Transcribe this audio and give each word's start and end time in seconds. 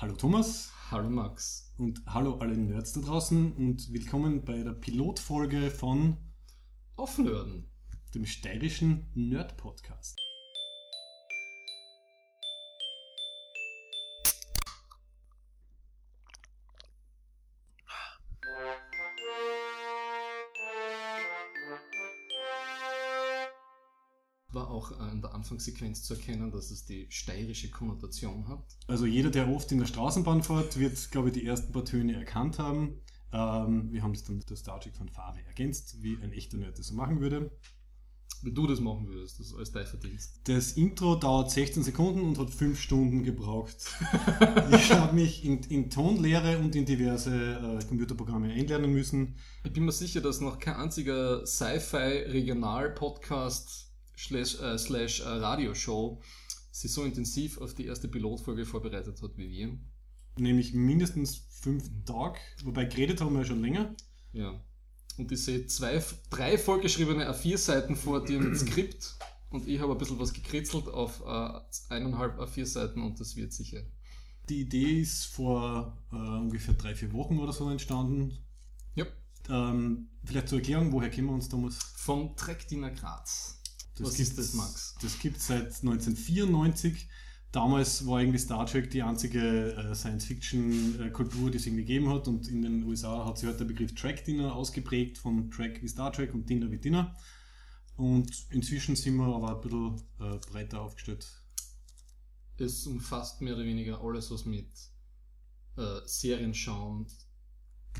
Hallo 0.00 0.14
Thomas 0.14 0.72
Hallo 0.92 1.10
Max. 1.10 1.74
und 1.76 2.00
hallo 2.06 2.38
alle 2.38 2.56
Nerds 2.56 2.92
da 2.92 3.00
draußen 3.00 3.52
und 3.54 3.92
willkommen 3.92 4.44
bei 4.44 4.62
der 4.62 4.70
Pilotfolge 4.70 5.72
von 5.72 6.16
Offenhören. 6.94 7.68
dem 8.14 8.24
steirischen 8.24 9.10
Nerd-Podcast. 9.16 10.27
Auch 24.92 25.12
in 25.12 25.20
der 25.20 25.34
Anfangssequenz 25.34 26.02
zu 26.02 26.14
erkennen, 26.14 26.50
dass 26.50 26.70
es 26.70 26.84
die 26.84 27.06
steirische 27.10 27.70
Konnotation 27.70 28.48
hat. 28.48 28.64
Also 28.86 29.06
jeder, 29.06 29.30
der 29.30 29.48
oft 29.48 29.70
in 29.72 29.78
der 29.78 29.86
Straßenbahn 29.86 30.42
fährt, 30.42 30.78
wird, 30.78 31.10
glaube 31.10 31.28
ich, 31.28 31.34
die 31.34 31.46
ersten 31.46 31.72
paar 31.72 31.84
Töne 31.84 32.14
erkannt 32.14 32.58
haben. 32.58 33.00
Ähm, 33.32 33.92
wir 33.92 34.02
haben 34.02 34.14
das 34.14 34.24
dann 34.24 34.36
mit 34.36 34.48
der 34.48 34.56
Star 34.56 34.80
Trek 34.80 34.96
Fanfare 34.96 35.38
ergänzt, 35.46 36.02
wie 36.02 36.16
ein 36.16 36.32
echter 36.32 36.56
Nerd 36.56 36.78
das 36.78 36.88
so 36.88 36.94
machen 36.94 37.20
würde. 37.20 37.50
Wie 38.42 38.52
du 38.52 38.66
das 38.68 38.78
machen 38.78 39.08
würdest, 39.08 39.40
das 39.40 39.48
ist 39.48 39.54
alles 39.54 39.72
dein 39.72 39.84
Verdienst. 39.84 40.38
Das 40.44 40.70
Intro 40.72 41.16
dauert 41.16 41.50
16 41.50 41.82
Sekunden 41.82 42.20
und 42.20 42.38
hat 42.38 42.50
5 42.50 42.80
Stunden 42.80 43.24
gebraucht. 43.24 43.76
ich 44.70 44.92
habe 44.92 45.16
mich 45.16 45.44
in, 45.44 45.58
in 45.64 45.90
Tonlehre 45.90 46.58
und 46.58 46.76
in 46.76 46.86
diverse 46.86 47.34
äh, 47.34 47.84
Computerprogramme 47.84 48.52
einlernen 48.52 48.92
müssen. 48.92 49.34
Ich 49.64 49.72
bin 49.72 49.84
mir 49.84 49.92
sicher, 49.92 50.20
dass 50.20 50.40
noch 50.40 50.60
kein 50.60 50.76
einziger 50.76 51.44
Sci-Fi-Regional-Podcast 51.44 53.87
slash, 54.18 54.60
äh, 54.60 54.78
slash 54.78 55.20
äh, 55.20 55.28
Radioshow 55.28 56.20
sich 56.70 56.92
so 56.92 57.04
intensiv 57.04 57.58
auf 57.58 57.74
die 57.74 57.86
erste 57.86 58.08
Pilotfolge 58.08 58.66
vorbereitet 58.66 59.22
hat 59.22 59.36
wie 59.36 59.50
wir. 59.50 59.78
Nämlich 60.38 60.74
mindestens 60.74 61.46
5 61.62 62.04
Tage, 62.04 62.38
wobei 62.64 62.84
geredet 62.84 63.20
haben 63.20 63.34
wir 63.34 63.40
ja 63.40 63.46
schon 63.46 63.62
länger. 63.62 63.94
Ja. 64.32 64.60
Und 65.16 65.32
ich 65.32 65.42
sehe 65.42 65.66
zwei, 65.66 66.02
drei 66.30 66.56
vollgeschriebene 66.56 67.28
A4-Seiten 67.28 67.96
vor 67.96 68.24
dir 68.24 68.38
mit 68.38 68.56
Skript 68.56 69.16
und 69.50 69.66
ich 69.66 69.80
habe 69.80 69.92
ein 69.92 69.98
bisschen 69.98 70.20
was 70.20 70.32
gekritzelt 70.32 70.88
auf 70.88 71.22
äh, 71.26 71.60
eineinhalb 71.92 72.38
A4-Seiten 72.38 73.02
und 73.02 73.18
das 73.18 73.34
wird 73.34 73.52
sicher. 73.52 73.82
Die 74.48 74.60
Idee 74.60 75.00
ist 75.00 75.26
vor 75.26 75.98
äh, 76.12 76.16
ungefähr 76.16 76.74
drei, 76.74 76.94
vier 76.94 77.12
Wochen 77.12 77.38
oder 77.38 77.52
so 77.52 77.68
entstanden. 77.68 78.38
Ja. 78.94 79.06
Ähm, 79.48 80.08
vielleicht 80.24 80.48
zur 80.48 80.58
Erklärung, 80.58 80.92
woher 80.92 81.10
kennen 81.10 81.26
wir 81.26 81.34
uns 81.34 81.48
damals? 81.48 81.76
Vom 81.96 82.36
Treckdiener 82.36 82.90
Graz. 82.90 83.57
Was 84.00 84.14
gibt's- 84.16 84.30
ist 84.30 84.38
das, 84.38 84.54
Max? 84.54 84.94
Das 85.02 85.18
gibt 85.18 85.36
es 85.38 85.46
seit 85.46 85.66
1994. 85.82 87.08
Damals 87.50 88.06
war 88.06 88.20
irgendwie 88.20 88.38
Star 88.38 88.66
Trek 88.66 88.90
die 88.90 89.02
einzige 89.02 89.72
äh, 89.74 89.94
Science-Fiction-Kultur, 89.94 91.50
die 91.50 91.56
es 91.56 91.66
irgendwie 91.66 91.84
gegeben 91.84 92.10
hat. 92.10 92.28
Und 92.28 92.46
in 92.48 92.60
den 92.62 92.82
USA 92.84 93.24
hat 93.24 93.38
sich 93.38 93.48
halt 93.48 93.58
der 93.58 93.64
Begriff 93.64 93.94
Track-Dinner 93.94 94.54
ausgeprägt, 94.54 95.16
von 95.18 95.50
Track 95.50 95.80
wie 95.82 95.88
Star 95.88 96.12
Trek 96.12 96.34
und 96.34 96.48
Dinner 96.48 96.70
wie 96.70 96.76
Dinner. 96.78 97.16
Und 97.96 98.30
inzwischen 98.50 98.96
sind 98.96 99.16
wir 99.16 99.24
aber 99.34 99.56
ein 99.56 99.60
bisschen 99.62 99.96
äh, 100.20 100.38
breiter 100.50 100.82
aufgestellt. 100.82 101.26
Es 102.58 102.86
umfasst 102.86 103.40
mehr 103.40 103.54
oder 103.54 103.64
weniger 103.64 104.00
alles, 104.02 104.30
was 104.30 104.44
mit 104.44 104.68
äh, 105.76 106.00
Serien 106.04 106.52
schauen, 106.54 107.06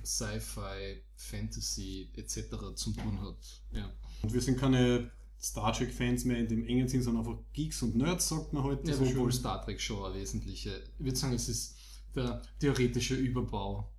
Sci-Fi, 0.05 1.03
Fantasy 1.17 2.11
etc. 2.15 2.75
zu 2.75 2.93
tun 2.93 3.21
hat. 3.23 3.63
Ja. 3.73 3.91
Und 4.23 4.33
wir 4.33 4.41
sind 4.41 4.59
keine 4.59 5.11
Star 5.41 5.73
Trek-Fans 5.73 6.25
mehr 6.25 6.39
in 6.39 6.49
dem 6.49 6.65
engen 6.65 6.89
Sinn, 6.89 7.03
sondern 7.03 7.25
einfach 7.27 7.41
Geeks 7.53 7.83
und 7.83 7.97
Nerds, 7.97 8.29
sagt 8.29 8.53
man 8.53 8.65
heute. 8.65 8.91
Ja, 8.91 8.97
so 8.97 9.05
obwohl 9.05 9.31
schön. 9.31 9.41
Star 9.41 9.63
Trek 9.65 9.81
schon 9.81 10.05
eine 10.05 10.15
wesentliche, 10.21 10.71
ich 10.99 11.05
würde 11.05 11.17
sagen, 11.17 11.35
es 11.35 11.49
ist 11.49 11.77
der 12.15 12.43
theoretische 12.59 13.15
Überbau 13.15 13.93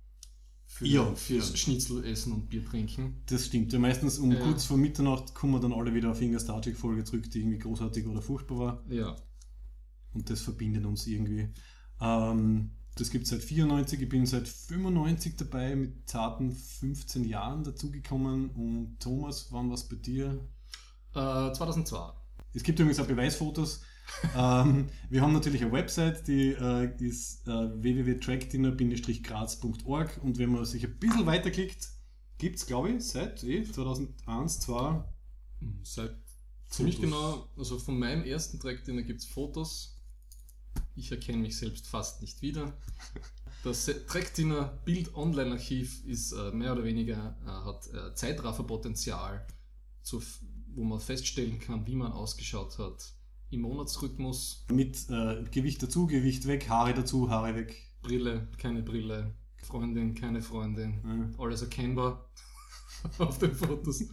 für, 0.66 0.86
Ja, 0.86 1.14
fürs 1.14 1.50
ja. 1.50 1.56
Schnitzel 1.56 2.04
essen 2.04 2.32
und 2.32 2.48
Bier 2.50 2.64
trinken. 2.64 3.22
Das 3.26 3.46
stimmt. 3.46 3.72
Ja, 3.72 3.78
meistens 3.78 4.18
um 4.18 4.30
Ja. 4.30 4.40
kurz 4.40 4.64
vor 4.64 4.76
Mitternacht 4.76 5.34
kommen 5.34 5.54
wir 5.54 5.60
dann 5.60 5.72
alle 5.72 5.94
wieder 5.94 6.10
auf 6.10 6.20
irgendeine 6.20 6.40
Star 6.44 6.60
Trek-Folge 6.60 7.04
zurück, 7.04 7.30
die 7.30 7.40
irgendwie 7.40 7.58
großartig 7.58 8.06
oder 8.06 8.20
furchtbar 8.20 8.58
war. 8.58 8.84
Ja. 8.88 9.16
Und 10.12 10.28
das 10.28 10.42
verbindet 10.42 10.84
uns 10.84 11.06
irgendwie. 11.06 11.48
Ähm, 12.00 12.70
das 12.96 13.10
gibt 13.10 13.24
es 13.24 13.30
seit 13.30 13.42
94, 13.42 14.00
ich 14.02 14.08
bin 14.08 14.26
seit 14.26 14.46
95 14.46 15.36
dabei, 15.36 15.74
mit 15.76 16.08
zarten 16.08 16.52
15 16.52 17.24
Jahren 17.24 17.64
dazugekommen. 17.64 18.50
Und 18.50 18.98
Thomas, 19.00 19.50
wann 19.52 19.70
was 19.70 19.88
bei 19.88 19.96
dir? 19.96 20.38
Äh, 21.14 21.52
2002. 21.52 22.12
Es 22.54 22.62
gibt 22.62 22.78
übrigens 22.78 23.00
auch 23.00 23.06
Beweisfotos. 23.06 23.82
ähm, 24.36 24.88
wir 25.08 25.22
haben 25.22 25.32
natürlich 25.32 25.62
eine 25.62 25.70
Website, 25.72 26.26
die 26.26 26.48
äh, 26.50 26.90
ist 26.98 27.46
äh, 27.46 27.50
www.trackdinner-graz.org 27.82 30.18
und 30.22 30.38
wenn 30.38 30.50
man 30.50 30.64
sich 30.64 30.84
ein 30.84 30.98
bisschen 30.98 31.26
weiterklickt, 31.26 31.88
gibt 32.38 32.56
es, 32.56 32.66
glaube 32.66 32.90
ich, 32.90 33.04
seit 33.06 33.44
eh, 33.44 33.62
2001, 33.64 34.60
2 34.60 35.04
Mhm, 35.60 35.80
Seit 35.84 36.16
ziemlich 36.70 36.96
Fotos. 36.96 37.10
genau, 37.10 37.46
also 37.58 37.78
von 37.78 37.98
meinem 37.98 38.24
ersten 38.24 38.58
Track, 38.58 38.82
den 38.84 39.04
gibt 39.06 39.20
es 39.20 39.26
Fotos. 39.26 39.98
Ich 40.96 41.12
erkenne 41.12 41.36
mich 41.38 41.56
selbst 41.58 41.86
fast 41.86 42.20
nicht 42.22 42.40
wieder. 42.42 42.72
Das 43.62 43.84
Trackdiener 44.06 44.78
Bild 44.86 45.14
Online 45.14 45.50
Archiv 45.50 46.02
ist 46.06 46.32
äh, 46.32 46.50
mehr 46.50 46.72
oder 46.72 46.82
weniger, 46.82 47.36
äh, 47.44 47.48
hat 47.50 47.86
äh, 47.92 48.14
Zeitrafferpotenzial, 48.14 49.46
zu, 50.02 50.16
f- 50.16 50.40
wo 50.80 50.84
man 50.84 50.98
feststellen 50.98 51.58
kann, 51.58 51.86
wie 51.86 51.94
man 51.94 52.10
ausgeschaut 52.12 52.78
hat 52.78 53.12
im 53.50 53.60
Monatsrhythmus. 53.60 54.64
mit 54.72 54.96
äh, 55.10 55.44
Gewicht 55.50 55.82
dazu, 55.82 56.06
Gewicht 56.06 56.46
weg, 56.46 56.68
Haare 56.70 56.94
dazu, 56.94 57.28
Haare 57.28 57.54
weg. 57.54 57.76
Brille, 58.00 58.48
keine 58.56 58.82
Brille, 58.82 59.34
Freundin, 59.62 60.14
keine 60.14 60.40
Freundin, 60.40 60.94
Ja. 61.04 61.44
alles 61.44 61.60
erkennbar 61.60 62.30
auf 63.18 63.38
den 63.38 63.54
Fotos. 63.54 64.04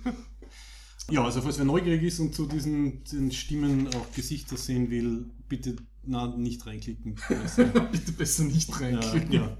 Ja, 1.09 1.23
also 1.23 1.41
falls 1.41 1.57
wer 1.57 1.65
neugierig 1.65 2.03
ist 2.03 2.19
und 2.19 2.35
zu 2.35 2.47
diesen, 2.47 3.03
diesen 3.05 3.31
Stimmen 3.31 3.87
auch 3.95 4.11
Gesichter 4.13 4.57
sehen 4.57 4.89
will, 4.89 5.25
bitte 5.47 5.77
na, 6.03 6.27
nicht 6.35 6.65
reinklicken. 6.65 7.15
Bitte 7.91 8.11
besser 8.13 8.43
nicht 8.45 8.69
ja, 8.69 8.75
reinklicken. 8.77 9.31
ja. 9.33 9.57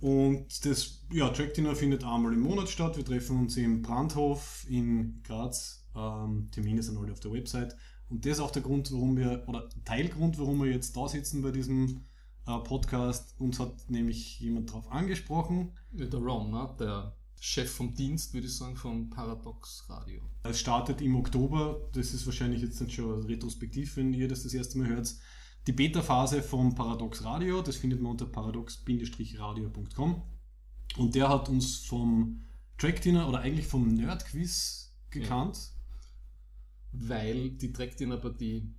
Und 0.00 0.64
das 0.66 1.04
ja, 1.12 1.28
Track 1.30 1.54
Dinner 1.54 1.76
findet 1.76 2.02
einmal 2.02 2.32
im 2.32 2.40
Monat 2.40 2.68
statt. 2.68 2.96
Wir 2.96 3.04
treffen 3.04 3.38
uns 3.38 3.56
im 3.56 3.82
Brandhof 3.82 4.66
in 4.68 5.20
Graz. 5.22 5.85
Ähm, 5.96 6.48
Termine 6.52 6.82
sind 6.82 6.98
alle 6.98 7.12
auf 7.12 7.20
der 7.20 7.32
Website. 7.32 7.76
Und 8.08 8.24
das 8.24 8.34
ist 8.34 8.40
auch 8.40 8.50
der 8.50 8.62
Grund, 8.62 8.92
warum 8.92 9.16
wir, 9.16 9.44
oder 9.48 9.68
Teilgrund, 9.84 10.38
warum 10.38 10.62
wir 10.62 10.70
jetzt 10.70 10.96
da 10.96 11.08
sitzen 11.08 11.42
bei 11.42 11.50
diesem 11.50 12.04
äh, 12.46 12.58
Podcast. 12.58 13.34
Uns 13.38 13.58
hat 13.58 13.90
nämlich 13.90 14.38
jemand 14.40 14.70
darauf 14.70 14.90
angesprochen. 14.90 15.72
Ja, 15.92 16.06
Der 16.06 16.20
Ron, 16.20 16.50
ne? 16.50 16.74
der 16.78 17.16
Chef 17.40 17.70
vom 17.70 17.94
Dienst, 17.94 18.32
würde 18.34 18.46
ich 18.46 18.56
sagen, 18.56 18.76
vom 18.76 19.10
Paradox 19.10 19.84
Radio. 19.88 20.22
Es 20.42 20.60
startet 20.60 21.00
im 21.00 21.16
Oktober, 21.16 21.88
das 21.92 22.14
ist 22.14 22.24
wahrscheinlich 22.26 22.62
jetzt 22.62 22.80
dann 22.80 22.88
schon 22.90 23.24
retrospektiv, 23.24 23.96
wenn 23.96 24.14
ihr 24.14 24.28
das 24.28 24.44
das 24.44 24.54
erste 24.54 24.78
Mal 24.78 24.88
hört. 24.88 25.14
Die 25.66 25.72
Beta-Phase 25.72 26.42
vom 26.42 26.74
Paradox 26.74 27.24
Radio, 27.24 27.60
das 27.60 27.76
findet 27.76 28.00
man 28.00 28.12
unter 28.12 28.26
paradox-radio.com. 28.26 30.22
Und 30.96 31.14
der 31.14 31.28
hat 31.28 31.48
uns 31.48 31.78
vom 31.78 32.44
Track 32.78 33.02
Dinner 33.02 33.28
oder 33.28 33.40
eigentlich 33.40 33.66
vom 33.66 33.88
Nerd 33.88 34.24
Quiz 34.26 34.94
gekannt. 35.10 35.72
Weil 36.98 37.50
die 37.50 37.72
Trackdiener-Partie 37.72 38.74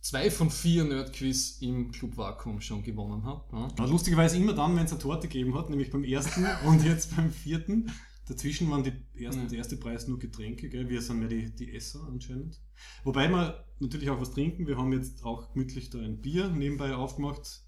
zwei 0.00 0.30
von 0.30 0.50
vier 0.50 0.84
Nerdquiz 0.84 1.58
im 1.60 1.90
Club 1.90 2.16
Vakuum 2.16 2.60
schon 2.60 2.82
gewonnen 2.82 3.24
hat. 3.24 3.52
Ne? 3.52 3.68
Ja, 3.78 3.84
lustigerweise 3.84 4.36
immer 4.36 4.52
dann, 4.52 4.76
wenn 4.76 4.84
es 4.84 4.92
eine 4.92 5.00
Torte 5.00 5.28
gegeben 5.28 5.54
hat, 5.56 5.68
nämlich 5.68 5.90
beim 5.90 6.04
ersten 6.04 6.46
und 6.66 6.84
jetzt 6.84 7.14
beim 7.16 7.30
vierten. 7.30 7.90
Dazwischen 8.28 8.70
waren 8.70 8.82
die 8.82 8.92
ersten, 9.22 9.42
Ja. 9.42 9.48
der 9.48 9.58
erste 9.58 9.76
Preis 9.76 10.08
nur 10.08 10.18
Getränke, 10.18 10.68
gell? 10.68 10.88
wir 10.88 11.00
sind 11.00 11.20
mehr 11.20 11.28
die, 11.28 11.54
die 11.54 11.72
Esser 11.74 12.04
anscheinend. 12.08 12.60
Wobei 13.04 13.28
wir 13.28 13.64
natürlich 13.78 14.10
auch 14.10 14.20
was 14.20 14.32
trinken. 14.32 14.66
Wir 14.66 14.76
haben 14.76 14.92
jetzt 14.92 15.24
auch 15.24 15.52
gemütlich 15.52 15.90
da 15.90 15.98
ein 15.98 16.20
Bier 16.20 16.48
nebenbei 16.48 16.94
aufgemacht. 16.94 17.62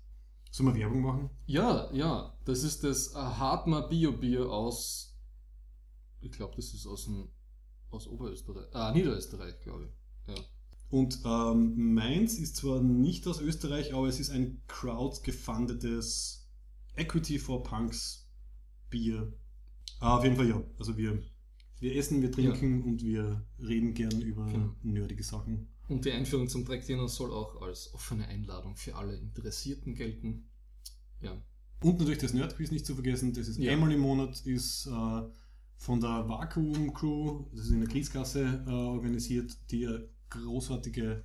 Sollen 0.51 0.75
wir 0.75 0.81
Werbung 0.81 1.03
machen? 1.03 1.31
Ja, 1.47 1.93
ja, 1.93 2.37
das 2.45 2.63
ist 2.63 2.83
das 2.83 3.15
äh, 3.15 3.19
Hartmar 3.19 3.89
Bio-Bier 3.89 4.51
aus, 4.51 5.17
ich 6.21 6.33
glaube, 6.33 6.57
das 6.57 6.73
ist 6.73 6.87
aus, 6.87 7.05
dem, 7.05 7.29
aus 7.91 8.07
Oberösterreich, 8.07 8.67
ah, 8.75 8.93
Niederösterreich, 8.93 9.61
glaube 9.61 9.87
ich. 9.87 10.35
Ja. 10.35 10.41
Und 10.91 11.21
ähm, 11.25 11.95
meins 11.95 12.39
ist 12.39 12.57
zwar 12.57 12.81
nicht 12.83 13.27
aus 13.27 13.41
Österreich, 13.41 13.93
aber 13.95 14.09
es 14.09 14.21
ist 14.21 14.31
ein 14.31 14.63
crowd-gefundetes 14.69 16.49
Equity 16.97 17.39
for 17.39 17.63
Punks 17.63 18.29
Bier. 18.91 19.33
Ah, 20.01 20.17
auf 20.17 20.25
jeden 20.25 20.37
Fall 20.37 20.49
ja. 20.49 20.63
Also 20.79 20.97
wir, 20.97 21.23
wir 21.81 21.97
essen, 21.97 22.23
wir 22.23 22.33
trinken 22.33 22.83
und 22.83 23.03
wir 23.03 23.47
reden 23.59 23.95
gern 23.95 24.21
über 24.21 24.47
Genau. 24.47 24.75
nerdige 24.83 25.23
Sachen. 25.23 25.69
Und 25.89 26.05
die 26.05 26.13
Einführung 26.13 26.49
zum 26.49 26.65
Trackdiener 26.65 27.09
soll 27.09 27.33
auch 27.33 27.61
als 27.63 27.93
offene 27.95 28.27
Einladung 28.29 28.77
für 28.77 28.95
alle 28.97 29.17
Interessierten 29.17 29.95
gelten. 29.95 30.49
Ja, 31.21 31.33
Und 31.83 31.99
natürlich 31.99 32.19
das 32.21 32.33
Nerdquiz 32.35 32.71
nicht 32.71 32.87
zu 32.87 32.95
vergessen, 32.95 33.33
das 33.35 33.49
ist 33.49 33.59
Ja. 33.59 33.73
einmal 33.73 33.93
im 33.93 34.01
Monat, 34.01 34.41
ist 34.47 34.87
äh, 34.87 35.23
von 35.79 36.01
der 36.01 36.29
Vakuum 36.29 36.93
Crew, 36.93 37.47
das 37.53 37.67
ist 37.67 37.71
in 37.71 37.81
der 37.81 37.89
Kriegskasse 37.89 38.65
äh, 38.67 38.71
organisiert, 38.71 39.57
die 39.71 39.87
eine 39.87 40.09
großartige 40.29 41.25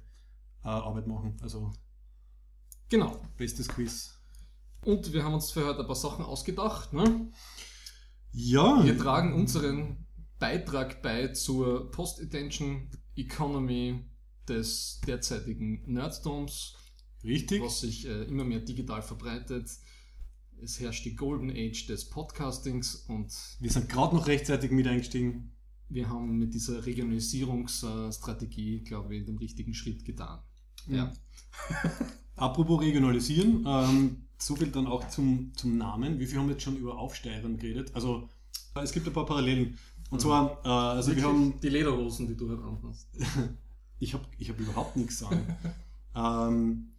äh, 0.64 0.68
Arbeit 0.68 1.08
machen. 1.08 1.36
Also 1.42 1.74
genau. 2.88 3.20
bestes 3.36 3.68
Quiz. 3.68 4.20
Und 4.86 5.12
wir 5.12 5.24
haben 5.24 5.34
uns 5.34 5.52
für 5.52 5.66
heute 5.66 5.80
ein 5.80 5.88
paar 5.88 5.96
Sachen 5.96 6.24
ausgedacht. 6.24 6.94
Ne? 6.94 7.32
Ja. 8.32 8.84
Wir 8.84 8.98
tragen 8.98 9.34
unseren 9.34 10.06
Beitrag 10.40 11.02
bei 11.02 11.30
zur 11.30 11.90
Post-Attention 11.92 12.90
Economy 13.16 14.06
des 14.48 15.02
derzeitigen 15.08 15.84
Nerddoms, 15.92 16.76
Richtig. 17.24 17.62
was 17.62 17.82
sich 17.82 18.06
äh, 18.08 18.24
immer 18.24 18.44
mehr 18.44 18.60
digital 18.60 19.02
verbreitet. 19.02 19.70
Es 20.63 20.80
herrscht 20.80 21.04
die 21.04 21.15
Golden 21.15 21.50
Age 21.50 21.88
des 21.88 22.10
Podcastings 22.10 22.95
und 23.10 23.33
Wir 23.60 23.69
sind 23.69 23.89
gerade 23.89 24.15
noch 24.15 24.27
rechtzeitig 24.27 24.71
mit 24.71 24.88
eingestiegen. 24.88 25.51
wir 25.89 26.07
haben 26.07 26.38
mit 26.38 26.54
dieser 26.54 26.86
Regionalisierungsstrategie, 26.86 28.80
glaube 28.80 29.13
ich, 29.13 29.25
den 29.25 29.38
richtigen 29.38 29.74
Schritt 29.74 30.06
getan. 30.06 30.39
Ja. 30.88 31.12
Apropos 32.38 32.80
regionalisieren, 32.80 33.65
ähm, 33.68 34.27
so 34.38 34.56
viel 34.56 34.69
dann 34.69 34.88
auch 34.88 35.10
zum, 35.10 35.51
zum 35.54 35.77
Namen. 35.77 36.18
Wie 36.19 36.27
viel 36.27 36.39
haben 36.39 36.48
wir 36.48 36.54
jetzt 36.54 36.63
schon 36.63 36.77
über 36.77 36.98
Aufsteigern 36.98 37.57
geredet? 37.57 37.94
Also, 37.94 38.30
äh, 38.75 38.83
es 38.83 38.94
gibt 38.94 39.06
ein 39.06 39.12
paar 39.12 39.25
Parallelen. 39.25 39.77
Und 40.12 40.21
zwar, 40.21 40.62
äh, 40.63 40.69
also 40.69 41.13
wir 41.13 41.24
haben, 41.24 41.59
die 41.62 41.69
Lederhosen, 41.69 42.25
die 42.25 42.38
du 42.38 42.48
halt 42.48 42.62
anhast. 42.62 43.09
ich 44.00 44.13
habe 44.13 44.24
ich 44.38 44.50
hab 44.50 44.57
überhaupt 44.57 44.95
nichts 44.95 45.21
an. 45.24 45.57
ähm, 46.16 46.94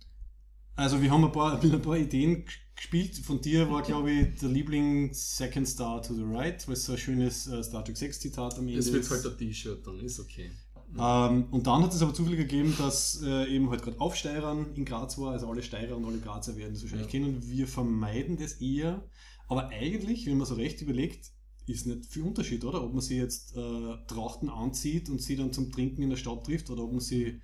also 0.77 1.01
wir 1.01 1.11
haben 1.11 1.25
ein 1.25 1.33
paar, 1.33 1.59
ein 1.63 1.81
paar 1.83 1.97
Ideen 1.97 2.45
gespielt. 2.77 3.17
Von 3.19 3.41
dir 3.41 3.71
war, 3.71 3.83
glaube 3.83 4.11
ich, 4.11 4.39
der 4.41 4.49
Liebling 4.49 5.13
Second 5.13 5.69
Star 5.69 6.03
to 6.03 6.15
the 6.15 6.23
Right, 6.25 6.67
weil 6.67 6.75
es 6.75 6.85
so 6.85 6.93
ein 6.93 6.99
schönes 6.99 7.47
äh, 7.47 7.63
Star 7.63 7.85
Trek 7.85 7.97
6 7.97 8.21
Zitat 8.21 8.59
am 8.59 8.67
Ende 8.67 8.79
Es 8.81 8.93
wird 8.93 9.03
ist. 9.05 9.11
halt 9.11 9.27
ein 9.27 9.39
T-Shirt, 9.39 9.87
dann 9.87 10.01
ist 10.01 10.21
okay. 10.21 10.51
Ähm, 10.97 11.47
und 11.51 11.67
dann 11.67 11.83
hat 11.83 11.93
es 11.93 12.03
aber 12.03 12.15
zufällig 12.15 12.39
gegeben, 12.39 12.75
dass 12.79 13.21
äh, 13.25 13.47
eben 13.53 13.69
halt 13.71 13.83
gerade 13.83 14.01
Aufsteirern 14.01 14.75
in 14.75 14.85
Graz 14.85 15.19
war, 15.19 15.33
also 15.33 15.49
alle 15.49 15.63
Steirer 15.63 15.97
und 15.97 16.05
alle 16.05 16.19
Grazer 16.19 16.57
werden 16.57 16.75
das 16.75 16.83
wahrscheinlich 16.83 17.07
Ja. 17.07 17.11
kennen. 17.13 17.43
Wir 17.49 17.67
vermeiden 17.67 18.37
das 18.37 18.55
eher. 18.55 19.05
Aber 19.49 19.69
eigentlich, 19.71 20.27
wenn 20.27 20.37
man 20.39 20.47
so 20.47 20.55
recht 20.55 20.81
überlegt, 20.83 21.33
ist 21.67 21.87
nicht 21.87 22.07
viel 22.07 22.23
Unterschied, 22.23 22.65
oder? 22.65 22.85
Ob 22.85 22.93
man 22.93 23.01
sie 23.03 23.17
jetzt 23.17 23.57
äh, 23.57 23.97
Trachten 24.07 24.49
anzieht 24.49 25.09
und 25.09 25.21
sie 25.21 25.35
dann 25.37 25.53
zum 25.53 25.73
Trinken 25.73 26.03
in 26.03 26.11
der 26.11 26.17
Stadt 26.17 26.45
trifft 26.45 26.71
oder 26.71 26.85
ob 26.85 26.93
man 26.93 27.01
sie 27.01 27.41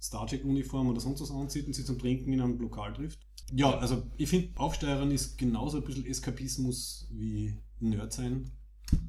Star 0.00 0.26
Trek-Uniform 0.26 0.88
oder 0.88 1.00
sonst 1.00 1.20
was 1.20 1.30
anzieht 1.30 1.66
und 1.66 1.72
sie 1.74 1.84
zum 1.84 1.98
Trinken 1.98 2.32
in 2.32 2.40
einem 2.40 2.58
Lokal 2.58 2.92
trifft. 2.94 3.23
Ja, 3.52 3.78
also 3.78 4.02
ich 4.16 4.28
finde, 4.28 4.48
Aufsteirern 4.58 5.10
ist 5.10 5.36
genauso 5.38 5.78
ein 5.78 5.84
bisschen 5.84 6.06
Eskapismus 6.06 7.06
wie 7.12 7.54
Nerd 7.80 8.12
sein. 8.12 8.50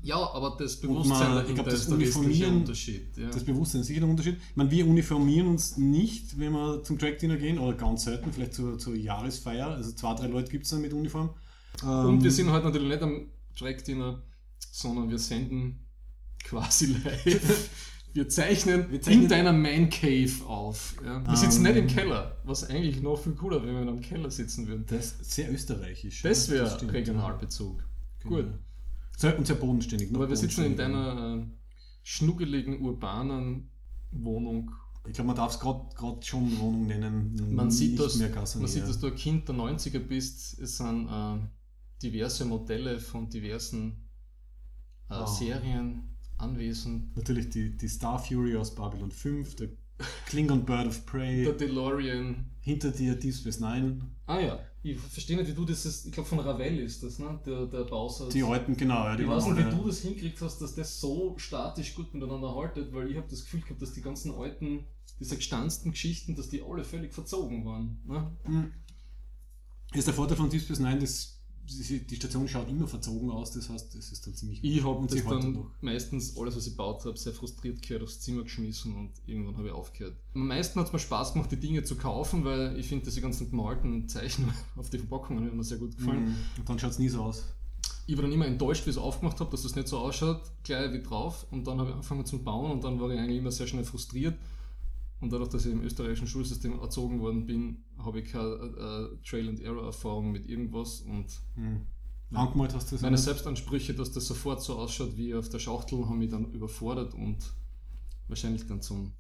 Ja, 0.01 0.17
aber 0.17 0.55
das 0.57 0.75
Und 0.77 0.93
man- 0.93 1.03
Bewusstsein 1.03 1.27
ich 1.29 1.33
dahinter 1.35 1.53
glaub, 1.55 1.65
das 1.65 1.79
ist 1.81 1.89
der 1.89 1.97
Uniformieren- 1.97 2.55
Unterschied. 2.57 3.17
Ja. 3.17 3.29
Das 3.29 3.43
Bewusstsein 3.43 3.81
ist 3.81 3.87
sicher 3.87 4.01
ein 4.03 4.09
Unterschied. 4.09 4.37
Ich 4.49 4.55
meine, 4.55 4.71
wir 4.71 4.87
uniformieren 4.87 5.47
uns 5.47 5.77
nicht, 5.77 6.39
wenn 6.39 6.53
wir 6.53 6.83
zum 6.83 6.97
Track 6.97 7.19
Dinner 7.19 7.37
gehen, 7.37 7.59
oder 7.59 7.75
ganz 7.77 8.03
selten, 8.05 8.31
vielleicht 8.33 8.53
zur, 8.53 8.77
zur 8.79 8.95
Jahresfeier. 8.95 9.67
Also 9.67 9.91
zwei, 9.91 10.13
drei 10.15 10.27
Leute 10.27 10.51
gibt 10.51 10.63
es 10.65 10.71
dann 10.71 10.81
mit 10.81 10.93
Uniform. 10.93 11.31
Und 11.83 11.89
Ähm, 12.17 12.23
wir 12.23 12.31
sind 12.31 12.49
halt 12.51 12.63
natürlich 12.63 12.87
nicht 12.87 13.01
am 13.01 13.27
Track-Dinner, 13.57 14.23
sondern 14.71 15.09
wir 15.09 15.19
senden 15.19 15.85
quasi 16.43 16.87
live. 17.03 17.69
Wir 18.15 18.29
zeichnen, 18.29 18.89
Wir 18.89 19.01
zeichnen- 19.01 19.23
in 19.23 19.29
deiner 19.29 19.51
Man 19.51 19.89
Cave 19.89 20.31
auf. 20.47 20.95
Ja. 21.03 21.21
Wir 21.21 21.29
Ähm. 21.31 21.35
sitzen 21.35 21.63
nicht 21.63 21.75
im 21.75 21.87
Keller, 21.87 22.37
was 22.45 22.63
eigentlich 22.69 23.01
noch 23.01 23.17
viel 23.17 23.33
cooler 23.33 23.61
wäre, 23.61 23.75
wenn 23.75 23.83
wir 23.85 23.91
einem 23.91 24.01
Keller 24.01 24.31
sitzen 24.31 24.67
würden. 24.67 24.85
Das 24.87 25.11
ist 25.19 25.31
sehr 25.31 25.51
österreichisch. 25.51 26.21
Das 26.21 26.49
wäre. 26.49 26.91
Regionalbezug. 26.93 27.83
Genau. 28.23 28.35
Gut. 28.37 28.45
Sehr, 29.17 29.37
und 29.37 29.45
sehr 29.45 29.57
bodenständig. 29.57 30.15
Aber 30.15 30.29
wir 30.29 30.35
sitzen 30.37 30.63
in 30.63 30.77
deiner 30.77 31.39
äh, 31.41 31.45
schnuggeligen, 32.03 32.79
urbanen 32.81 33.69
Wohnung. 34.11 34.71
Ich 35.07 35.13
glaube, 35.13 35.27
man 35.27 35.35
darf 35.35 35.53
es 35.53 35.59
gerade 35.59 36.25
schon 36.25 36.57
Wohnung 36.57 36.87
nennen. 36.87 37.53
Man 37.53 37.69
sieht, 37.69 37.99
dass, 37.99 38.15
man 38.17 38.67
sieht, 38.67 38.83
dass 38.87 38.97
du 38.99 39.07
ein 39.07 39.15
Kind 39.15 39.47
der 39.49 39.55
90er 39.55 39.99
bist. 39.99 40.57
Es 40.59 40.77
sind 40.77 41.07
äh, 41.09 41.37
diverse 42.01 42.45
Modelle 42.45 42.97
von 42.99 43.29
diversen 43.29 44.07
äh, 45.09 45.13
Ah. 45.15 45.27
Serien 45.27 46.14
anwesend. 46.37 47.15
Natürlich 47.15 47.49
die, 47.49 47.75
die 47.75 47.87
Star 47.87 48.19
Fury 48.19 48.55
aus 48.55 48.73
Babylon 48.75 49.11
5, 49.11 49.55
der 49.55 49.69
Klingon 50.25 50.65
Bird 50.65 50.87
of 50.87 51.05
Prey, 51.05 51.43
Der 51.45 51.53
DeLorean. 51.53 52.45
hinter 52.61 52.91
dir 52.91 53.15
Deep 53.15 53.33
Space 53.33 53.59
Nine, 53.59 54.01
Ah 54.27 54.39
ja, 54.39 54.59
ich 54.81 54.97
verstehe 54.97 55.37
nicht, 55.37 55.47
wie 55.49 55.53
du 55.53 55.65
das 55.65 55.85
ist. 55.85 56.05
Ich 56.07 56.11
glaube, 56.11 56.27
von 56.27 56.39
Ravel 56.39 56.79
ist 56.79 57.03
das, 57.03 57.19
ne? 57.19 57.39
Der, 57.45 57.67
der 57.67 57.83
Bausatz. 57.83 58.33
die 58.33 58.43
alten, 58.43 58.75
genau. 58.75 59.05
Ja, 59.05 59.15
die 59.15 59.23
ich 59.23 59.29
weiß 59.29 59.45
nicht, 59.47 59.57
wie 59.67 59.75
du 59.75 59.87
das 59.87 59.99
hinkriegt 60.01 60.41
hast, 60.41 60.59
dass 60.59 60.73
das 60.75 60.99
so 60.99 61.35
statisch 61.37 61.93
gut 61.95 62.13
miteinander 62.13 62.55
haltet, 62.55 62.91
weil 62.93 63.09
ich 63.11 63.17
habe 63.17 63.27
das 63.29 63.41
Gefühl 63.43 63.61
gehabt, 63.61 63.81
dass 63.81 63.93
die 63.93 64.01
ganzen 64.01 64.33
alten, 64.33 64.85
diese 65.19 65.35
gestanzten 65.37 65.91
Geschichten, 65.91 66.35
dass 66.35 66.49
die 66.49 66.61
alle 66.61 66.83
völlig 66.83 67.13
verzogen 67.13 67.65
waren. 67.65 67.99
Ne? 68.05 68.31
Hm. 68.45 68.71
ist 69.93 70.07
der 70.07 70.13
Vorteil 70.13 70.37
von 70.37 70.49
Deep 70.49 70.61
Space 70.61 70.79
Nine, 70.79 70.99
dass 70.99 71.34
die 71.67 72.15
Station 72.15 72.47
schaut 72.47 72.69
immer 72.69 72.87
verzogen 72.87 73.31
aus, 73.31 73.51
das 73.51 73.69
heißt, 73.69 73.95
es 73.95 74.11
ist 74.11 74.25
dann 74.25 74.33
ziemlich 74.33 74.63
Ich 74.63 74.83
habe 74.83 75.07
das 75.07 75.23
dann 75.23 75.53
noch. 75.53 75.71
meistens 75.81 76.37
alles, 76.37 76.55
was 76.55 76.67
ich 76.67 76.73
gebaut 76.73 77.05
habe, 77.05 77.17
sehr 77.17 77.33
frustriert 77.33 77.81
gehört, 77.81 78.03
aufs 78.03 78.19
Zimmer 78.19 78.43
geschmissen 78.43 78.95
und 78.95 79.11
irgendwann 79.25 79.57
habe 79.57 79.67
ich 79.67 79.73
aufgehört. 79.73 80.15
Am 80.33 80.47
meisten 80.47 80.79
hat 80.79 80.87
es 80.87 80.93
mir 80.93 80.99
Spaß 80.99 81.33
gemacht, 81.33 81.51
die 81.51 81.59
Dinge 81.59 81.83
zu 81.83 81.95
kaufen, 81.95 82.45
weil 82.45 82.77
ich 82.77 82.87
finde, 82.87 83.05
diese 83.05 83.21
ganzen 83.21 83.49
gemalten 83.49 84.07
Zeichen 84.07 84.51
auf 84.75 84.89
die 84.89 84.99
Verpackungen 84.99 85.45
haben 85.47 85.57
mir 85.57 85.63
sehr 85.63 85.77
gut 85.77 85.97
gefallen. 85.97 86.25
Mhm. 86.25 86.35
Und 86.59 86.69
dann 86.69 86.79
schaut 86.79 86.91
es 86.91 86.99
nie 86.99 87.09
so 87.09 87.21
aus. 87.21 87.43
Ich 88.07 88.15
war 88.15 88.21
dann 88.21 88.31
immer 88.31 88.45
enttäuscht, 88.45 88.85
wie 88.85 88.91
ich 88.91 88.97
es 88.97 89.01
aufgemacht 89.01 89.39
habe, 89.39 89.49
dass 89.49 89.63
das 89.63 89.75
nicht 89.75 89.87
so 89.87 89.97
ausschaut, 89.97 90.41
gleich 90.63 90.93
wie 90.93 91.01
drauf. 91.01 91.47
Und 91.49 91.65
dann 91.65 91.79
habe 91.79 91.89
ich 91.89 91.95
angefangen 91.95 92.25
zu 92.25 92.37
bauen 92.37 92.71
und 92.71 92.83
dann 92.83 92.99
war 92.99 93.09
ich 93.09 93.19
eigentlich 93.19 93.39
immer 93.39 93.51
sehr 93.51 93.65
schnell 93.65 93.83
frustriert. 93.83 94.35
Und 95.21 95.31
dadurch, 95.31 95.49
dass 95.49 95.65
ich 95.65 95.71
im 95.71 95.81
österreichischen 95.81 96.27
Schulsystem 96.27 96.79
erzogen 96.79 97.19
worden 97.19 97.45
bin, 97.45 97.85
habe 97.97 98.19
ich 98.19 98.31
keine 98.31 98.45
äh, 98.45 99.27
Trail-and-Error-Erfahrung 99.27 100.31
mit 100.31 100.47
irgendwas. 100.47 101.01
Und 101.01 101.41
Mhm. 101.55 102.37
Angemalt 102.37 102.73
hast 102.73 102.91
du 102.91 102.95
das 102.95 103.01
meine? 103.01 103.17
Selbstansprüche, 103.17 103.93
dass 103.93 104.11
das 104.11 104.25
sofort 104.25 104.61
so 104.61 104.77
ausschaut 104.77 105.15
wie 105.17 105.33
auf 105.35 105.49
der 105.49 105.59
Schachtel, 105.59 106.05
haben 106.05 106.19
mich 106.19 106.31
dann 106.31 106.51
überfordert 106.51 107.13
und 107.13 107.37
wahrscheinlich 108.27 108.65
dann 108.67 108.81
zum 108.81 109.13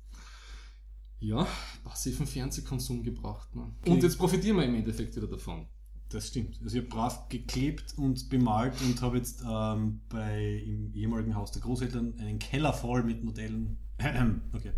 ja, 1.19 1.47
passiven 1.83 2.27
Fernsehkonsum 2.27 3.03
gebracht. 3.03 3.55
Ne? 3.55 3.71
Okay. 3.81 3.91
Und 3.91 4.03
jetzt 4.03 4.17
profitieren 4.17 4.57
wir 4.57 4.65
im 4.65 4.75
Endeffekt 4.75 5.15
wieder 5.15 5.27
davon. 5.27 5.67
Das 6.09 6.27
stimmt. 6.27 6.59
Also 6.61 6.77
ich 6.77 6.83
habe 6.83 6.89
brav 6.89 7.29
geklebt 7.29 7.97
und 7.97 8.29
bemalt 8.29 8.79
und 8.81 9.01
habe 9.01 9.17
jetzt 9.17 9.43
ähm, 9.47 10.01
bei 10.09 10.63
im 10.65 10.93
ehemaligen 10.93 11.35
Haus 11.35 11.51
der 11.51 11.61
Großeltern 11.61 12.19
einen 12.19 12.37
Keller 12.37 12.73
voll 12.73 13.03
mit 13.03 13.23
Modellen. 13.23 13.77
okay. 14.53 14.71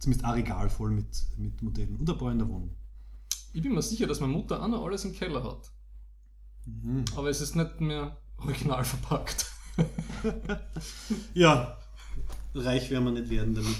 Zumindest 0.00 0.24
ein 0.24 0.32
Regal 0.32 0.70
voll 0.70 0.90
mit, 0.90 1.06
mit 1.36 1.62
Modellen 1.62 1.96
und 1.96 2.08
ein 2.08 2.18
paar 2.18 2.32
in 2.32 2.38
der 2.38 2.48
Wohnung. 2.48 2.74
Ich 3.52 3.62
bin 3.62 3.74
mir 3.74 3.82
sicher, 3.82 4.06
dass 4.06 4.20
meine 4.20 4.32
Mutter 4.32 4.62
auch 4.62 4.68
noch 4.68 4.84
alles 4.84 5.04
im 5.04 5.12
Keller 5.12 5.44
hat. 5.44 5.70
Mhm. 6.64 7.04
Aber 7.14 7.28
es 7.28 7.40
ist 7.40 7.54
nicht 7.54 7.80
mehr 7.80 8.16
original 8.38 8.84
verpackt. 8.84 9.46
Ja, 11.34 11.78
reich 12.54 12.90
werden 12.90 13.04
wir 13.04 13.12
nicht 13.12 13.30
werden 13.30 13.54
damit. 13.54 13.78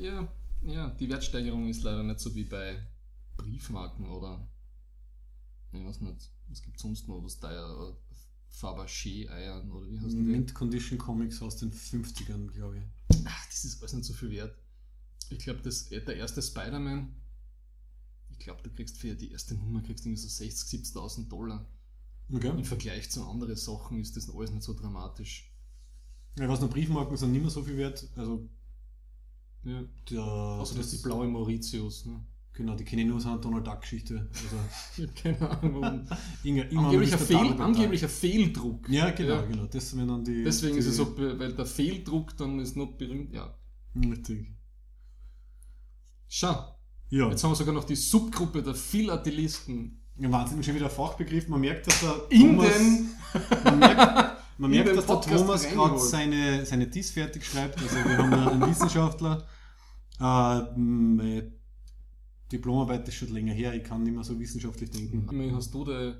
Ja, 0.00 0.28
ja, 0.62 0.90
die 0.90 1.08
Wertsteigerung 1.08 1.68
ist 1.68 1.82
leider 1.82 2.04
nicht 2.04 2.20
so 2.20 2.34
wie 2.34 2.44
bei 2.44 2.80
Briefmarken 3.36 4.08
oder 4.08 4.46
ich 5.72 5.84
weiß 5.84 6.02
nicht, 6.02 6.30
was 6.48 6.62
gibt 6.62 6.78
sonst 6.78 7.08
noch, 7.08 7.22
was 7.24 7.40
da 7.40 7.96
Fabergé-Eiern 8.50 9.70
oder 9.70 9.90
wie 9.90 9.98
heißt 9.98 10.12
die? 10.12 10.20
Mint 10.20 10.54
Condition 10.54 10.98
Comics 10.98 11.42
aus 11.42 11.56
den 11.56 11.72
50ern, 11.72 12.48
glaube 12.52 12.78
ich. 12.78 12.84
Ach, 13.24 13.46
das 13.46 13.64
ist 13.64 13.80
alles 13.80 13.92
nicht 13.94 14.04
so 14.04 14.14
viel 14.14 14.30
wert. 14.30 14.56
Ich 15.30 15.38
glaube, 15.38 15.60
das 15.62 15.88
der 15.88 16.16
erste 16.16 16.40
Spider-Man, 16.42 17.14
ich 18.30 18.38
glaube, 18.38 18.62
du 18.62 18.70
kriegst 18.70 18.98
für 18.98 19.14
die 19.14 19.32
erste 19.32 19.54
Nummer 19.54 19.82
kriegst 19.82 20.04
du 20.04 20.08
irgendwie 20.10 20.22
so 20.22 20.28
60, 20.28 20.80
70.000 20.94 21.28
Dollar. 21.28 21.66
Okay. 22.32 22.48
Im 22.50 22.64
Vergleich 22.64 23.10
zu 23.10 23.24
anderen 23.24 23.56
Sachen 23.56 24.00
ist 24.00 24.16
das 24.16 24.28
alles 24.30 24.50
nicht 24.50 24.62
so 24.64 24.74
dramatisch. 24.74 25.52
Ich 26.38 26.46
weiß 26.46 26.60
noch, 26.60 26.70
Briefmarken 26.70 27.16
sind 27.16 27.32
nicht 27.32 27.40
mehr 27.42 27.50
so 27.50 27.62
viel 27.62 27.76
wert. 27.76 28.06
Also 28.16 28.48
Ja. 29.64 29.82
der, 30.10 30.22
Außer 30.22 30.76
dass 30.76 30.90
die 30.90 30.98
blaue 30.98 31.26
Mauritius, 31.28 32.06
ne? 32.06 32.24
Genau, 32.52 32.74
die 32.74 32.84
kenne 32.84 33.02
ich 33.02 33.08
nur 33.08 33.18
aus 33.18 33.26
einer 33.26 33.38
Donald 33.38 33.66
Duck 33.66 33.82
Geschichte. 33.82 34.28
Also 34.32 34.56
Ich 34.96 35.02
habe 35.04 35.12
keine 35.36 35.50
Ahnung 35.50 35.80
warum. 35.82 36.08
Inge, 36.42 36.62
immer 36.70 36.84
angeblich, 36.86 37.12
ein 37.12 37.18
Mr. 37.20 37.26
Fehl, 37.26 37.60
angeblicher 37.60 38.08
Fehldruck. 38.08 38.88
Ja, 38.88 39.10
genau, 39.10 39.34
Ja. 39.34 39.42
genau. 39.42 39.66
Das, 39.66 39.94
wenn 39.96 40.08
dann 40.08 40.24
die, 40.24 40.42
Deswegen 40.42 40.72
die, 40.74 40.78
ist 40.80 40.86
es 40.86 40.96
so, 40.96 41.16
weil 41.18 41.52
der 41.54 41.66
Fehldruck 41.66 42.36
dann 42.38 42.58
ist 42.60 42.76
noch 42.76 42.92
berühmt. 42.96 43.32
Ja. 43.32 43.54
Richtig. 43.94 44.55
Schau, 46.28 46.76
Ja. 47.10 47.28
jetzt 47.30 47.42
haben 47.44 47.50
wir 47.52 47.56
sogar 47.56 47.74
noch 47.74 47.84
die 47.84 47.96
Subgruppe 47.96 48.62
der 48.62 48.74
Philatelisten. 48.74 50.00
Ja, 50.18 50.30
Wahnsinn, 50.32 50.62
schon 50.62 50.74
wieder 50.74 50.88
Fachbegriff. 50.90 51.46
Man 51.48 51.60
merkt, 51.60 51.86
dass 51.86 52.00
der 52.00 52.14
In 52.30 52.56
Thomas, 52.56 52.72
man 53.64 53.78
merkt, 53.78 54.36
man 54.58 54.70
merkt 54.70 54.96
dass 54.96 55.06
der 55.06 55.20
Thomas 55.20 55.68
gerade 55.68 55.98
seine, 55.98 56.64
seine 56.64 56.86
Diss 56.86 57.10
fertig 57.10 57.44
schreibt. 57.44 57.80
Also 57.82 57.96
wir 57.96 58.16
haben 58.18 58.32
einen 58.32 58.70
Wissenschaftler. 58.70 59.46
Äh, 60.18 61.42
Diplomarbeit 62.50 63.06
ist 63.08 63.16
schon 63.16 63.32
länger 63.32 63.52
her. 63.52 63.74
Ich 63.74 63.84
kann 63.84 64.02
nicht 64.02 64.14
mehr 64.14 64.24
so 64.24 64.38
wissenschaftlich 64.38 64.90
denken. 64.90 65.26
Immerhin 65.30 65.54
hast 65.54 65.74
du 65.74 65.84
die 65.84 66.14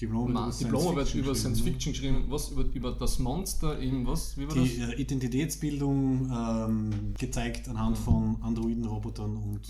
Diplomarbeit, 0.00 0.34
Ma- 0.34 0.40
über 0.44 0.52
Science 0.52 0.58
Diplomarbeit 0.58 1.06
Fiction 1.08 1.20
über 1.20 1.32
geschrieben, 1.32 1.54
Science? 1.54 1.60
Fiction 1.60 1.92
geschrieben. 1.92 2.24
Was? 2.28 2.48
Über, 2.50 2.62
über 2.74 2.92
das 2.92 3.18
Monster 3.18 3.78
in 3.78 4.06
was? 4.06 4.36
Wie 4.38 4.46
war 4.48 4.54
Die 4.54 4.78
das? 4.78 4.88
äh, 4.90 4.94
Identitätsbildung 5.00 6.30
ähm, 6.32 7.14
gezeigt 7.18 7.68
anhand 7.68 7.98
Mhm. 7.98 8.02
von 8.02 8.42
Androiden-Robotern 8.42 9.36
und 9.36 9.66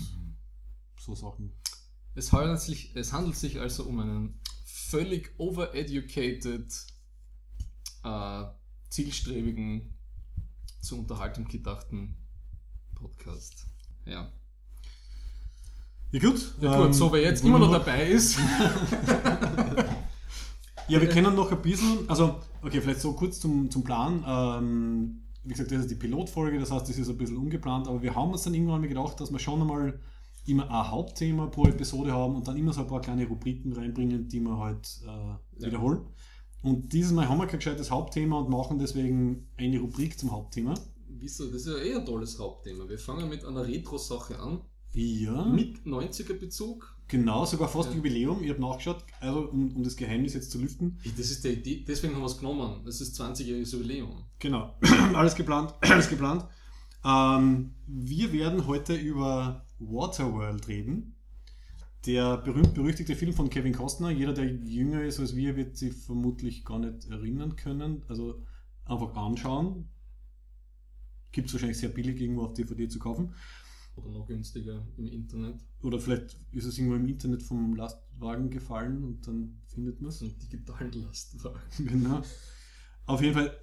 so 0.99 1.15
Sachen. 1.15 1.51
Es 2.15 2.31
handelt, 2.31 2.59
sich, 2.61 2.95
es 2.95 3.13
handelt 3.13 3.35
sich 3.35 3.59
also 3.59 3.83
um 3.85 3.99
einen 3.99 4.39
völlig 4.65 5.31
overeducated, 5.37 6.71
äh, 8.03 8.43
zielstrebigen, 8.89 9.93
zur 10.81 10.99
Unterhaltung 10.99 11.45
gedachten 11.47 12.17
Podcast. 12.95 13.65
Ja. 14.05 14.31
Ja 16.11 16.19
gut. 16.19 16.55
Ja 16.59 16.75
gut, 16.77 16.87
ähm, 16.87 16.93
so 16.93 17.11
wer 17.13 17.21
jetzt 17.21 17.43
immer 17.45 17.59
noch 17.59 17.71
dabei 17.71 18.09
ist. 18.09 18.37
Ja, 20.91 20.99
wir 20.99 21.07
können 21.07 21.33
noch 21.35 21.49
ein 21.49 21.61
bisschen, 21.61 22.09
also, 22.09 22.35
okay, 22.61 22.81
vielleicht 22.81 22.99
so 22.99 23.13
kurz 23.13 23.39
zum, 23.39 23.71
zum 23.71 23.81
Plan. 23.81 24.25
Ähm, 24.27 25.21
wie 25.43 25.53
gesagt, 25.53 25.71
das 25.71 25.79
ist 25.79 25.91
die 25.91 25.95
Pilotfolge, 25.95 26.59
das 26.59 26.69
heißt, 26.69 26.89
das 26.89 26.97
ist 26.97 27.07
ein 27.07 27.17
bisschen 27.17 27.37
ungeplant, 27.37 27.87
aber 27.87 28.01
wir 28.01 28.13
haben 28.13 28.31
uns 28.31 28.43
dann 28.43 28.53
irgendwann 28.53 28.81
mal 28.81 28.87
gedacht, 28.89 29.17
dass 29.21 29.31
wir 29.31 29.39
schon 29.39 29.61
einmal 29.61 29.99
immer 30.45 30.69
ein 30.69 30.91
Hauptthema 30.91 31.47
pro 31.47 31.65
Episode 31.65 32.11
haben 32.11 32.35
und 32.35 32.45
dann 32.45 32.57
immer 32.57 32.73
so 32.73 32.81
ein 32.81 32.87
paar 32.87 32.99
kleine 32.99 33.25
Rubriken 33.25 33.71
reinbringen, 33.71 34.27
die 34.27 34.41
wir 34.41 34.57
halt 34.57 34.99
äh, 35.05 35.65
wiederholen. 35.65 36.01
Und 36.61 36.91
dieses 36.91 37.13
Mal 37.13 37.29
haben 37.29 37.37
wir 37.37 37.47
kein 37.47 37.59
gescheites 37.59 37.89
Hauptthema 37.89 38.39
und 38.39 38.49
machen 38.49 38.77
deswegen 38.77 39.47
eine 39.57 39.79
Rubrik 39.79 40.19
zum 40.19 40.33
Hauptthema. 40.33 40.73
Wieso? 41.07 41.45
Das 41.45 41.65
ist 41.65 41.67
ja 41.67 41.77
eh 41.77 41.95
ein 41.95 42.05
tolles 42.05 42.37
Hauptthema. 42.37 42.89
Wir 42.89 42.99
fangen 42.99 43.29
mit 43.29 43.45
einer 43.45 43.65
Retro-Sache 43.65 44.37
an. 44.39 44.61
Ja, 44.93 45.45
Mit 45.45 45.85
90er-Bezug. 45.85 46.97
Genau, 47.11 47.45
sogar 47.45 47.67
fast 47.67 47.89
Ja. 47.89 47.95
Jubiläum. 47.97 48.41
Ich 48.41 48.49
habe 48.49 48.61
nachgeschaut, 48.61 49.03
also 49.19 49.49
um, 49.49 49.75
um 49.75 49.83
das 49.83 49.95
Geheimnis 49.95 50.33
jetzt 50.33 50.49
zu 50.49 50.59
lüften. 50.59 50.97
Das 51.17 51.29
ist 51.29 51.43
die 51.43 51.49
Idee, 51.49 51.85
deswegen 51.87 52.15
haben 52.15 52.21
wir 52.21 52.27
es 52.27 52.37
genommen. 52.37 52.81
Das 52.85 53.01
ist 53.01 53.19
20-jähriges 53.19 53.73
Jubiläum. 53.73 54.23
Genau, 54.39 54.73
alles 55.13 55.35
geplant, 55.35 55.75
alles 55.81 56.09
geplant. 56.09 56.47
Ähm, 57.03 57.75
wir 57.85 58.31
werden 58.33 58.65
heute 58.65 58.95
über 58.95 59.65
Waterworld 59.79 60.67
reden. 60.67 61.15
Der 62.05 62.37
berühmt-berüchtigte 62.37 63.15
Film 63.15 63.33
von 63.33 63.49
Kevin 63.51 63.73
Costner. 63.73 64.09
Jeder, 64.09 64.33
der 64.33 64.45
jünger 64.45 65.03
ist 65.03 65.19
als 65.19 65.35
wir, 65.35 65.55
wird 65.55 65.77
sich 65.77 65.93
vermutlich 65.93 66.65
gar 66.65 66.79
nicht 66.79 67.07
erinnern 67.09 67.55
können. 67.55 68.03
Also 68.07 68.41
einfach 68.85 69.15
anschauen. 69.15 69.89
Gibt 71.31 71.47
es 71.47 71.53
wahrscheinlich 71.53 71.77
sehr 71.77 71.89
billig 71.89 72.19
irgendwo 72.19 72.43
auf 72.43 72.53
DVD 72.53 72.87
zu 72.87 72.97
kaufen. 72.97 73.35
Oder 74.03 74.11
noch 74.11 74.27
günstiger 74.27 74.85
im 74.97 75.07
Internet. 75.07 75.55
Oder 75.81 75.99
vielleicht 75.99 76.37
ist 76.51 76.65
es 76.65 76.77
irgendwo 76.77 76.95
im 76.95 77.07
Internet 77.07 77.43
vom 77.43 77.75
Lastwagen 77.75 78.49
gefallen 78.49 79.03
und 79.03 79.27
dann 79.27 79.61
findet 79.67 80.01
man 80.01 80.09
es. 80.09 80.21
Einen 80.21 80.37
digitalen 80.39 80.91
Lastwagen. 80.91 81.59
Genau. 81.85 82.21
Auf 83.05 83.21
jeden 83.21 83.33
Fall, 83.33 83.55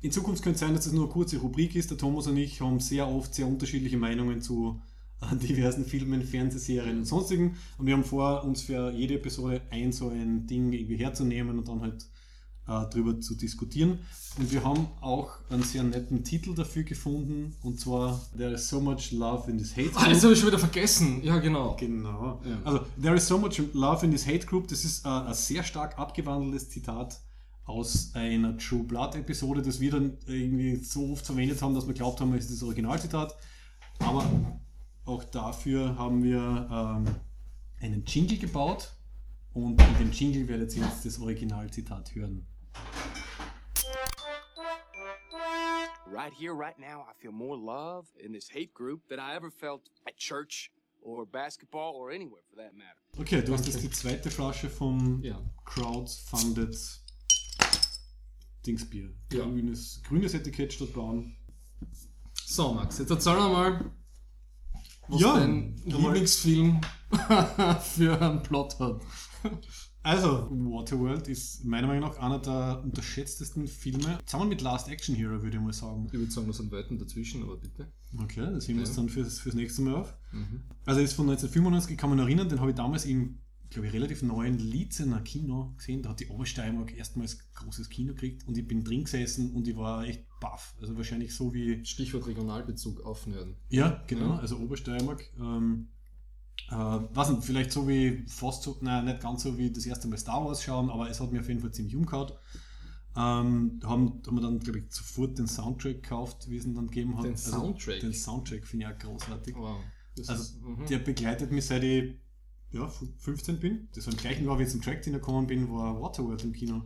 in 0.00 0.12
Zukunft 0.12 0.42
könnte 0.42 0.54
es 0.54 0.60
sein, 0.60 0.74
dass 0.74 0.86
es 0.86 0.92
nur 0.92 1.04
eine 1.04 1.12
kurze 1.12 1.38
Rubrik 1.38 1.74
ist. 1.76 1.90
Der 1.90 1.98
Thomas 1.98 2.26
und 2.26 2.36
ich 2.36 2.60
haben 2.60 2.80
sehr 2.80 3.08
oft 3.08 3.34
sehr 3.34 3.46
unterschiedliche 3.46 3.96
Meinungen 3.96 4.40
zu 4.40 4.80
äh, 5.20 5.36
diversen 5.36 5.84
Filmen, 5.84 6.22
Fernsehserien 6.22 6.98
und 6.98 7.04
sonstigen. 7.04 7.56
Und 7.78 7.86
wir 7.86 7.94
haben 7.94 8.04
vor, 8.04 8.44
uns 8.44 8.62
für 8.62 8.90
jede 8.92 9.14
Episode 9.14 9.62
ein 9.70 9.92
so 9.92 10.08
ein 10.08 10.46
Ding 10.46 10.72
irgendwie 10.72 10.96
herzunehmen 10.96 11.58
und 11.58 11.68
dann 11.68 11.80
halt 11.80 12.06
äh, 12.68 12.84
drüber 12.90 13.20
zu 13.20 13.34
diskutieren. 13.34 14.00
Und 14.38 14.52
wir 14.52 14.62
haben 14.62 14.86
auch 15.00 15.38
einen 15.50 15.62
sehr 15.62 15.82
netten 15.82 16.22
Titel 16.22 16.54
dafür 16.54 16.84
gefunden. 16.84 17.56
Und 17.62 17.80
zwar 17.80 18.20
There 18.36 18.52
is 18.52 18.68
so 18.68 18.80
much 18.80 19.10
love 19.10 19.50
in 19.50 19.58
this 19.58 19.76
hate 19.76 19.90
Ah, 19.94 20.08
das 20.08 20.22
habe 20.22 20.34
ich 20.34 20.38
schon 20.38 20.48
wieder 20.48 20.58
vergessen. 20.58 21.22
Ja, 21.24 21.38
genau. 21.38 21.76
Genau. 21.78 22.40
Ja. 22.44 22.58
Also, 22.64 22.84
there 23.00 23.16
is 23.16 23.26
so 23.26 23.38
much 23.38 23.60
love 23.72 24.04
in 24.04 24.12
this 24.12 24.26
hate 24.26 24.46
group. 24.46 24.68
Das 24.68 24.84
ist 24.84 25.04
äh, 25.04 25.08
ein 25.08 25.34
sehr 25.34 25.64
stark 25.64 25.98
abgewandeltes 25.98 26.68
Zitat 26.68 27.20
aus 27.64 28.12
einer 28.14 28.56
True 28.56 28.84
Blood 28.84 29.14
Episode, 29.14 29.60
das 29.60 29.78
wir 29.80 29.90
dann 29.90 30.16
irgendwie 30.26 30.76
so 30.76 31.12
oft 31.12 31.26
verwendet 31.26 31.60
haben, 31.60 31.74
dass 31.74 31.86
wir 31.86 31.94
glaubt 31.94 32.20
haben, 32.20 32.32
es 32.34 32.46
ist 32.46 32.54
das 32.54 32.62
Originalzitat. 32.62 33.36
Aber 33.98 34.24
auch 35.04 35.24
dafür 35.24 35.96
haben 35.98 36.22
wir 36.22 36.68
ähm, 36.70 37.14
einen 37.80 38.04
Jingle 38.06 38.38
gebaut 38.38 38.94
und 39.52 39.80
in 39.80 39.98
dem 39.98 40.12
Jingle 40.12 40.48
werdet 40.48 40.74
ihr 40.76 40.84
jetzt 40.84 41.04
das 41.04 41.20
Originalzitat 41.20 42.14
hören. 42.14 42.46
Right 46.10 46.32
here, 46.32 46.54
right 46.54 46.78
now, 46.78 47.06
I 47.08 47.12
feel 47.22 47.32
more 47.32 47.56
love 47.56 48.06
in 48.18 48.32
this 48.32 48.48
hate 48.48 48.72
group 48.74 49.02
than 49.08 49.20
I 49.20 49.34
ever 49.36 49.50
felt 49.50 49.82
at 50.06 50.16
church 50.16 50.70
or 51.02 51.26
basketball 51.26 51.94
or 51.94 52.10
anywhere 52.10 52.42
for 52.50 52.56
that 52.56 52.74
matter. 52.74 52.98
Okay, 53.20 53.42
du 53.42 53.52
hast 53.52 53.66
jetzt 53.66 53.82
die 53.82 53.90
zweite 53.90 54.30
Flasche 54.30 54.68
vom 54.68 55.22
Ja. 55.22 55.40
Crowdfunded 55.64 56.76
Dingsbier. 58.66 59.10
Ja. 59.32 59.44
Grünes, 59.44 60.02
grünes 60.08 60.34
Etikett 60.34 60.72
statt 60.72 60.92
braun. 60.92 61.36
So, 62.44 62.72
Max, 62.74 62.98
jetzt 62.98 63.10
erzähl 63.10 63.34
mal, 63.36 63.90
was 65.08 65.20
Ja, 65.20 65.38
dein 65.38 65.76
Lieblingsfilm 65.84 66.80
für 67.82 68.20
einen 68.20 68.42
Plot 68.42 68.78
hat. 68.80 69.02
Also, 70.08 70.48
Waterworld 70.50 71.28
ist 71.28 71.66
meiner 71.66 71.86
Meinung 71.86 72.08
nach 72.08 72.16
einer 72.18 72.38
der 72.38 72.80
unterschätztesten 72.82 73.66
Filme. 73.68 74.18
Zusammen 74.24 74.48
mit 74.48 74.62
Last 74.62 74.88
Action 74.88 75.14
Hero, 75.14 75.42
würde 75.42 75.58
ich 75.58 75.62
mal 75.62 75.74
sagen. 75.74 76.06
Ich 76.06 76.14
würde 76.14 76.32
sagen, 76.32 76.46
da 76.46 76.54
sind 76.54 76.70
Welten 76.72 76.98
dazwischen, 76.98 77.42
aber 77.42 77.58
bitte. 77.58 77.92
Okay, 78.18 78.40
das 78.40 78.66
heben 78.66 78.78
wir 78.78 78.86
uns 78.86 78.96
dann 78.96 79.10
fürs, 79.10 79.38
fürs 79.38 79.54
nächste 79.54 79.82
Mal 79.82 79.96
auf. 79.96 80.14
Mhm. 80.32 80.62
Also, 80.86 81.02
ist 81.02 81.12
von 81.12 81.26
1995, 81.28 81.92
ich 81.92 81.98
kann 81.98 82.08
mich 82.08 82.16
noch 82.16 82.24
erinnern, 82.24 82.48
den 82.48 82.58
habe 82.58 82.70
ich 82.70 82.76
damals 82.76 83.04
im, 83.04 83.40
glaube 83.68 83.88
ich, 83.88 83.92
relativ 83.92 84.22
neuen 84.22 84.58
Lietzener 84.58 85.20
Kino 85.20 85.74
gesehen. 85.76 86.00
Da 86.00 86.08
hat 86.08 86.20
die 86.20 86.28
Obersteiermark 86.28 86.96
erstmals 86.96 87.52
großes 87.52 87.90
Kino 87.90 88.14
gekriegt 88.14 88.48
und 88.48 88.56
ich 88.56 88.66
bin 88.66 88.84
drin 88.84 89.04
gesessen 89.04 89.52
und 89.52 89.68
ich 89.68 89.76
war 89.76 90.06
echt 90.06 90.24
baff. 90.40 90.74
Also, 90.80 90.96
wahrscheinlich 90.96 91.34
so 91.34 91.52
wie 91.52 91.84
Stichwort 91.84 92.26
Regionalbezug 92.26 93.04
aufnörden. 93.04 93.56
Ja, 93.68 94.02
genau, 94.06 94.28
Ja. 94.30 94.38
also 94.38 94.56
Obersteiermark. 94.56 95.22
Ähm, 95.38 95.88
äh, 96.70 96.74
was 96.74 97.32
vielleicht 97.44 97.72
so 97.72 97.88
wie 97.88 98.24
fast 98.26 98.62
so, 98.62 98.76
nein, 98.80 99.06
nicht 99.06 99.20
ganz 99.20 99.42
so 99.42 99.56
wie 99.56 99.70
das 99.70 99.86
erste 99.86 100.08
Mal 100.08 100.18
Star 100.18 100.44
Wars 100.44 100.62
schauen, 100.62 100.90
aber 100.90 101.08
es 101.08 101.20
hat 101.20 101.32
mir 101.32 101.40
auf 101.40 101.48
jeden 101.48 101.60
Fall 101.60 101.72
ziemlich 101.72 101.96
umgehauen. 101.96 102.32
Ähm, 103.16 103.78
da 103.80 103.88
haben, 103.88 104.22
haben 104.26 104.36
wir 104.36 104.42
dann, 104.42 104.58
glaube 104.60 104.80
ich, 104.80 104.92
sofort 104.92 105.38
den 105.38 105.46
Soundtrack 105.48 106.02
gekauft, 106.02 106.48
wie 106.48 106.56
es 106.56 106.64
ihn 106.64 106.74
dann 106.74 106.86
gegeben 106.86 107.16
hat. 107.16 107.24
Den 107.24 107.36
Soundtrack? 107.36 108.00
Den 108.00 108.12
Soundtrack 108.14 108.66
finde 108.66 108.86
ich 108.86 108.92
auch 108.92 108.98
großartig. 108.98 109.56
Wow. 109.56 109.78
Das 110.16 110.28
Also, 110.28 110.42
ist, 110.42 110.62
mhm. 110.62 110.86
Der 110.86 110.98
begleitet 110.98 111.50
mich 111.50 111.66
seit 111.66 111.82
ich 111.82 112.16
ja, 112.70 112.86
15 112.86 113.60
bin. 113.60 113.88
Das 113.94 114.06
war 114.06 114.12
im 114.12 114.18
gleichen 114.18 114.44
Jahr, 114.44 114.58
wie 114.58 114.64
ich 114.64 114.68
zum 114.68 114.82
Track 114.82 115.02
gekommen 115.02 115.46
bin, 115.46 115.70
war 115.70 116.00
Waterworld 116.00 116.44
im 116.44 116.52
Kino. 116.52 116.82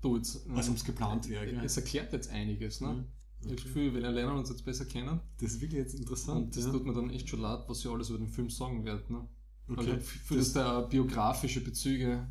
du, 0.00 0.16
jetzt, 0.16 0.48
Als 0.50 0.68
ob's 0.68 0.84
geplant 0.84 1.28
wäre? 1.28 1.46
Es 1.64 1.76
erklärt 1.76 2.12
jetzt 2.12 2.30
einiges, 2.30 2.80
ne? 2.80 3.06
Ich 3.40 3.46
habe 3.46 3.56
das. 3.56 3.64
Gefühl, 3.64 3.94
wir 3.94 4.00
lernen 4.00 4.36
uns 4.36 4.50
jetzt 4.50 4.64
besser 4.64 4.84
kennen. 4.84 5.20
Das 5.40 5.52
ist 5.52 5.60
wirklich 5.60 5.78
jetzt 5.80 5.94
interessant. 5.94 6.46
Und 6.46 6.56
das 6.56 6.64
ja. 6.64 6.70
tut 6.72 6.84
mir 6.84 6.92
dann 6.92 7.10
echt 7.10 7.28
schon 7.28 7.40
leid, 7.40 7.60
was 7.68 7.80
ich 7.80 7.90
alles 7.90 8.10
über 8.10 8.18
den 8.18 8.28
Film 8.28 8.50
sagen 8.50 8.84
werde. 8.84 9.10
Ne? 9.12 9.26
okay. 9.68 9.92
Also 9.92 10.00
für 10.00 10.36
das 10.36 10.52
da 10.52 10.80
biografische 10.82 11.62
Bezüge, 11.62 12.26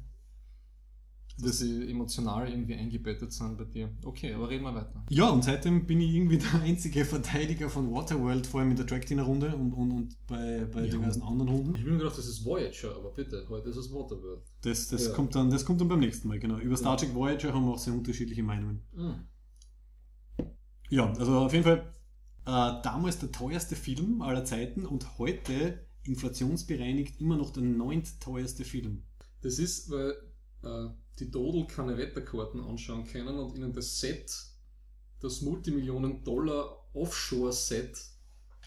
dass 1.42 1.60
sie 1.60 1.90
emotional 1.90 2.50
irgendwie 2.50 2.76
eingebettet 2.76 3.32
sind 3.32 3.58
bei 3.58 3.64
dir. 3.64 3.90
Okay, 4.04 4.34
aber 4.34 4.50
reden 4.50 4.64
wir 4.66 4.76
weiter. 4.76 5.06
Ja, 5.10 5.30
und 5.30 5.44
seitdem 5.44 5.86
bin 5.86 6.02
ich 6.02 6.14
irgendwie 6.14 6.38
der 6.54 6.62
einzige 6.62 7.06
Verteidiger 7.06 7.70
von 7.70 7.92
Waterworld, 7.92 8.46
vor 8.46 8.60
allem 8.60 8.72
in 8.72 8.76
der 8.76 8.86
Track-Runde 8.86 9.56
und, 9.56 9.72
und, 9.74 9.92
und 9.92 10.28
bei, 10.28 10.66
bei 10.66 10.84
Ja. 10.86 10.92
diversen 10.92 11.22
anderen 11.22 11.50
Runden. 11.50 11.76
Ich 11.76 11.82
habe 11.82 11.92
mir 11.92 11.98
gedacht, 12.00 12.18
das 12.18 12.28
ist 12.28 12.44
Voyager, 12.44 12.96
aber 12.96 13.12
bitte, 13.12 13.46
heute 13.50 13.70
ist 13.70 13.78
es 13.78 13.92
Waterworld. 13.92 14.42
Das, 14.62 14.90
das, 14.90 15.08
Ja. 15.08 15.14
kommt 15.14 15.34
dann, 15.34 15.50
das 15.50 15.64
kommt 15.64 15.80
dann 15.80 15.88
beim 15.88 16.02
nächsten 16.02 16.28
Mal, 16.28 16.40
genau. 16.40 16.58
Über 16.58 16.76
Star 16.76 16.98
Trek 16.98 17.14
Voyager 17.16 17.54
haben 17.54 17.66
wir 17.66 17.72
auch 17.72 17.80
sehr 17.80 17.94
unterschiedliche 17.94 18.44
Meinungen. 18.44 18.82
Mhm. 18.94 19.16
Ja, 20.90 21.12
also 21.14 21.38
auf 21.40 21.54
jeden 21.54 21.64
Fall 21.64 21.94
äh, 22.46 22.82
damals 22.84 23.20
der 23.20 23.32
teuerste 23.32 23.76
Film 23.76 24.22
aller 24.22 24.46
Zeiten 24.46 24.86
und 24.86 25.18
heute 25.20 25.86
inflationsbereinigt 26.04 27.20
immer 27.20 27.38
noch 27.38 27.52
der 27.52 27.64
neunt-teuerste 27.64 28.64
Film. 28.64 29.04
Das 29.42 29.60
ist, 29.60 29.90
weil 29.92 30.14
äh, 30.64 30.90
die 31.20 31.30
Dodel 31.30 31.68
keine 31.68 31.98
Wetterkarten 31.98 32.62
anschauen 32.62 33.06
können 33.06 33.38
und 33.38 33.56
ihnen 33.56 33.74
das 33.74 34.00
Set, 34.00 34.32
das 35.20 35.42
Multimillionen-Dollar 35.42 36.90
Offshore-Set, 36.94 37.98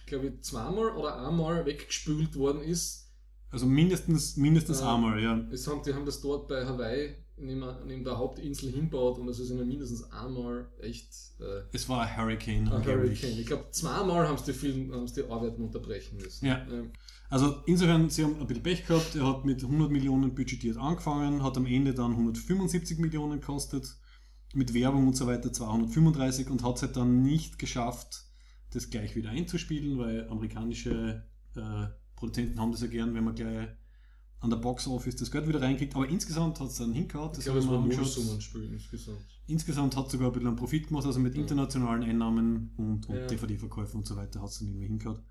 glaube 0.07 0.29
ich, 0.29 0.43
zweimal 0.43 0.95
oder 0.97 1.27
einmal 1.27 1.67
weggespült 1.67 2.37
worden 2.37 2.63
ist. 2.63 3.11
Also 3.51 3.67
mindestens, 3.67 4.37
mindestens 4.37 4.81
Ja. 4.81 4.95
einmal, 4.95 5.23
ja. 5.23 5.39
Es 5.51 5.67
haben, 5.67 5.83
die 5.83 5.93
haben 5.93 6.07
das 6.07 6.21
dort 6.21 6.49
bei 6.49 6.65
Hawaii 6.65 7.17
neben, 7.37 7.65
neben 7.87 8.05
der 8.05 8.19
Hauptinsel 8.19 8.71
hinbaut 8.71 9.19
und 9.19 9.29
es 9.29 9.39
ist 9.39 9.51
ihnen 9.51 9.67
mindestens 9.67 10.11
einmal 10.13 10.69
echt 10.81 11.09
äh, 11.41 11.63
Es 11.73 11.89
war 11.89 12.03
ein 12.03 12.17
Hurricane, 12.17 12.69
ein. 12.69 12.85
Hurricane. 12.85 13.39
Ich 13.39 13.47
glaube, 13.47 13.67
zweimal 13.71 14.29
haben 14.29 14.39
sie 14.39 14.53
die, 14.53 14.59
Film, 14.59 14.93
haben 14.93 15.07
sie 15.09 15.23
die 15.23 15.31
Arbeiten 15.31 15.63
unterbrechen 15.63 16.19
müssen. 16.19 16.47
Ja. 16.47 16.67
Ähm, 16.71 16.93
Also 17.29 17.63
insofern, 17.67 18.11
sie 18.11 18.25
haben 18.25 18.39
ein 18.39 18.47
bisschen 18.47 18.63
Pech 18.63 18.87
gehabt. 18.87 19.15
Er 19.17 19.27
hat 19.27 19.45
mit 19.45 19.63
100 19.63 19.91
Millionen 19.91 20.35
budgetiert 20.35 20.77
angefangen, 20.77 21.43
hat 21.43 21.57
am 21.57 21.67
Ende 21.67 21.95
dann 21.95 22.13
175 22.13 22.99
Millionen 22.99 23.41
gekostet, 23.41 23.97
mit 24.55 24.75
Werbung 24.75 25.09
und 25.09 25.17
so 25.17 25.27
weiter 25.27 25.53
235 25.53 26.51
und 26.51 26.63
hat 26.63 26.77
es 26.77 26.83
halt 26.83 26.97
dann 26.97 27.23
nicht 27.23 27.59
geschafft, 27.59 28.25
das 28.71 28.91
gleich 28.91 29.17
wieder 29.17 29.31
einzuspielen, 29.31 29.99
weil 29.99 30.29
amerikanische 30.29 31.25
äh, 31.57 31.87
Produzenten 32.17 32.61
haben 32.61 32.71
das 32.73 32.83
ja 32.83 32.89
gern, 32.89 33.15
wenn 33.15 33.25
man 33.25 33.35
gleich 33.35 33.69
an 34.43 34.51
der 34.51 34.57
Box 34.59 34.87
Office 34.89 35.17
das 35.17 35.31
Geld 35.31 35.47
wieder 35.49 35.63
reinkriegt. 35.63 35.95
Aber 35.97 36.09
insgesamt 36.09 36.61
hat 36.61 36.67
es 36.69 36.77
dann 36.77 36.93
hingehauen. 36.93 37.31
ich 37.39 37.45
glaube, 37.45 37.61
es 37.61 37.69
war 37.69 37.79
angeschaut. 37.79 38.05
Nullsummenspiel 38.05 38.73
insgesamt. 38.73 39.25
Insgesamt 39.47 39.97
hat 39.97 40.07
es 40.07 40.13
sogar 40.13 40.29
ein 40.29 40.33
bisschen 40.33 40.49
einen 40.49 40.57
Profit 40.57 40.89
gemacht, 40.89 41.07
also 41.07 41.21
mit 41.21 41.35
internationalen 41.37 42.03
Einnahmen 42.03 42.73
und, 42.77 43.09
und 43.09 43.17
Ja. 43.17 43.27
DVD-Verkäufen 43.27 43.99
und 43.99 44.07
so 44.07 44.17
weiter 44.17 44.41
hat 44.43 44.49
es 44.51 44.59
dann 44.59 44.69
irgendwie 44.69 44.87
hingehauen. 44.89 45.23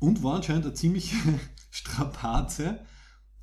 Und 0.00 0.22
war 0.22 0.34
anscheinend 0.36 0.66
eine 0.66 0.74
ziemliche 0.74 1.16
Strapaze, 1.70 2.80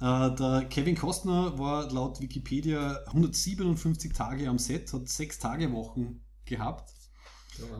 Äh, 0.01 0.35
der 0.35 0.65
Kevin 0.69 0.95
Costner 0.95 1.57
war 1.59 1.91
laut 1.91 2.21
Wikipedia 2.21 3.03
157 3.07 4.13
Tage 4.13 4.47
am 4.49 4.57
Set, 4.57 4.91
hat 4.93 5.09
sechs 5.09 5.39
Tage 5.39 5.73
Wochen 5.73 6.21
gehabt 6.45 6.89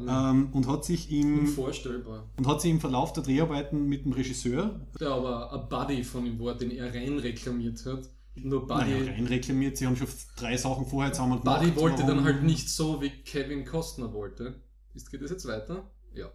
ähm, 0.07 0.49
und 0.53 0.67
hat 0.67 0.85
sich 0.85 1.11
im 1.11 1.39
Unvorstellbar. 1.39 2.23
und 2.37 2.47
hat 2.47 2.61
sich 2.61 2.71
im 2.71 2.79
Verlauf 2.79 3.13
der 3.13 3.23
Dreharbeiten 3.23 3.87
mit 3.87 4.05
dem 4.05 4.13
Regisseur 4.13 4.79
Der 4.99 5.11
aber 5.11 5.51
ein 5.53 5.69
Buddy 5.69 6.03
von 6.03 6.25
ihm 6.25 6.39
war, 6.39 6.55
den 6.55 6.71
er 6.71 6.93
rein 6.93 7.17
reklamiert 7.19 7.85
hat. 7.85 8.09
Nur 8.35 8.65
Buddy, 8.67 8.91
naja, 8.91 9.11
rein 9.11 9.25
reklamiert, 9.27 9.77
sie 9.77 9.85
haben 9.85 9.95
schon 9.97 10.07
drei 10.37 10.55
Sachen 10.55 10.85
vorher 10.85 11.11
zusammen 11.11 11.41
gemacht. 11.41 11.59
Buddy 11.61 11.75
wollte 11.75 11.97
dann 12.03 12.09
warum- 12.17 12.23
halt 12.23 12.43
nicht 12.43 12.69
so, 12.69 13.01
wie 13.01 13.09
Kevin 13.09 13.65
Costner 13.65 14.13
wollte. 14.13 14.55
Ist, 14.93 15.11
geht 15.11 15.21
das 15.21 15.31
jetzt 15.31 15.45
weiter? 15.47 15.89
Ja. 16.13 16.27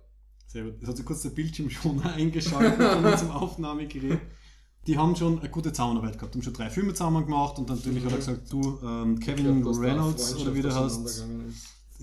Sehr 0.47 0.65
gut. 0.65 0.75
Es 0.83 0.89
hat 0.89 0.97
sich 0.97 1.07
kurz 1.07 1.23
der 1.23 1.31
Bildschirm 1.31 1.71
schon 1.71 2.01
eingeschaltet 2.03 2.79
unserem 2.79 3.31
Aufnahmegerät. 3.31 4.21
Die 4.87 4.99
haben 4.99 5.17
schon 5.17 5.39
eine 5.39 5.49
gute 5.49 5.73
Zusammenarbeit 5.73 6.19
gehabt, 6.19 6.35
haben 6.35 6.43
schon 6.43 6.53
drei 6.53 6.69
Filme 6.69 6.93
zusammen 6.93 7.25
gemacht 7.25 7.59
und 7.59 7.71
natürlich 7.71 8.05
hat 8.05 8.13
er 8.13 8.19
gesagt, 8.19 8.53
du, 8.53 8.79
ähm, 8.85 9.19
Kevin 9.19 9.63
glaub, 9.63 9.79
Reynolds 9.79 10.37
oder 10.37 10.55
wie 10.55 10.61
der 10.61 10.75
heißt. 10.75 11.25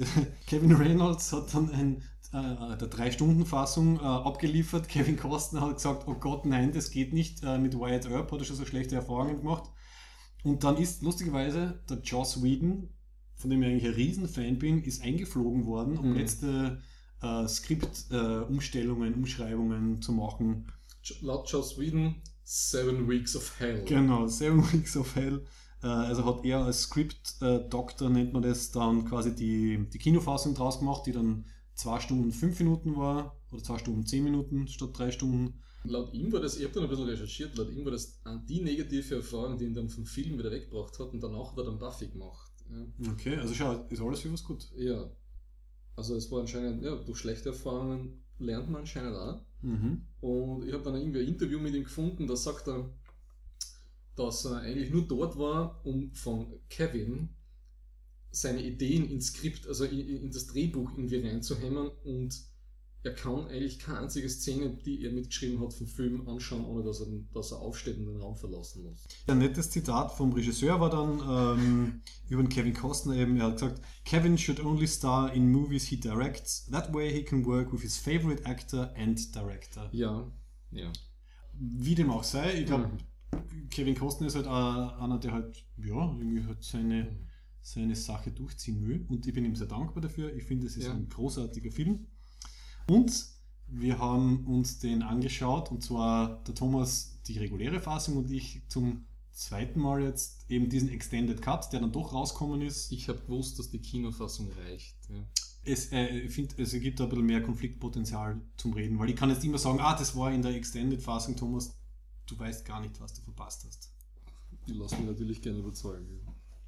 Kevin 0.48 0.74
Reynolds 0.74 1.32
hat 1.34 1.54
dann 1.54 1.70
ein, 1.72 2.04
äh, 2.34 2.78
der 2.78 2.88
Drei-Stunden-Fassung 2.88 3.98
äh, 3.98 4.04
abgeliefert. 4.04 4.88
Kevin 4.90 5.18
Costner 5.18 5.62
hat 5.62 5.76
gesagt, 5.76 6.08
oh 6.08 6.16
Gott, 6.16 6.46
nein, 6.46 6.72
das 6.72 6.92
geht 6.92 7.14
nicht. 7.14 7.44
Äh, 7.44 7.58
mit 7.58 7.76
Wyatt 7.76 8.06
Earp 8.08 8.32
hat 8.32 8.40
er 8.40 8.46
schon 8.46 8.56
so 8.56 8.66
schlechte 8.66 8.96
Erfahrungen 8.96 9.38
gemacht. 9.38 9.70
Und 10.44 10.64
dann 10.64 10.78
ist 10.78 11.04
lustigerweise 11.04 11.82
der 11.90 12.00
Joss 12.00 12.42
Whedon, 12.42 12.90
von 13.36 13.50
dem 13.50 13.62
ich 13.64 13.70
eigentlich 13.70 13.86
ein 13.86 13.94
Riesenfan 13.94 14.58
bin, 14.60 14.84
ist 14.84 15.02
eingeflogen 15.04 15.66
worden, 15.66 15.98
um 15.98 16.12
Mhm. 16.12 16.18
letzte 16.18 16.82
äh, 17.22 17.48
Skript-Umstellungen, 17.48 19.14
Umschreibungen 19.14 20.02
zu 20.02 20.12
machen. 20.14 20.72
Laut 21.22 21.50
Joss 21.52 21.78
Whedon, 21.80 22.16
Seven 22.44 23.08
Weeks 23.08 23.36
of 23.36 23.60
Hell. 23.60 23.84
Genau, 23.86 24.28
Seven 24.28 24.64
Weeks 24.74 24.96
of 24.98 25.16
Hell. 25.16 25.46
Äh, 25.84 25.88
Also 25.88 26.26
hat 26.26 26.44
er 26.46 26.64
als 26.66 26.84
Script-Doktor, 26.84 28.10
nennt 28.10 28.34
man 28.34 28.42
das, 28.42 28.72
dann 28.72 29.06
quasi 29.06 29.36
die, 29.36 29.88
die 29.92 29.98
Kinofassung 29.98 30.54
draus 30.56 30.80
gemacht, 30.80 31.06
die 31.06 31.12
dann 31.12 31.46
2 31.76 32.00
Stunden 32.00 32.32
5 32.32 32.60
Minuten 32.60 32.96
war 32.96 33.38
oder 33.52 33.64
2 33.64 33.80
Stunden 33.80 34.06
10 34.06 34.24
Minuten 34.24 34.68
statt 34.68 34.92
3 34.94 35.12
Stunden. 35.12 35.60
Laut 35.84 36.14
ihm 36.14 36.32
war 36.32 36.40
das, 36.40 36.58
ich 36.58 36.64
habe 36.64 36.74
dann 36.76 36.84
ein 36.84 36.90
bisschen 36.90 37.06
recherchiert, 37.10 37.58
laut 37.58 37.72
ihm 37.72 37.84
war 37.86 37.92
das 37.92 38.22
die 38.48 38.62
negative 38.62 39.16
Erfahrung, 39.16 39.58
die 39.58 39.66
ihn 39.66 39.74
dann 39.74 39.90
vom 39.90 40.06
Film 40.06 40.38
wieder 40.38 40.52
weggebracht 40.52 41.00
hat 41.00 41.12
und 41.12 41.22
danach 41.24 41.52
hat 41.52 41.58
er 41.58 41.64
dann 41.66 41.80
Buffy 41.80 42.08
gemacht. 42.08 42.52
Ja. 42.70 43.12
Okay, 43.14 43.36
also 43.38 43.54
schau, 43.56 43.86
ist 43.90 44.02
alles 44.02 44.20
für 44.20 44.32
was 44.32 44.44
gut. 44.44 44.70
ja. 44.78 45.10
Also 45.96 46.16
es 46.16 46.32
war 46.32 46.40
anscheinend, 46.42 46.84
ja, 46.84 46.96
durch 46.96 47.18
schlechte 47.18 47.50
Erfahrungen 47.50 48.24
lernt 48.40 48.70
man 48.70 48.82
anscheinend 48.82 49.16
auch. 49.16 49.42
Mhm. 49.62 50.04
Und 50.22 50.66
ich 50.66 50.74
habe 50.74 50.84
dann 50.84 50.96
irgendwie 50.96 51.20
ein 51.20 51.28
Interview 51.28 51.60
mit 51.60 51.74
ihm 51.76 51.84
gefunden, 51.84 52.28
da 52.28 52.36
sagt 52.36 52.68
er, 52.68 52.90
dass 54.16 54.46
er 54.46 54.62
eigentlich 54.62 54.92
nur 54.92 55.08
dort 55.08 55.38
war, 55.38 55.82
um 55.86 56.14
von 56.14 56.54
Kevin 56.70 57.30
seine 58.32 58.64
Ideen 58.64 59.10
ins 59.10 59.28
Skript, 59.28 59.68
also 59.68 59.86
in, 59.86 60.08
in 60.08 60.32
das 60.32 60.48
Drehbuch 60.48 60.92
irgendwie 60.92 61.28
reinzuhämmern 61.28 61.90
und 62.04 62.52
er 63.04 63.16
kann 63.16 63.48
eigentlich 63.48 63.80
keine 63.80 64.00
einzige 64.00 64.30
Szene, 64.30 64.78
die 64.86 65.04
er 65.04 65.12
mitgeschrieben 65.12 65.60
hat 65.60 65.74
vom 65.74 65.88
Film 65.88 66.28
anschauen, 66.28 66.66
ohne 66.66 66.84
dass 66.84 67.02
er, 67.02 67.08
dass 67.34 67.52
er 67.52 67.58
aufsteht 67.58 67.98
und 67.98 68.06
den 68.06 68.22
Raum 68.22 68.36
verlassen 68.36 68.84
muss. 68.84 69.08
Ein 69.26 69.40
nettes 69.40 69.72
Zitat 69.72 70.12
vom 70.12 70.32
Regisseur 70.34 70.80
war 70.80 70.92
dann 70.92 71.20
ähm, 71.60 72.02
über 72.30 72.44
den 72.44 72.50
Kevin 72.50 72.74
Costner 72.74 73.16
eben. 73.16 73.38
Er 73.38 73.48
hat 73.48 73.54
gesagt, 73.54 73.82
Kevin 74.06 74.38
should 74.38 74.64
only 74.64 74.86
star 74.86 75.34
in 75.34 75.52
movies 75.52 75.86
he 75.86 76.00
directs. 76.00 76.68
That 76.68 76.94
way 76.94 77.12
he 77.12 77.24
can 77.24 77.44
work 77.44 77.74
with 77.74 77.82
his 77.82 77.98
favorite 77.98 78.46
actor 78.46 78.94
and 78.96 79.34
director. 79.34 79.90
Ja, 79.92 80.32
ja. 80.70 80.92
Wie 81.54 81.96
dem 81.96 82.12
auch 82.12 82.24
sei, 82.24 82.60
ich 82.60 82.66
glaube, 82.68 82.90
Kevin 83.70 83.96
Costner 83.96 84.28
ist 84.28 84.36
halt 84.36 84.48
auch 84.48 85.00
einer, 85.00 85.18
der 85.18 85.32
halt, 85.32 85.66
ja, 85.78 86.16
irgendwie 86.18 86.44
halt 86.46 86.64
seine, 86.64 87.16
seine 87.62 87.96
Sache 87.96 88.32
durchziehen 88.32 88.86
will. 88.86 89.06
Und 89.10 89.26
ich 89.26 89.34
bin 89.34 89.46
ihm 89.46 89.56
sehr 89.56 89.68
dankbar 89.68 90.02
dafür. 90.02 90.36
Ich 90.36 90.44
finde, 90.44 90.68
es 90.68 90.76
ist 90.78 90.86
Ja. 90.88 90.94
ein 90.94 91.08
großartiger 91.10 91.72
Film. 91.72 92.08
Und 92.88 93.26
wir 93.68 94.00
haben 94.00 94.46
uns 94.48 94.80
den 94.80 95.02
angeschaut, 95.02 95.72
und 95.72 95.82
zwar 95.84 96.44
der 96.44 96.56
Thomas 96.56 97.20
die 97.28 97.38
reguläre 97.40 97.80
Fassung 97.80 98.18
und 98.18 98.30
ich 98.32 98.62
zum 98.68 99.06
zweiten 99.32 99.80
Mal 99.80 100.04
jetzt 100.04 100.46
eben 100.50 100.68
diesen 100.70 100.90
Extended 100.90 101.42
Cut, 101.42 101.72
der 101.72 101.80
dann 101.80 101.94
doch 101.94 102.12
rauskommen 102.14 102.62
ist. 102.62 102.92
Ich 102.92 103.08
habe 103.08 103.20
gewusst, 103.22 103.58
dass 103.60 103.70
die 103.70 103.80
Kinofassung 103.80 104.50
reicht. 104.66 104.98
Ja. 105.10 105.24
Es, 105.64 105.92
äh, 105.94 106.08
ich 106.20 106.32
finde, 106.32 106.62
es 106.62 106.72
gibt 106.72 107.00
da 107.00 107.06
ein 107.06 107.10
bisschen 107.12 107.26
mehr 107.26 107.42
Konfliktpotenzial 107.42 108.42
zum 108.58 108.74
Reden, 108.74 109.00
weil 109.00 109.10
ich 109.12 109.16
kann 109.16 109.30
jetzt 109.30 109.46
immer 109.46 109.58
sagen, 109.60 109.80
ah, 109.80 109.96
das 109.98 110.16
war 110.18 110.34
in 110.34 110.42
der 110.42 110.54
Extended-Fassung, 110.56 111.38
Thomas, 111.38 111.74
du 112.28 112.38
weißt 112.38 112.66
gar 112.66 112.80
nicht, 112.82 113.00
was 113.00 113.14
du 113.14 113.22
verpasst 113.22 113.66
hast. 113.66 113.92
Ich 114.66 114.76
lasse 114.76 114.96
mich 114.98 115.06
natürlich 115.06 115.42
gerne 115.42 115.60
überzeugen. 115.60 116.22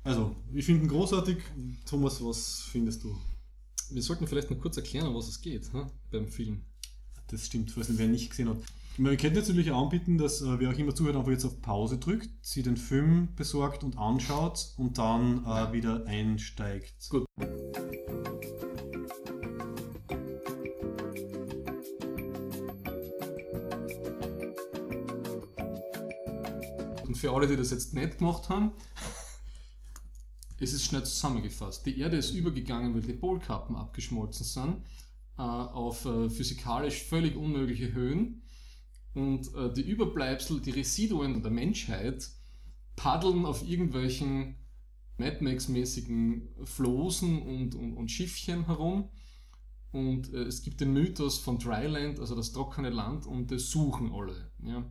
Also, 0.04 0.36
ich 0.54 0.66
finde 0.66 0.84
ihn 0.84 0.90
großartig. 0.90 1.38
Thomas, 1.86 2.24
was 2.24 2.64
findest 2.72 3.04
du? 3.04 3.16
Wir 3.90 4.02
sollten 4.02 4.28
vielleicht 4.28 4.52
noch 4.52 4.60
kurz 4.60 4.78
erklären, 4.78 5.08
um 5.08 5.16
was 5.16 5.28
es 5.28 5.42
geht 5.42 5.72
hä, 5.74 5.86
beim 6.12 6.28
Film. 6.28 6.62
Das 7.28 7.46
stimmt, 7.46 7.72
falls 7.72 7.98
wer 7.98 8.08
nicht 8.08 8.30
gesehen 8.30 8.50
hat. 8.50 8.58
Man 8.98 9.18
könnte 9.18 9.40
natürlich 9.40 9.72
auch 9.72 9.84
anbieten, 9.84 10.18
dass 10.18 10.42
äh, 10.42 10.60
wer 10.60 10.70
auch 10.70 10.78
immer 10.78 10.94
zuhört, 10.94 11.16
einfach 11.16 11.32
jetzt 11.32 11.46
auf 11.46 11.62
Pause 11.62 11.98
drückt, 11.98 12.30
sie 12.42 12.62
den 12.62 12.78
Film 12.78 13.30
besorgt 13.36 13.84
und 13.84 13.98
anschaut 13.98 14.74
und 14.78 14.98
dann 15.00 15.44
äh, 15.46 15.74
wieder 15.74 16.06
einsteigt. 16.06 17.10
Gut. 17.10 17.26
Für 27.24 27.32
alle, 27.32 27.48
die 27.48 27.56
das 27.56 27.72
jetzt 27.72 27.94
nicht 27.94 28.18
gemacht 28.18 28.50
haben, 28.50 28.74
es 30.60 30.74
ist 30.74 30.84
schnell 30.84 31.06
zusammengefasst. 31.06 31.86
Die 31.86 31.98
Erde 31.98 32.18
ist 32.18 32.32
übergegangen, 32.32 32.94
weil 32.94 33.02
die 33.02 33.14
Polkappen 33.14 33.78
abgeschmolzen 33.78 34.46
sind, 34.46 34.76
äh, 35.38 35.42
auf 35.42 36.04
äh, 36.04 36.30
physikalisch 36.30 37.04
völlig 37.04 37.38
unmögliche 37.38 37.94
Höhen. 37.94 38.42
Und 39.14 39.56
äh, 39.56 39.72
die 39.72 39.84
Überbleibsel, 39.84 40.60
die 40.60 40.72
Residuen 40.72 41.42
der 41.42 41.52
Menschheit, 41.52 42.30
paddeln 42.98 43.46
auf 43.46 43.66
irgendwelchen 43.66 44.56
Mad 45.18 45.38
Max-mäßigen 45.40 46.50
Flosen 46.66 47.42
und, 47.42 47.74
und, 47.74 47.94
und 47.94 48.12
Schiffchen 48.12 48.66
herum. 48.66 49.08
Und 49.94 50.34
äh, 50.34 50.42
es 50.44 50.62
gibt 50.62 50.82
den 50.82 50.92
Mythos 50.92 51.38
von 51.38 51.58
Dryland, 51.58 52.20
also 52.20 52.36
das 52.36 52.52
trockene 52.52 52.90
Land, 52.90 53.26
und 53.26 53.50
das 53.50 53.70
suchen 53.70 54.12
alle. 54.12 54.52
Ja. 54.62 54.84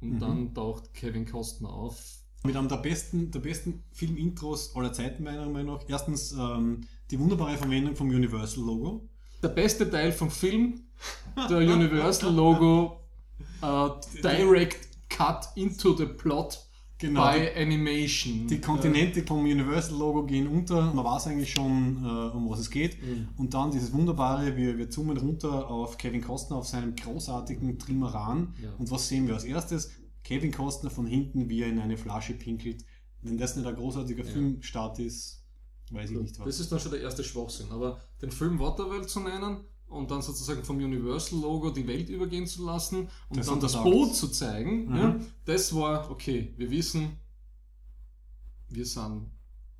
Und 0.00 0.14
Mhm. 0.14 0.18
dann 0.20 0.54
taucht 0.54 0.92
Kevin 0.94 1.26
Costner 1.26 1.70
auf. 1.70 2.18
Mit 2.44 2.54
einem 2.56 2.68
der 2.68 2.76
besten, 2.76 3.30
der 3.30 3.40
besten 3.40 3.82
Film-Intros 3.92 4.76
aller 4.76 4.92
Zeiten, 4.92 5.24
meiner 5.24 5.46
Meinung 5.48 5.76
nach. 5.76 5.84
Erstens 5.88 6.32
ähm, 6.32 6.82
die 7.10 7.18
wunderbare 7.18 7.56
Verwendung 7.56 7.96
vom 7.96 8.08
Universal-Logo. 8.08 9.08
Der 9.42 9.48
beste 9.48 9.90
Teil 9.90 10.12
vom 10.12 10.30
Film, 10.30 10.80
der 11.50 11.58
Universal-Logo, 11.58 13.00
äh, 13.62 13.88
Direct 14.22 14.88
Cut 15.08 15.48
into 15.56 15.96
the 15.96 16.06
Plot 16.06 16.58
Genau. 16.98 17.30
by 17.30 17.50
Animation. 17.54 18.46
Die 18.46 18.60
Kontinente 18.60 19.22
vom 19.22 19.40
Universal-Logo 19.40 20.24
gehen 20.24 20.46
unter. 20.46 20.94
Man 20.94 21.04
weiß 21.04 21.26
eigentlich 21.26 21.52
schon, 21.52 22.02
äh, 22.02 22.34
um 22.34 22.48
was 22.48 22.60
es 22.60 22.70
geht. 22.70 23.02
Mhm. 23.02 23.28
Und 23.36 23.52
dann 23.52 23.70
dieses 23.70 23.92
wunderbare, 23.92 24.56
wir, 24.56 24.78
wir 24.78 24.88
zoomen 24.88 25.16
runter 25.18 25.68
auf 25.68 25.98
Kevin 25.98 26.22
Costner, 26.22 26.56
auf 26.56 26.66
seinem 26.66 26.96
großartigen 26.96 27.78
Trimaran. 27.78 28.54
Ja. 28.62 28.70
Und 28.78 28.90
was 28.90 29.08
sehen 29.08 29.26
wir 29.26 29.34
als 29.34 29.44
erstes? 29.44 29.90
Kevin 30.24 30.52
Costner 30.52 30.88
von 30.90 31.06
hinten, 31.06 31.48
wie 31.50 31.60
er 31.62 31.68
in 31.68 31.78
eine 31.78 31.96
Flasche 31.98 32.32
pinkelt. 32.32 32.84
Wenn 33.22 33.36
das 33.36 33.56
nicht 33.56 33.66
ein 33.66 33.74
großartiger 33.76 34.24
Ja. 34.24 34.30
Filmstart 34.30 34.98
ist, 34.98 35.44
weiß 35.90 36.10
ich 36.10 36.18
nicht 36.18 36.38
Das 36.38 36.46
was. 36.46 36.60
ist 36.60 36.72
dann 36.72 36.80
schon 36.80 36.92
der 36.92 37.02
erste 37.02 37.22
Schwachsinn. 37.22 37.66
Aber 37.70 38.00
den 38.22 38.30
Film 38.30 38.58
Waterworld 38.58 39.08
zu 39.10 39.20
nennen 39.20 39.58
und 39.88 40.10
dann 40.10 40.20
sozusagen 40.22 40.62
vom 40.64 40.76
Universal-Logo 40.78 41.70
die 41.70 41.86
Welt 41.86 42.08
übergehen 42.08 42.46
zu 42.46 42.64
lassen 42.64 43.08
und 43.28 43.38
Das 43.38 43.46
dann 43.46 43.60
das. 43.60 43.72
Boot 43.82 44.14
zu 44.14 44.28
zeigen, 44.28 44.86
Mhm. 44.88 44.96
ja, 44.96 45.20
das 45.44 45.74
war, 45.74 46.10
okay, 46.10 46.52
wir 46.56 46.70
wissen, 46.70 47.18
wir 48.68 48.84
sind 48.84 49.30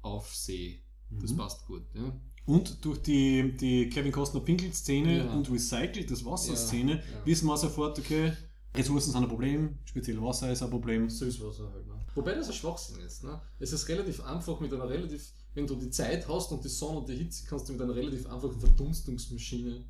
auf 0.02 0.34
See. 0.34 0.80
Das 1.10 1.32
Mhm. 1.32 1.36
passt 1.36 1.66
gut. 1.66 1.82
Ja. 1.94 2.12
Und 2.46 2.84
durch 2.84 3.02
die, 3.02 3.56
die 3.56 3.88
Kevin 3.90 4.12
Costner 4.12 4.40
Pinkelt-Szene 4.40 5.18
Ja. 5.18 5.32
und 5.32 5.50
Recycelt 5.50 6.10
das 6.10 6.24
Wasser-Szene 6.24 6.92
ja. 6.96 7.26
wissen 7.26 7.46
wir 7.46 7.56
sofort, 7.56 7.98
okay, 7.98 8.32
Ressourcen 8.74 9.10
sind 9.12 9.22
ein 9.22 9.28
Problem, 9.28 9.78
speziell 9.84 10.20
Wasser 10.22 10.52
ist 10.52 10.62
ein 10.62 10.70
Problem. 10.70 11.08
Süßwasser 11.10 11.72
halt. 11.72 11.86
Ne? 11.86 11.94
Wobei 12.14 12.34
das 12.34 12.46
ein 12.48 12.52
Schwachsinn 12.52 13.00
ist. 13.00 13.24
Ne? 13.24 13.40
Es 13.58 13.72
ist 13.72 13.88
relativ 13.88 14.20
einfach 14.22 14.60
mit 14.60 14.72
einer 14.72 14.88
relativ, 14.88 15.32
wenn 15.54 15.66
du 15.66 15.74
die 15.76 15.90
Zeit 15.90 16.28
hast 16.28 16.52
und 16.52 16.62
die 16.62 16.68
Sonne 16.68 16.98
und 17.00 17.08
die 17.08 17.16
Hitze, 17.16 17.44
kannst 17.48 17.68
du 17.68 17.72
mit 17.72 17.80
einer 17.82 17.94
relativ 17.94 18.26
einfachen 18.26 18.60
Verdunstungsmaschine 18.60 19.84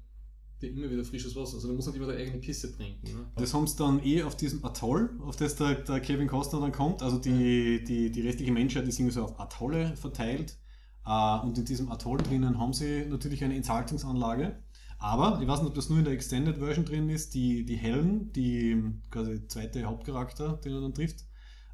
dir 0.60 0.70
immer 0.70 0.90
wieder 0.90 1.04
frisches 1.04 1.36
Wasser. 1.36 1.54
Also 1.54 1.68
du 1.68 1.74
musst 1.74 1.88
nicht 1.88 1.96
immer 1.96 2.06
deine 2.06 2.20
eigene 2.20 2.38
Pisse 2.38 2.74
trinken. 2.74 3.06
Ne? 3.06 3.26
Das 3.36 3.52
haben 3.52 3.66
sie 3.66 3.76
dann 3.76 4.02
eh 4.04 4.22
auf 4.22 4.36
diesem 4.36 4.64
Atoll, 4.64 5.10
auf 5.20 5.36
das 5.36 5.56
der, 5.56 5.74
der 5.76 6.00
Kevin 6.00 6.28
Costner 6.28 6.60
dann 6.60 6.72
kommt. 6.72 7.02
Also 7.02 7.18
die, 7.18 7.84
die, 7.84 8.10
die 8.10 8.20
restliche 8.22 8.52
Menschheit 8.52 8.86
ist 8.88 8.98
irgendwie 8.98 9.14
so 9.14 9.24
auf 9.24 9.38
Atolle 9.38 9.96
verteilt. 9.96 10.58
Äh, 11.06 11.40
und 11.40 11.58
in 11.58 11.64
diesem 11.64 11.90
Atoll 11.90 12.18
drinnen 12.18 12.58
haben 12.58 12.72
sie 12.72 13.06
natürlich 13.06 13.44
eine 13.44 13.54
Entsalzungsanlage. 13.54 14.62
Aber 14.98 15.40
ich 15.42 15.48
weiß 15.48 15.60
nicht, 15.60 15.68
ob 15.68 15.74
das 15.74 15.90
nur 15.90 15.98
in 15.98 16.04
der 16.04 16.14
Extended 16.14 16.56
Version 16.56 16.84
drin 16.86 17.10
ist. 17.10 17.34
Die, 17.34 17.66
die 17.66 17.76
Helen, 17.76 18.32
die 18.32 18.82
quasi 19.10 19.46
zweite 19.46 19.84
Hauptcharakter, 19.84 20.58
den 20.64 20.72
er 20.72 20.80
dann 20.80 20.94
trifft, 20.94 21.24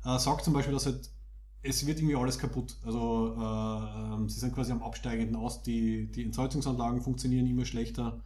äh, 0.05 0.18
sagt 0.18 0.45
zum 0.45 0.55
Beispiel, 0.55 0.75
dass 0.75 0.87
halt 0.87 1.11
es 1.62 1.87
wird 1.87 1.99
irgendwie 1.99 2.16
alles 2.16 2.38
kaputt. 2.38 2.77
Also 2.85 3.37
äh, 3.38 4.14
ähm, 4.14 4.29
sie 4.29 4.40
sind 4.40 4.55
quasi 4.55 4.73
am 4.73 4.83
absteigenden 4.83 5.37
Ast, 5.37 5.66
die, 5.66 6.11
die 6.11 6.25
Entsalzungsanlagen 6.25 7.01
funktionieren 7.01 7.47
immer 7.47 7.64
schlechter 7.64 8.23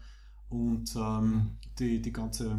und 0.49 0.95
ähm, 0.97 1.59
die, 1.79 2.01
die 2.03 2.13
ganze, 2.13 2.57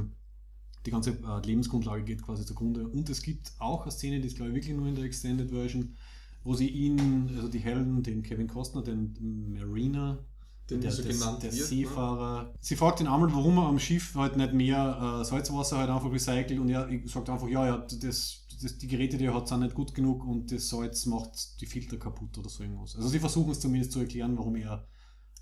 die 0.85 0.91
ganze 0.91 1.11
äh, 1.11 1.45
Lebensgrundlage 1.45 2.03
geht 2.03 2.21
quasi 2.23 2.45
zugrunde. 2.45 2.87
Und 2.87 3.09
es 3.09 3.21
gibt 3.21 3.53
auch 3.59 3.83
eine 3.83 3.91
Szene, 3.91 4.19
die 4.21 4.27
ist 4.27 4.35
glaube 4.37 4.51
ich 4.51 4.55
wirklich 4.55 4.75
nur 4.75 4.87
in 4.87 4.95
der 4.95 5.05
Extended 5.05 5.49
Version, 5.49 5.95
wo 6.43 6.53
sie 6.55 6.69
ihn, 6.69 7.29
also 7.35 7.47
die 7.49 7.59
Helden, 7.59 8.03
den 8.03 8.23
Kevin 8.23 8.47
Costner, 8.47 8.81
den 8.83 9.51
Mariner, 9.53 10.25
Den 10.69 10.81
der, 10.81 10.91
so 10.91 11.01
des- 11.03 11.19
der 11.19 11.43
wird, 11.43 11.43
ne? 11.43 11.51
Seefahrer. 11.51 12.53
Sie 12.61 12.75
fragt 12.75 13.01
ihn 13.01 13.07
einmal, 13.07 13.33
warum 13.33 13.57
er 13.57 13.67
am 13.67 13.79
Schiff 13.79 14.15
halt 14.15 14.37
nicht 14.37 14.53
mehr 14.53 15.19
äh, 15.21 15.25
Salzwasser 15.25 15.77
halt 15.77 15.89
einfach 15.89 16.11
recycelt 16.11 16.59
und 16.59 16.69
er 16.69 16.87
sagt 17.05 17.29
einfach, 17.29 17.47
ja, 17.49 17.65
ja, 17.65 17.77
das, 17.79 18.47
das, 18.61 18.77
die 18.77 18.87
Geräte, 18.87 19.17
die 19.17 19.25
er 19.25 19.33
hat, 19.33 19.47
sind 19.47 19.61
nicht 19.61 19.75
gut 19.75 19.93
genug 19.93 20.25
und 20.25 20.51
das 20.51 20.69
Salz 20.69 21.05
macht 21.05 21.59
die 21.61 21.65
Filter 21.65 21.97
kaputt 21.97 22.37
oder 22.37 22.49
so 22.49 22.63
irgendwas. 22.63 22.95
Also 22.95 23.09
sie 23.09 23.19
versuchen 23.19 23.51
es 23.51 23.59
zumindest 23.59 23.91
zu 23.93 23.99
erklären, 23.99 24.37
warum 24.37 24.55
er 24.55 24.87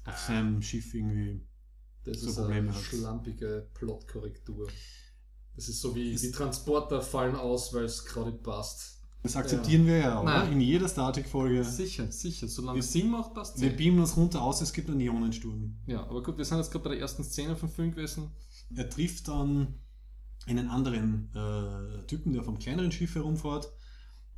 auf 0.06 0.18
seinem 0.18 0.62
Schiff 0.62 0.94
irgendwie. 0.94 1.42
Das 2.14 2.22
so 2.22 2.30
ist 2.30 2.36
Probleme 2.36 2.70
eine 2.70 2.76
hat. 2.78 2.84
schlampige 2.84 3.68
Plotkorrektur. 3.74 4.68
Das 5.56 5.70
ist 5.70 5.82
so 5.82 5.96
wie 5.96 6.14
Es- 6.14 6.22
die 6.22 6.32
Transporter 6.32 7.02
fallen 7.02 7.36
aus, 7.36 7.74
weil 7.74 7.86
es 7.86 8.06
gerade 8.06 8.32
passt. 8.32 8.94
Das 9.24 9.36
akzeptieren 9.36 9.88
wir 9.88 9.98
ja, 9.98 10.22
oder? 10.22 10.40
Nein. 10.44 10.52
In 10.54 10.62
jeder 10.62 10.88
Star 10.88 11.12
Trek-Folge. 11.12 11.64
Sicher, 11.64 12.12
sicher. 12.12 12.48
Solange 12.48 12.80
es 12.80 12.92
Sinn 12.92 13.10
macht, 13.10 13.34
passt 13.34 13.60
Wir 13.60 13.72
es. 13.72 13.78
beamen 13.78 14.00
uns 14.00 14.16
runter 14.16 14.40
aus, 14.42 14.62
es 14.62 14.72
gibt 14.72 14.88
einen 14.90 15.00
Ionensturm. 15.00 15.78
Ja, 15.88 16.02
aber 16.04 16.22
gut, 16.22 16.38
wir 16.38 16.46
sind 16.46 16.58
jetzt 16.60 16.72
gerade 16.72 16.84
bei 16.84 16.90
der 16.92 17.00
ersten 17.00 17.24
Szene 17.24 17.56
vom 17.56 17.70
Film 17.70 17.90
gewesen. 17.92 18.30
Er 18.76 18.88
trifft 18.88 19.28
dann 19.28 19.80
einen 20.46 20.68
anderen 20.70 21.32
äh, 21.34 22.06
Typen, 22.06 22.34
der 22.34 22.44
vom 22.44 22.60
kleineren 22.60 22.92
Schiff 22.92 23.16
herumfährt. 23.16 23.72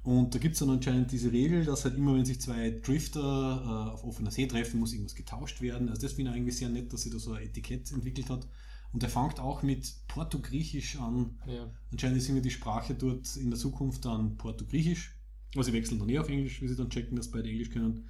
Und 0.07 0.33
da 0.33 0.39
gibt 0.39 0.53
es 0.53 0.59
dann 0.59 0.69
anscheinend 0.69 1.11
diese 1.11 1.33
Regel, 1.33 1.65
dass 1.65 1.83
halt 1.83 1.95
immer, 1.97 2.15
wenn 2.15 2.23
sich 2.23 2.39
zwei 2.39 2.69
Drifter 2.71 3.19
äh, 3.19 3.91
auf 3.91 4.05
offener 4.05 4.31
See 4.31 4.47
treffen, 4.47 4.79
muss 4.79 4.93
irgendwas 4.93 5.15
getauscht 5.15 5.59
werden. 5.59 5.89
Also 5.89 6.03
das 6.03 6.13
finde 6.13 6.31
ich 6.31 6.37
eigentlich 6.37 6.55
sehr 6.55 6.69
nett, 6.69 6.93
dass 6.93 7.01
sie 7.01 7.09
da 7.09 7.19
so 7.19 7.33
ein 7.33 7.43
Etikett 7.43 7.91
entwickelt 7.91 8.29
hat. 8.29 8.47
Und 8.93 9.03
er 9.03 9.09
fängt 9.09 9.41
auch 9.41 9.63
mit 9.63 9.93
Portugriechisch 10.07 10.97
an. 10.97 11.37
Ja. 11.45 11.69
Anscheinend 11.91 12.19
ist 12.19 12.29
irgendwie 12.29 12.43
die 12.43 12.51
Sprache 12.51 12.95
dort 12.95 13.35
in 13.35 13.49
der 13.49 13.59
Zukunft 13.59 14.05
dann 14.05 14.37
Portugriechisch. 14.37 15.13
Aber 15.55 15.65
sie 15.65 15.73
wechseln 15.73 15.99
dann 15.99 16.07
eh 16.07 16.19
auf 16.19 16.29
Englisch, 16.29 16.61
wie 16.61 16.69
sie 16.69 16.77
dann 16.77 16.89
checken, 16.89 17.17
dass 17.17 17.29
beide 17.29 17.49
Englisch 17.49 17.69
können. 17.71 18.07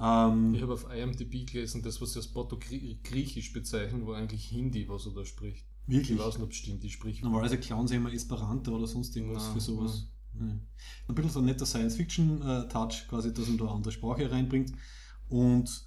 Ähm, 0.00 0.54
Ich 0.54 0.62
habe 0.62 0.72
auf 0.72 0.86
IMDb 0.90 1.44
gelesen, 1.46 1.82
das, 1.82 2.00
was 2.00 2.14
sie 2.14 2.18
als 2.18 2.28
Portugriechisch 2.28 3.52
bezeichnen, 3.52 4.06
war 4.06 4.16
eigentlich 4.16 4.48
Hindi, 4.48 4.88
was 4.88 5.04
er 5.04 5.12
da 5.12 5.22
spricht. 5.26 5.66
wirklich? 5.86 6.12
Ich 6.12 6.18
weiß 6.18 6.36
nicht, 6.38 6.44
ob 6.44 6.50
es 6.52 6.56
stimmt, 6.56 6.82
die 6.82 6.88
spricht. 6.88 7.22
Normalerweise 7.22 7.58
klauen 7.58 7.86
sie 7.88 7.96
immer 7.96 8.10
Esperanto 8.10 8.74
oder 8.74 8.86
sonst 8.86 9.14
irgendwas 9.14 9.44
Nein, 9.44 9.52
für 9.52 9.60
sowas. 9.60 10.08
Ein 10.40 11.14
bisschen 11.14 11.30
so 11.30 11.38
ein 11.40 11.46
netter 11.46 11.66
Science-Fiction-Touch, 11.66 13.08
quasi, 13.08 13.32
dass 13.32 13.48
man 13.48 13.58
da 13.58 13.64
eine 13.64 13.74
andere 13.74 13.92
Sprache 13.92 14.30
reinbringt. 14.30 14.72
Und 15.28 15.86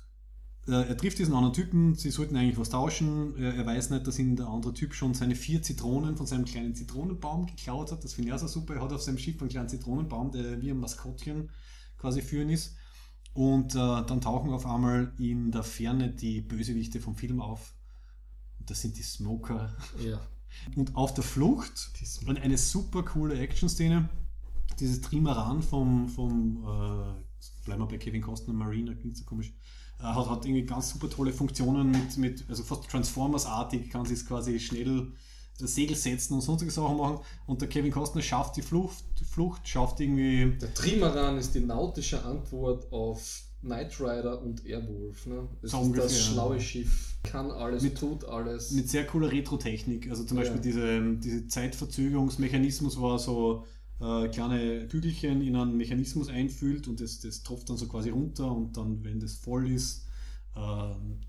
äh, 0.68 0.88
er 0.88 0.98
trifft 0.98 1.20
diesen 1.20 1.34
anderen 1.34 1.54
Typen, 1.54 1.96
sie 1.96 2.12
sollten 2.12 2.36
eigentlich 2.36 2.58
was 2.58 2.70
tauschen. 2.70 3.36
Er, 3.38 3.56
er 3.56 3.66
weiß 3.66 3.90
nicht, 3.90 4.06
dass 4.06 4.20
ihm 4.20 4.36
der 4.36 4.48
andere 4.48 4.74
Typ 4.74 4.94
schon 4.94 5.14
seine 5.14 5.36
vier 5.36 5.62
Zitronen 5.62 6.16
von 6.16 6.26
seinem 6.26 6.46
kleinen 6.46 6.76
Zitronenbaum 6.76 7.48
geklaut 7.48 7.92
hat. 7.92 8.04
Das 8.04 8.14
finde 8.14 8.30
ich 8.30 8.34
auch 8.34 8.40
so 8.40 8.48
super. 8.48 8.76
Er 8.76 8.82
hat 8.82 8.94
auf 8.94 9.02
seinem 9.02 9.18
Schiff 9.18 9.40
einen 9.42 9.50
kleinen 9.50 9.70
Zitronenbaum, 9.70 10.32
der 10.32 10.62
wie 10.62 10.70
ein 10.70 10.80
Maskottchen 10.80 11.50
quasi 11.98 12.22
führen 12.22 12.50
ist. 12.50 12.76
Und 13.34 13.74
äh, 13.74 13.78
dann 13.78 14.22
tauchen 14.22 14.52
auf 14.52 14.66
einmal 14.66 15.14
in 15.18 15.52
der 15.52 15.64
Ferne 15.64 16.12
die 16.12 16.42
Bösewichte 16.42 17.00
vom 17.00 17.16
Film 17.16 17.42
auf. 17.42 17.74
Und 18.60 18.70
das 18.70 18.82
sind 18.82 18.98
die 18.98 19.04
Smoker. 19.04 19.76
Ja. 20.04 20.20
Und 20.76 20.96
auf 20.96 21.14
der 21.14 21.24
Flucht 21.24 21.92
und 22.26 22.40
eine 22.40 22.58
super 22.58 23.04
coole 23.04 23.40
Action-Szene. 23.40 24.10
Dieses 24.80 25.02
Trimaran 25.02 25.62
vom, 25.62 26.08
vom 26.08 26.58
äh, 26.64 27.66
bleiben 27.66 27.82
wir 27.82 27.88
bei 27.88 27.98
Kevin 27.98 28.22
Costner, 28.22 28.54
Marine, 28.54 28.96
klingt 28.96 29.18
so 29.18 29.26
komisch, 29.26 29.54
äh, 30.00 30.04
hat, 30.04 30.30
hat 30.30 30.46
irgendwie 30.46 30.66
ganz 30.66 30.90
super 30.90 31.10
tolle 31.10 31.34
Funktionen 31.34 31.92
mit, 31.92 32.18
mit 32.18 32.46
also 32.50 32.64
fast 32.64 32.90
Transformers-artig, 32.90 33.90
kann 33.90 34.06
sich 34.06 34.26
quasi 34.26 34.60
schnell 34.60 35.12
äh, 35.62 35.66
Segel 35.68 35.96
setzen 35.98 36.34
und 36.36 36.42
sonstige 36.42 36.72
Sachen 36.72 36.98
machen. 36.98 37.20
Und 37.46 37.62
der 37.62 37.68
Kevin 37.68 37.92
Costner 37.92 38.22
schafft 38.22 38.56
die 38.58 38.62
Flucht, 38.62 39.04
die 39.20 39.26
Flucht 39.26 39.68
schafft 39.68 40.00
irgendwie. 40.00 40.58
Der 40.60 40.74
Trimaran 40.74 41.38
ist 41.38 41.54
die 41.56 41.60
nautische 41.60 42.24
Antwort 42.24 42.92
auf 42.94 43.44
Knight 43.62 44.00
Rider 44.00 44.42
und 44.42 44.66
Airwolf. 44.66 45.26
Ne? 45.26 45.50
Das 45.62 45.72
So 45.72 45.78
ist 45.80 45.84
ungefähr, 45.84 46.04
das 46.06 46.18
ja. 46.28 46.32
schlaue 46.32 46.62
Schiff, 46.62 47.16
kann 47.24 47.52
alles, 47.52 47.84
Mit- 47.84 47.98
tut 47.98 48.24
alles. 48.24 48.72
Mit 48.72 48.90
sehr 48.90 49.06
cooler 49.06 49.30
Retro-Technik. 49.30 50.10
Also 50.10 50.24
zum 50.24 50.38
Ja. 50.38 50.44
Beispiel 50.44 50.62
diese, 50.62 51.16
diese 51.18 51.46
Zeitverzögerungsmechanismus, 51.48 52.98
wo 52.98 53.12
er 53.12 53.20
so 53.20 53.66
äh, 54.02 54.28
kleine 54.30 54.88
Kügelchen 54.88 55.42
in 55.42 55.56
einen 55.56 55.76
Mechanismus 55.78 56.30
einfühlt 56.30 56.88
und 56.88 57.00
das, 57.02 57.20
das 57.20 57.44
tropft 57.44 57.70
dann 57.70 57.78
so 57.78 57.88
quasi 57.88 58.10
runter 58.10 58.52
und 58.52 58.76
dann, 58.78 59.04
wenn 59.04 59.20
das 59.20 59.34
voll 59.36 59.70
ist, 59.72 60.08
äh, 60.56 60.60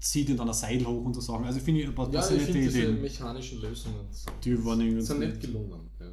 zieht 0.01 0.29
ihn 0.29 0.37
dann 0.37 0.49
ein 0.49 0.55
Seil 0.55 0.85
hoch 0.85 1.05
und 1.05 1.15
so 1.15 1.21
Sachen. 1.21 1.45
Also 1.45 1.61
finde 1.61 1.81
ich 1.83 1.89
ein 1.89 1.95
paar 1.95 2.13
ja, 2.13 2.25
ich 2.25 2.31
nette 2.31 2.45
finde 2.47 2.61
diese 2.61 2.79
Ideen. 2.83 3.01
mechanischen 3.01 3.61
Lösungen 3.61 4.07
Die 4.45 4.65
waren 4.65 4.81
irgendwie 4.81 5.03
sind 5.03 5.19
nett. 5.21 5.41
gelungen. 5.41 5.91
Ja. 6.01 6.07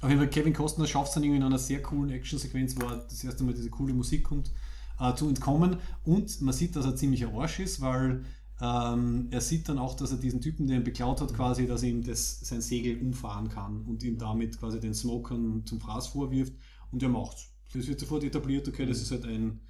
Auf 0.00 0.08
jeden 0.08 0.20
Fall, 0.20 0.30
Kevin 0.30 0.52
Costner 0.52 0.86
schafft 0.86 1.08
es 1.08 1.14
dann 1.14 1.24
irgendwie 1.24 1.38
in 1.38 1.42
einer 1.42 1.58
sehr 1.58 1.82
coolen 1.82 2.10
Actionsequenz, 2.10 2.76
wo 2.80 2.86
er 2.86 2.98
das 2.98 3.24
erste 3.24 3.42
Mal 3.42 3.52
diese 3.54 3.68
coole 3.70 3.92
Musik 3.92 4.24
kommt, 4.24 4.52
äh, 5.00 5.12
zu 5.14 5.28
entkommen. 5.28 5.78
Und 6.04 6.40
man 6.40 6.54
sieht, 6.54 6.76
dass 6.76 6.84
er 6.84 6.94
ziemlich 6.94 7.26
ein 7.26 7.34
Arsch 7.34 7.58
ist, 7.60 7.80
weil 7.80 8.24
ähm, 8.60 9.28
er 9.30 9.40
sieht 9.40 9.68
dann 9.68 9.78
auch, 9.78 9.94
dass 9.94 10.10
er 10.10 10.18
diesen 10.18 10.40
Typen, 10.40 10.66
der 10.66 10.78
ihn 10.78 10.84
beklaut 10.84 11.20
hat, 11.20 11.32
quasi, 11.34 11.66
dass 11.66 11.82
er 11.82 11.90
ihm 11.90 12.02
das, 12.02 12.40
sein 12.40 12.60
Segel 12.60 13.00
umfahren 13.00 13.48
kann 13.48 13.82
und 13.86 14.02
ihm 14.02 14.18
damit 14.18 14.58
quasi 14.58 14.80
den 14.80 14.94
Smokern 14.94 15.64
zum 15.64 15.80
Fraß 15.80 16.08
vorwirft. 16.08 16.52
Und 16.90 17.02
er 17.02 17.08
macht's. 17.08 17.52
Das 17.72 17.86
wird 17.86 18.00
sofort 18.00 18.24
etabliert, 18.24 18.66
okay, 18.66 18.86
das 18.86 19.00
ist 19.00 19.10
halt 19.10 19.24
ein 19.26 19.60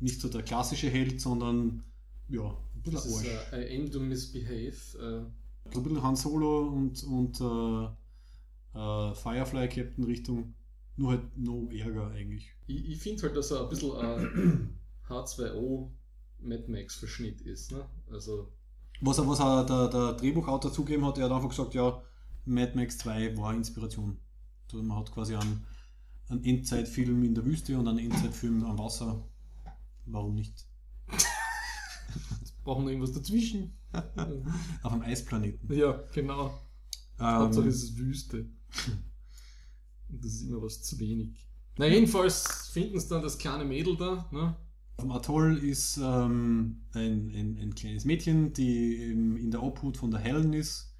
nicht 0.00 0.20
so 0.20 0.28
der 0.28 0.42
klassische 0.42 0.90
Held, 0.90 1.20
sondern 1.20 1.84
ja, 2.28 2.42
ein 2.74 2.82
bisschen 2.82 2.92
Das 2.92 3.06
ist 3.06 3.16
Arsch. 3.18 3.52
äh, 3.52 3.74
I 3.76 3.80
aim 3.80 3.90
to 3.90 4.00
misbehave. 4.00 4.74
Äh, 4.98 5.70
So 5.72 5.78
ein 5.80 5.82
bisschen 5.84 6.02
Han 6.02 6.16
Solo 6.16 6.68
und, 6.68 7.04
und 7.04 7.40
äh, 7.40 8.78
äh, 8.78 9.14
Firefly 9.14 9.68
Captain 9.68 10.04
Richtung, 10.04 10.54
nur 10.96 11.10
halt 11.12 11.36
no 11.38 11.68
Ärger 11.70 12.10
eigentlich. 12.10 12.50
ich 12.66 12.88
ich 12.88 12.98
finde 12.98 13.22
halt, 13.22 13.36
dass 13.36 13.50
er 13.50 13.62
ein 13.62 13.68
bisschen 13.68 13.92
ein 13.92 14.78
H2O 15.08 15.90
Mad 16.44 16.64
Max 16.68 16.96
Verschnitt 16.96 17.40
ist. 17.40 17.72
Ne? 17.72 17.84
Also 18.10 18.52
Was 19.00 19.18
er, 19.18 19.28
was 19.28 19.40
er 19.40 19.64
der, 19.64 19.88
der 19.88 20.12
Drehbuchautor 20.14 20.72
zugegeben 20.72 21.04
hat, 21.06 21.18
er 21.18 21.24
hat 21.24 21.32
einfach 21.32 21.48
gesagt, 21.48 21.74
ja, 21.74 22.02
Mad 22.44 22.72
Max 22.74 22.98
2 22.98 23.36
war 23.36 23.54
Inspiration. 23.54 24.18
Also 24.66 24.82
man 24.82 24.98
hat 24.98 25.12
quasi 25.12 25.34
einen, 25.34 25.64
einen 26.28 26.44
Endzeitfilm 26.44 27.22
in 27.22 27.34
der 27.34 27.44
Wüste 27.44 27.78
und 27.78 27.88
einen 27.88 27.98
Endzeitfilm 27.98 28.64
am 28.64 28.78
Wasser. 28.78 29.22
Warum 30.06 30.34
nicht? 30.34 30.66
brauchen 32.64 32.84
wir 32.84 32.92
irgendwas 32.92 33.12
dazwischen. 33.12 33.78
Auf 34.82 34.92
einem 34.92 35.02
Eisplaneten. 35.02 35.72
ja, 35.72 36.02
genau. 36.12 36.60
Hauptsache 37.20 37.64
Ähm, 37.64 37.68
es 37.68 37.84
ist 37.84 37.98
Wüste. 37.98 38.46
Und 40.08 40.24
das 40.24 40.32
ist 40.32 40.42
immer 40.42 40.62
was 40.62 40.82
zu 40.82 40.98
wenig. 40.98 41.46
Na, 41.76 41.86
jedenfalls 41.86 42.68
finden 42.68 42.98
sie 42.98 43.08
dann 43.08 43.22
das 43.22 43.38
kleine 43.38 43.64
Mädel 43.64 43.96
da. 43.96 44.28
Ne? 44.32 44.56
Dem 45.00 45.10
Atoll 45.10 45.58
ist 45.58 45.98
ähm, 45.98 46.82
ein, 46.92 47.30
ein, 47.34 47.58
ein 47.60 47.74
kleines 47.74 48.04
Mädchen, 48.04 48.52
die 48.52 49.10
in 49.10 49.50
der 49.50 49.62
Obhut 49.62 49.96
von 49.96 50.10
der 50.10 50.20
Helen 50.20 50.52
ist, 50.52 50.94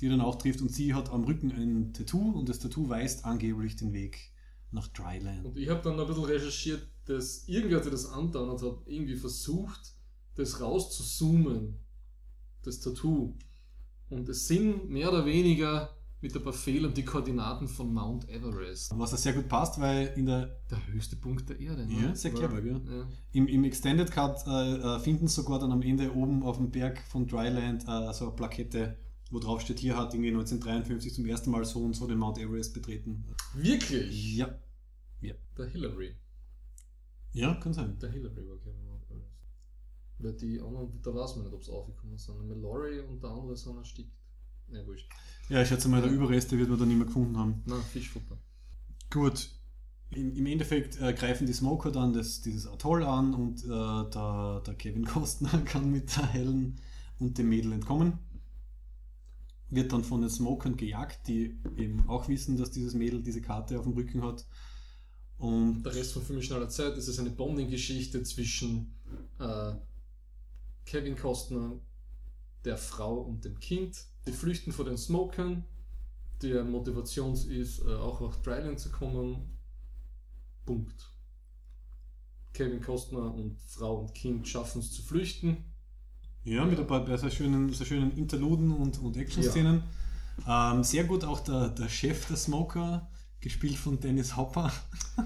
die 0.00 0.08
dann 0.08 0.20
auch 0.20 0.36
trifft 0.36 0.60
und 0.60 0.72
sie 0.72 0.94
hat 0.94 1.10
am 1.10 1.24
Rücken 1.24 1.52
ein 1.52 1.92
Tattoo 1.92 2.30
und 2.30 2.48
das 2.48 2.58
Tattoo 2.58 2.88
weist 2.88 3.24
angeblich 3.24 3.76
den 3.76 3.92
Weg 3.92 4.32
nach 4.70 4.88
Dryland. 4.88 5.44
Und 5.44 5.56
ich 5.58 5.68
habe 5.68 5.82
dann 5.82 6.00
ein 6.00 6.06
bisschen 6.06 6.24
recherchiert, 6.24 6.88
dass 7.04 7.46
irgendwer 7.46 7.82
sich 7.82 7.92
das 7.92 8.06
angetan 8.06 8.48
hat, 8.48 8.62
hat 8.62 8.82
irgendwie 8.86 9.16
versucht, 9.16 9.94
das 10.34 10.60
rauszuzoomen, 10.60 11.78
das 12.62 12.80
Tattoo. 12.80 13.36
Und 14.08 14.28
es 14.28 14.48
sind 14.48 14.88
mehr 14.88 15.10
oder 15.10 15.26
weniger 15.26 15.96
mit 16.24 16.34
ein 16.34 16.42
paar 16.42 16.54
Fehlern 16.54 16.94
die 16.94 17.04
Koordinaten 17.04 17.68
von 17.68 17.92
Mount 17.92 18.26
Everest. 18.30 18.98
Was 18.98 19.10
da 19.10 19.18
sehr 19.18 19.34
gut 19.34 19.46
passt, 19.46 19.78
weil 19.78 20.06
in 20.16 20.24
der, 20.24 20.58
Der 20.70 20.86
höchste 20.86 21.16
Punkt 21.16 21.50
der 21.50 21.60
Erde. 21.60 21.86
Ne? 21.86 22.02
Ja, 22.02 22.14
sehr 22.14 22.32
clever, 22.32 22.62
gell? 22.62 22.80
Ja. 22.86 23.06
im, 23.32 23.46
im 23.46 23.62
Extended 23.64 24.10
Cut 24.10 24.42
äh, 24.46 24.76
äh, 24.76 24.98
finden 25.00 25.28
sie 25.28 25.34
sogar 25.34 25.58
dann 25.58 25.70
am 25.70 25.82
Ende 25.82 26.14
oben 26.14 26.42
auf 26.42 26.56
dem 26.56 26.70
Berg 26.70 26.98
von 27.08 27.26
Dryland 27.26 27.82
äh, 27.82 28.12
so 28.14 28.28
eine 28.28 28.36
Plakette, 28.36 28.96
wo 29.30 29.38
drauf 29.38 29.60
steht, 29.60 29.80
hier 29.80 29.98
hat 29.98 30.14
irgendwie 30.14 30.30
1953 30.30 31.12
zum 31.12 31.26
ersten 31.26 31.50
Mal 31.50 31.62
so 31.66 31.84
und 31.84 31.94
so 31.94 32.06
den 32.06 32.16
Mount 32.16 32.38
Everest 32.38 32.72
betreten. 32.72 33.26
Wirklich? 33.52 34.36
Ja. 34.36 34.48
Der 35.58 35.66
Hillary. 35.66 36.16
Ja, 37.32 37.54
kann 37.56 37.74
sein. 37.74 37.98
Der 38.00 38.10
Hillary 38.10 38.48
war 38.48 38.56
kein 38.56 38.82
Mount 38.82 39.04
Everest. 39.10 39.46
Weil 40.18 40.32
die 40.32 40.58
anderen, 40.58 41.02
da 41.02 41.14
weiß 41.14 41.36
man 41.36 41.44
nicht, 41.44 41.54
ob 41.54 41.62
sie 41.62 41.70
aufgekommen 41.70 42.16
sind. 42.16 42.48
Mallory 42.48 43.00
und 43.00 43.22
der 43.22 43.30
andere 43.30 43.54
sind 43.56 43.76
erstickt. 43.76 44.23
Ne, 44.74 44.84
wurscht. 44.88 45.08
Ja, 45.48 45.62
ich 45.62 45.68
schätze 45.68 45.88
mal, 45.88 46.02
der 46.02 46.10
Überreste 46.10 46.58
wird 46.58 46.68
man 46.68 46.78
dann 46.80 46.88
nicht 46.88 46.96
mehr 46.96 47.06
gefunden 47.06 47.38
haben. 47.38 47.62
Na, 47.64 47.80
Fischfutter. 47.80 48.36
Gut. 49.08 49.50
Im, 50.10 50.34
im 50.34 50.46
Endeffekt 50.46 51.00
äh, 51.00 51.12
greifen 51.12 51.46
die 51.46 51.52
Smoker 51.52 51.92
dann 51.92 52.12
das, 52.12 52.40
dieses 52.40 52.66
Atoll 52.66 53.04
an 53.04 53.34
und 53.34 53.62
äh, 53.62 53.68
der, 53.68 54.62
der 54.66 54.74
Kevin 54.74 55.04
Costner 55.14 55.60
kann 55.60 55.92
mit 55.92 56.16
der 56.16 56.26
Helen 56.26 56.80
und 57.20 57.38
dem 57.38 57.50
Mädel 57.50 57.72
entkommen. 57.72 58.18
Wird 59.70 59.92
dann 59.92 60.02
von 60.02 60.22
den 60.22 60.30
Smokern 60.30 60.76
gejagt, 60.76 61.28
die 61.28 61.56
eben 61.76 62.08
auch 62.08 62.26
wissen, 62.28 62.56
dass 62.56 62.72
dieses 62.72 62.94
Mädel 62.94 63.22
diese 63.22 63.40
Karte 63.40 63.78
auf 63.78 63.84
dem 63.84 63.92
Rücken 63.92 64.22
hat. 64.22 64.44
Und 65.38 65.84
Der 65.84 65.94
Rest 65.94 66.14
vom 66.14 66.22
Film 66.22 66.42
schneller 66.42 66.68
Zeit. 66.68 66.96
Ist 66.96 67.18
eine 67.20 67.30
Bonding-Geschichte 67.30 68.24
zwischen 68.24 68.96
äh, 69.38 69.72
Kevin 70.84 71.16
Costner, 71.16 71.78
der 72.64 72.76
Frau 72.76 73.20
und 73.20 73.44
dem 73.44 73.60
Kind. 73.60 74.06
Die 74.26 74.32
flüchten 74.32 74.72
vor 74.72 74.84
den 74.84 74.96
Smokern. 74.96 75.64
Der 76.42 76.64
Motivation 76.64 77.34
ist, 77.34 77.80
äh, 77.80 77.94
auch 77.94 78.20
nach 78.20 78.36
Dryland 78.36 78.78
zu 78.78 78.90
kommen. 78.90 79.58
Punkt. 80.64 81.10
Kevin 82.52 82.80
Costner 82.80 83.34
und 83.34 83.60
Frau 83.60 84.00
und 84.00 84.14
Kind 84.14 84.46
schaffen 84.48 84.80
es 84.80 84.92
zu 84.92 85.02
flüchten. 85.02 85.64
Ja, 86.44 86.64
mit 86.64 86.78
ein 86.78 86.86
paar 86.86 87.18
sehr 87.18 87.30
schönen, 87.30 87.72
sehr 87.72 87.86
schönen 87.86 88.16
Interluden 88.16 88.70
und, 88.70 88.98
und 89.00 89.16
Action-Szenen. 89.16 89.82
Ähm, 90.46 90.84
sehr 90.84 91.04
gut 91.04 91.24
auch 91.24 91.40
der, 91.40 91.70
der 91.70 91.88
Chef 91.88 92.26
der 92.26 92.36
Smoker, 92.36 93.10
gespielt 93.40 93.76
von 93.76 93.98
Dennis 93.98 94.36
Hopper. 94.36 94.72
ähm, 95.18 95.24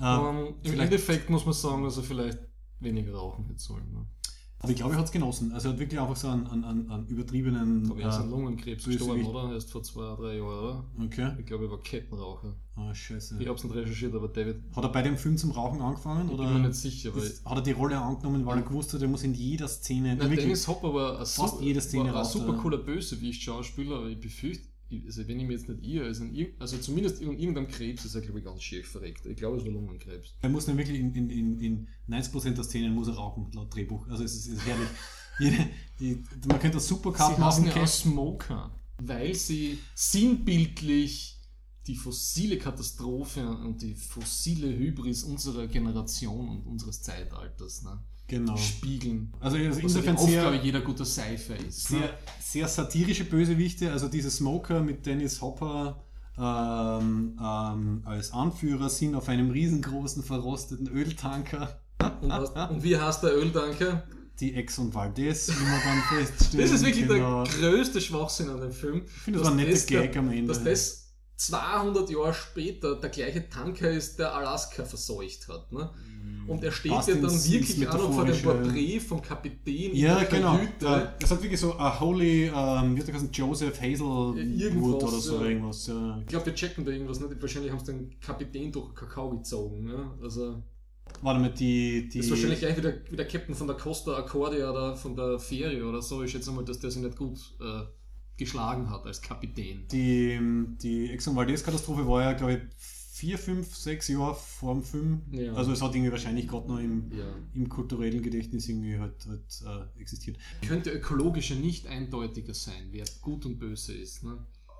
Ähm, 0.00 0.54
Im 0.62 0.80
Endeffekt 0.80 1.30
muss 1.30 1.44
man 1.44 1.54
sagen, 1.54 1.84
dass 1.84 1.96
er 1.96 2.02
vielleicht 2.02 2.38
weniger 2.80 3.14
rauchen 3.14 3.46
hätte 3.46 3.58
sollen. 3.58 3.92
Ne? 3.92 4.06
Aber 4.66 4.72
ich 4.72 4.76
glaube, 4.76 4.92
er 4.94 4.98
hat 4.98 5.06
es 5.06 5.12
genossen. 5.12 5.52
Also 5.52 5.68
er 5.68 5.72
hat 5.72 5.80
wirklich 5.80 6.00
einfach 6.00 6.16
so 6.16 6.28
einen, 6.28 6.46
einen, 6.48 6.90
einen, 6.90 7.06
übertriebenen. 7.06 7.90
Aber 7.90 8.00
er 8.00 8.08
ist 8.08 8.16
an 8.16 8.26
äh, 8.26 8.30
Lungenkrebs 8.30 8.84
Bösewicht. 8.84 9.06
gestorben, 9.06 9.46
oder? 9.46 9.54
Erst 9.54 9.70
vor 9.70 9.82
zwei, 9.82 10.14
drei 10.16 10.36
Jahren, 10.36 10.44
oder? 10.64 10.84
okay. 11.04 11.32
Ich 11.38 11.46
glaube, 11.46 11.64
er 11.66 11.70
war 11.70 11.80
Kettenraucher. 11.80 12.54
Ah, 12.74 12.94
scheiße. 12.94 13.36
Ich 13.40 13.46
habe 13.46 13.56
es 13.56 13.64
nicht 13.64 13.74
recherchiert, 13.74 14.14
aber 14.14 14.28
David, 14.28 14.56
Hat 14.74 14.84
er 14.84 14.90
bei 14.90 15.00
dem 15.02 15.16
Film 15.16 15.38
zum 15.38 15.50
Rauchen 15.52 15.80
angefangen? 15.80 16.26
ich 16.28 16.34
Oder 16.34 16.44
bin 16.44 16.60
mir 16.62 16.68
nicht 16.68 16.74
sicher, 16.78 17.14
weil 17.16 17.22
ist, 17.22 17.44
hat 17.44 17.56
er 17.56 17.62
die 17.62 17.72
Rolle 17.72 17.98
angenommen, 17.98 18.44
weil 18.44 18.58
er 18.58 18.62
gewusst 18.64 18.92
hat, 18.92 19.00
er 19.00 19.08
muss 19.08 19.22
in 19.22 19.32
jeder 19.32 19.66
Szene. 19.68 20.14
Na, 20.16 20.24
wirklich, 20.24 20.40
Dennis 20.40 20.68
Hopper 20.68 20.92
war 20.92 21.12
ein, 21.12 21.16
fast 21.26 21.36
super, 21.54 21.62
jede 21.62 21.80
Szene 21.80 22.12
war 22.12 22.20
ein 22.24 22.28
super 22.28 22.52
er. 22.54 22.58
cooler 22.58 22.78
Bösewicht-Schauspieler, 22.78 23.96
aber 23.96 24.08
ich 24.08 24.20
befürchte, 24.20 24.64
ich- 24.64 24.75
also 25.06 25.26
wenn 25.26 25.40
ich 25.40 25.46
mir 25.46 25.52
jetzt 25.54 25.68
nicht 25.68 25.84
irre, 25.84 26.06
also, 26.06 26.24
also 26.58 26.78
zumindest 26.78 27.20
in 27.20 27.38
irgendeinem 27.38 27.68
Krebs 27.68 28.04
ist 28.04 28.14
er, 28.14 28.20
glaube 28.20 28.38
ich, 28.38 28.44
ganz 28.44 28.62
schief 28.62 28.88
verreckt. 28.88 29.26
Ich 29.26 29.36
glaube, 29.36 29.56
es 29.58 29.64
war 29.64 29.72
Lungenkrebs. 29.72 30.34
er 30.40 30.48
muss 30.48 30.66
dann 30.66 30.76
wirklich 30.76 30.98
in, 30.98 31.14
in, 31.14 31.30
in, 31.30 31.60
in 31.60 31.88
90% 32.08 32.50
der 32.50 32.64
Szenen 32.64 32.94
muss 32.94 33.08
er 33.08 33.14
rauchen, 33.14 33.50
laut 33.52 33.74
Drehbuch. 33.74 34.08
Also 34.08 34.24
es 34.24 34.34
ist, 34.34 34.46
ist 34.46 34.66
herrlich. 34.66 34.88
Jede, 35.38 35.68
die, 36.00 36.24
man 36.46 36.58
könnte 36.58 36.78
das 36.78 36.88
Supercut 36.88 37.34
Sie 37.34 37.40
machen. 37.40 37.66
ja. 37.66 37.86
Smoker, 37.86 38.70
weil 38.98 39.34
sie 39.34 39.78
sinnbildlich 39.94 41.36
die 41.86 41.96
fossile 41.96 42.58
Katastrophe 42.58 43.46
und 43.46 43.82
die 43.82 43.94
fossile 43.94 44.68
Hybris 44.68 45.24
unserer 45.24 45.66
Generation 45.66 46.48
und 46.48 46.66
unseres 46.66 47.02
Zeitalters 47.02 47.82
ne, 47.82 48.02
Genau. 48.28 48.56
spiegeln. 48.56 49.32
Also, 49.40 49.56
also 49.56 49.80
insofern 49.80 50.16
Aufgabe 50.16 50.56
sehr, 50.56 50.64
jeder 50.64 50.80
guter 50.80 51.04
Seife 51.04 51.54
ist. 51.54 51.88
sehr, 51.88 52.00
Ne? 52.00 52.10
sehr 52.40 52.66
satirische 52.68 53.24
Bösewichte. 53.24 53.92
Also 53.92 54.08
diese 54.08 54.30
Smoker 54.30 54.80
mit 54.80 55.06
Dennis 55.06 55.40
Hopper 55.40 56.02
ähm, 56.38 57.38
ähm, 57.40 58.02
als 58.04 58.32
Anführer 58.32 58.90
sind 58.90 59.14
auf 59.14 59.28
einem 59.28 59.50
riesengroßen 59.50 60.22
verrosteten 60.22 60.88
Öltanker. 60.88 61.80
Und, 62.20 62.28
was, 62.30 62.50
und 62.70 62.82
wie 62.82 62.96
heißt 62.98 63.22
der 63.22 63.36
Öltanker? 63.36 64.02
Die 64.40 64.54
Ex 64.54 64.78
und 64.78 64.94
Valdez, 64.94 65.48
wie 65.48 65.64
man 65.64 65.80
dann 65.82 66.02
feststellt. 66.26 66.64
Das 66.64 66.70
ist 66.72 66.84
wirklich 66.84 67.08
genau. 67.08 67.44
der 67.44 67.70
größte 67.70 68.00
Schwachsinn 68.00 68.50
an 68.50 68.60
dem 68.60 68.72
Film. 68.72 69.02
Ich 69.06 69.12
finde, 69.22 69.38
das 69.38 69.48
war 69.48 69.56
ein 69.56 69.64
netter 69.64 69.86
Gag 69.86 70.16
am 70.16 70.30
Ende. 70.30 70.48
Dass 70.52 70.62
das 70.62 71.05
200 71.36 72.10
Jahre 72.10 72.34
später 72.34 72.96
der 72.96 73.10
gleiche 73.10 73.48
Tanker 73.48 73.90
ist, 73.90 74.18
der 74.18 74.34
Alaska 74.34 74.84
verseucht 74.84 75.48
hat. 75.48 75.70
Ne? 75.72 75.90
Und 76.48 76.62
er 76.64 76.72
steht 76.72 76.92
Passt 76.92 77.08
ja 77.08 77.14
dann 77.16 77.24
ins- 77.24 77.50
wirklich 77.50 77.78
ins 77.78 77.86
auch 77.88 77.98
noch 77.98 78.12
vor 78.14 78.24
dem. 78.24 78.40
Porträt 78.42 79.00
vom 79.00 79.20
Kapitän 79.20 79.90
in 79.92 79.96
Ja, 79.96 80.18
der 80.20 80.28
genau. 80.28 80.58
Ja, 80.80 81.12
Das 81.18 81.30
hat 81.30 81.42
wirklich 81.42 81.60
so 81.60 81.74
a 81.74 82.00
Holy, 82.00 82.44
ähm, 82.46 82.96
wie 82.96 83.00
hat 83.00 83.06
geheißen, 83.06 83.30
Joseph 83.32 83.80
Hazelwood 83.80 84.36
Irgendwas, 84.38 85.02
oder 85.02 85.20
so 85.20 85.40
ja. 85.40 85.46
irgendwas. 85.48 85.86
Ja. 85.88 86.18
Ich 86.20 86.26
glaube, 86.26 86.46
wir 86.46 86.54
checken 86.54 86.84
da 86.84 86.92
irgendwas 86.92 87.20
nicht. 87.20 87.40
Wahrscheinlich 87.40 87.70
haben 87.72 87.80
sie 87.80 87.86
den 87.92 88.20
Kapitän 88.20 88.72
durch 88.72 88.94
Kakao 88.94 89.30
gezogen. 89.30 89.84
Ne? 89.84 90.10
Also, 90.22 90.62
Warte 91.22 91.40
mal, 91.40 91.50
die. 91.50 92.08
die 92.08 92.18
das 92.18 92.26
ist 92.26 92.30
wahrscheinlich 92.30 92.58
gleich 92.60 92.76
wie 92.76 92.80
der, 92.82 92.94
wie 93.10 93.16
der 93.16 93.26
Captain 93.28 93.54
von 93.54 93.66
der 93.66 93.76
Costa 93.76 94.16
Accordia 94.16 94.70
oder 94.70 94.96
von 94.96 95.14
der 95.16 95.38
Fähre 95.38 95.84
oder 95.84 96.00
so. 96.02 96.22
Ich 96.22 96.30
schätze 96.32 96.50
mal, 96.52 96.64
dass 96.64 96.78
der 96.80 96.90
sich 96.90 97.02
nicht 97.02 97.16
gut 97.16 97.38
äh, 97.60 97.82
geschlagen 98.36 98.90
hat 98.90 99.04
als 99.06 99.22
Kapitän. 99.22 99.86
die, 99.90 100.38
die 100.82 101.10
Exxon 101.10 101.36
Valdez-Katastrophe 101.36 102.06
war 102.06 102.22
ja, 102.22 102.32
glaube 102.34 102.54
ich, 102.54 102.60
vier, 102.78 103.38
fünf, 103.38 103.74
sechs 103.74 104.08
Jahre 104.08 104.34
vor 104.34 104.74
dem 104.74 104.82
Film. 104.82 105.22
Ja. 105.30 105.54
Also 105.54 105.72
es 105.72 105.80
hat 105.80 105.94
irgendwie 105.94 106.12
wahrscheinlich 106.12 106.46
gerade 106.48 106.68
noch 106.68 106.78
im, 106.78 107.10
Ja. 107.12 107.24
im 107.54 107.66
kulturellen 107.70 108.20
Gedächtnis 108.22 108.68
irgendwie 108.68 108.98
halt, 108.98 109.26
halt 109.26 109.88
äh, 109.96 110.00
existiert. 110.00 110.36
Könnte 110.66 110.90
ökologischer 110.90 111.54
nicht 111.54 111.86
eindeutiger 111.86 112.52
sein, 112.52 112.88
wer 112.90 113.06
gut 113.22 113.46
und 113.46 113.58
böse 113.58 113.94
ist. 113.94 114.22
Ne? 114.22 114.36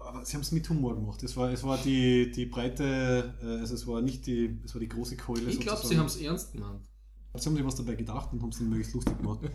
Aber 0.06 0.22
sie 0.26 0.34
haben 0.34 0.42
es 0.42 0.52
mit 0.52 0.68
Humor 0.68 0.94
gemacht. 0.96 1.22
Es 1.22 1.34
war, 1.38 1.50
es 1.50 1.64
war 1.64 1.78
die, 1.78 2.30
die 2.30 2.44
breite, 2.44 3.34
äh, 3.42 3.46
also 3.60 3.74
es 3.74 3.86
war 3.86 4.02
nicht 4.02 4.26
die, 4.26 4.60
es 4.64 4.74
war 4.74 4.80
die 4.80 4.88
große 4.88 5.16
Keule. 5.16 5.48
Ich 5.48 5.58
glaube, 5.58 5.86
sie 5.86 5.96
haben 5.96 6.06
es 6.06 6.16
ernst 6.16 6.52
gemeint. 6.52 6.82
Sie 7.38 7.46
haben 7.48 7.56
sich 7.56 7.64
was 7.64 7.76
dabei 7.76 7.94
gedacht 7.94 8.32
und 8.34 8.42
haben 8.42 8.50
es 8.50 8.58
dann 8.58 8.68
möglichst 8.68 8.92
lustig 8.94 9.16
gemacht. 9.16 9.40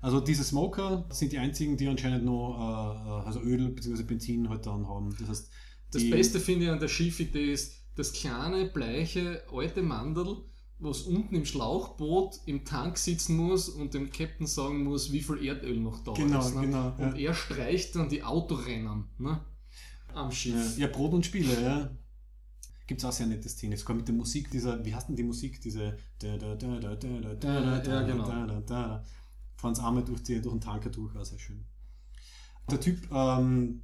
Also 0.00 0.20
diese 0.20 0.44
Smoker 0.44 1.06
sind 1.10 1.32
die 1.32 1.38
einzigen, 1.38 1.76
die 1.76 1.88
anscheinend 1.88 2.24
noch 2.24 2.56
äh, 2.58 3.08
äh, 3.08 3.26
also 3.26 3.40
Öl 3.40 3.68
bzw. 3.70 4.02
Benzin 4.04 4.48
halt 4.48 4.66
dann 4.66 4.86
haben. 4.88 5.14
Das 5.18 5.28
heißt, 5.28 5.50
Das 5.92 6.02
Beste 6.10 6.40
finde 6.40 6.66
ich 6.66 6.70
an 6.70 6.80
der 6.80 6.88
Schiffidee 6.88 7.52
ist 7.52 7.74
das 7.96 8.12
kleine, 8.12 8.66
bleiche, 8.66 9.42
alte 9.50 9.82
Mandel, 9.82 10.36
was 10.78 11.02
unten 11.02 11.34
im 11.34 11.46
Schlauchboot 11.46 12.40
im 12.44 12.64
Tank 12.66 12.98
sitzen 12.98 13.36
muss 13.36 13.68
und 13.70 13.94
dem 13.94 14.10
Captain 14.10 14.46
sagen 14.46 14.84
muss, 14.84 15.10
wie 15.12 15.22
viel 15.22 15.42
Erdöl 15.44 15.80
noch 15.80 16.04
da 16.04 16.12
Genau, 16.12 16.40
ist. 16.40 16.54
Ne? 16.54 16.60
genau, 16.62 16.88
Und 16.98 17.16
ja. 17.18 17.28
er 17.30 17.34
streicht 17.34 17.96
dann 17.96 18.10
die 18.10 18.22
Autorennen 18.22 19.04
ne? 19.18 19.40
am 20.12 20.26
Ja, 20.26 20.30
Schiff. 20.30 20.78
ja, 20.78 20.86
Brot 20.88 21.14
und 21.14 21.24
Spiele, 21.24 21.62
ja. 21.62 21.90
Gibt 22.86 23.00
es 23.00 23.04
auch 23.04 23.12
sehr 23.12 23.26
nette 23.26 23.48
Szenen. 23.48 23.76
Sogar 23.76 23.96
mit 23.96 24.06
der 24.06 24.14
Musik 24.14 24.50
dieser, 24.50 24.84
wie 24.84 24.94
heißt 24.94 25.08
denn 25.08 25.16
die 25.16 25.24
Musik? 25.24 25.60
Diese. 25.60 25.96
Da, 26.20 26.36
da, 26.36 26.54
da, 26.54 26.78
da, 26.78 26.94
da, 26.94 27.34
da, 27.34 27.80
da, 27.80 27.82
Ja, 27.82 28.02
genau. 28.02 28.60
Fahren 29.56 29.74
sie 29.74 29.82
einmal 29.84 30.04
durch, 30.04 30.22
die, 30.22 30.40
durch 30.40 30.54
den 30.54 30.60
Tanker 30.60 30.90
durch, 30.90 31.16
auch 31.16 31.24
sehr 31.24 31.38
schön. 31.38 31.64
Der 32.70 32.80
Typ, 32.80 33.10
ähm, 33.12 33.82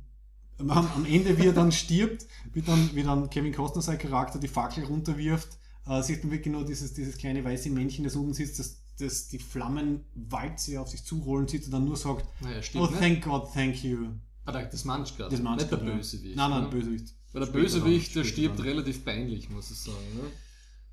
am, 0.58 1.04
Ende, 1.06 1.38
wie 1.38 1.46
er 1.46 1.52
dann 1.52 1.72
stirbt, 1.72 2.26
wie 2.52 2.62
dann, 2.62 2.90
wie 2.94 3.02
dann 3.02 3.30
Kevin 3.30 3.54
Costner 3.54 3.82
sein 3.82 3.98
Charakter 3.98 4.38
die 4.38 4.48
Fackel 4.48 4.84
runterwirft, 4.84 5.58
äh, 5.86 6.02
sieht 6.02 6.22
man 6.24 6.32
wirklich 6.32 6.52
nur 6.52 6.64
dieses, 6.64 6.92
dieses 6.94 7.16
kleine 7.16 7.44
weiße 7.44 7.70
Männchen, 7.70 8.04
das 8.04 8.16
oben 8.16 8.34
sitzt, 8.34 8.58
das, 8.58 8.82
das 8.98 9.28
die 9.28 9.38
Flammen 9.38 10.04
walze 10.14 10.80
auf 10.80 10.88
sich 10.88 11.04
zurollen 11.04 11.48
sieht 11.48 11.64
und 11.64 11.72
dann 11.72 11.84
nur 11.84 11.96
sagt, 11.96 12.26
Naja, 12.40 12.58
oh 12.58 12.62
stimmt. 12.62 12.90
ne? 12.92 12.98
thank 12.98 13.24
God, 13.24 13.52
thank 13.52 13.82
you. 13.82 14.08
Ah, 14.44 14.52
da- 14.52 14.64
das 14.64 14.82
gerade. 14.82 15.30
Das 15.30 15.40
meinst 15.40 15.70
Nicht 15.70 15.72
der 15.72 15.88
ja. 15.88 15.94
Bösewicht. 15.94 16.36
Nein, 16.36 16.50
nein, 16.50 16.62
ne? 16.64 16.68
Bösewicht. 16.68 17.14
Weil 17.32 17.44
der 17.46 17.52
Bösewicht, 17.52 18.14
der 18.14 18.24
stirbt 18.24 18.58
dann. 18.58 18.66
relativ 18.66 19.04
peinlich, 19.04 19.48
muss 19.48 19.70
ich 19.70 19.78
sagen. 19.78 19.96
Ne? 20.16 20.30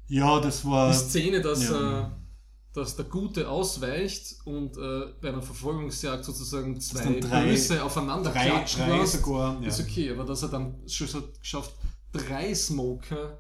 Ja, 0.08 0.40
das 0.40 0.64
war. 0.66 0.92
Die 0.92 0.98
Szene, 0.98 1.42
dass, 1.42 1.64
ja. 1.70 2.08
äh, 2.08 2.10
dass 2.74 2.96
der 2.96 3.06
Gute 3.06 3.50
ausweicht 3.50 4.38
und 4.46 4.78
äh, 4.78 5.14
bei 5.22 5.30
einer 5.30 5.42
Verfolgungsjagd 5.42 6.24
sozusagen 6.24 6.80
zwei 6.80 7.20
Böse 7.20 7.84
aufeinander 7.84 8.32
drei, 8.32 8.46
klatschen 8.46 8.86
drei 8.86 8.98
lässt, 9.00 9.24
sogar. 9.24 9.62
Ja. 9.62 9.68
ist 9.68 9.80
okay. 9.80 10.12
Aber 10.12 10.24
dass 10.24 10.44
er 10.44 10.50
dann 10.50 10.76
geschafft, 10.86 11.74
drei 12.12 12.54
Smoker 12.54 13.40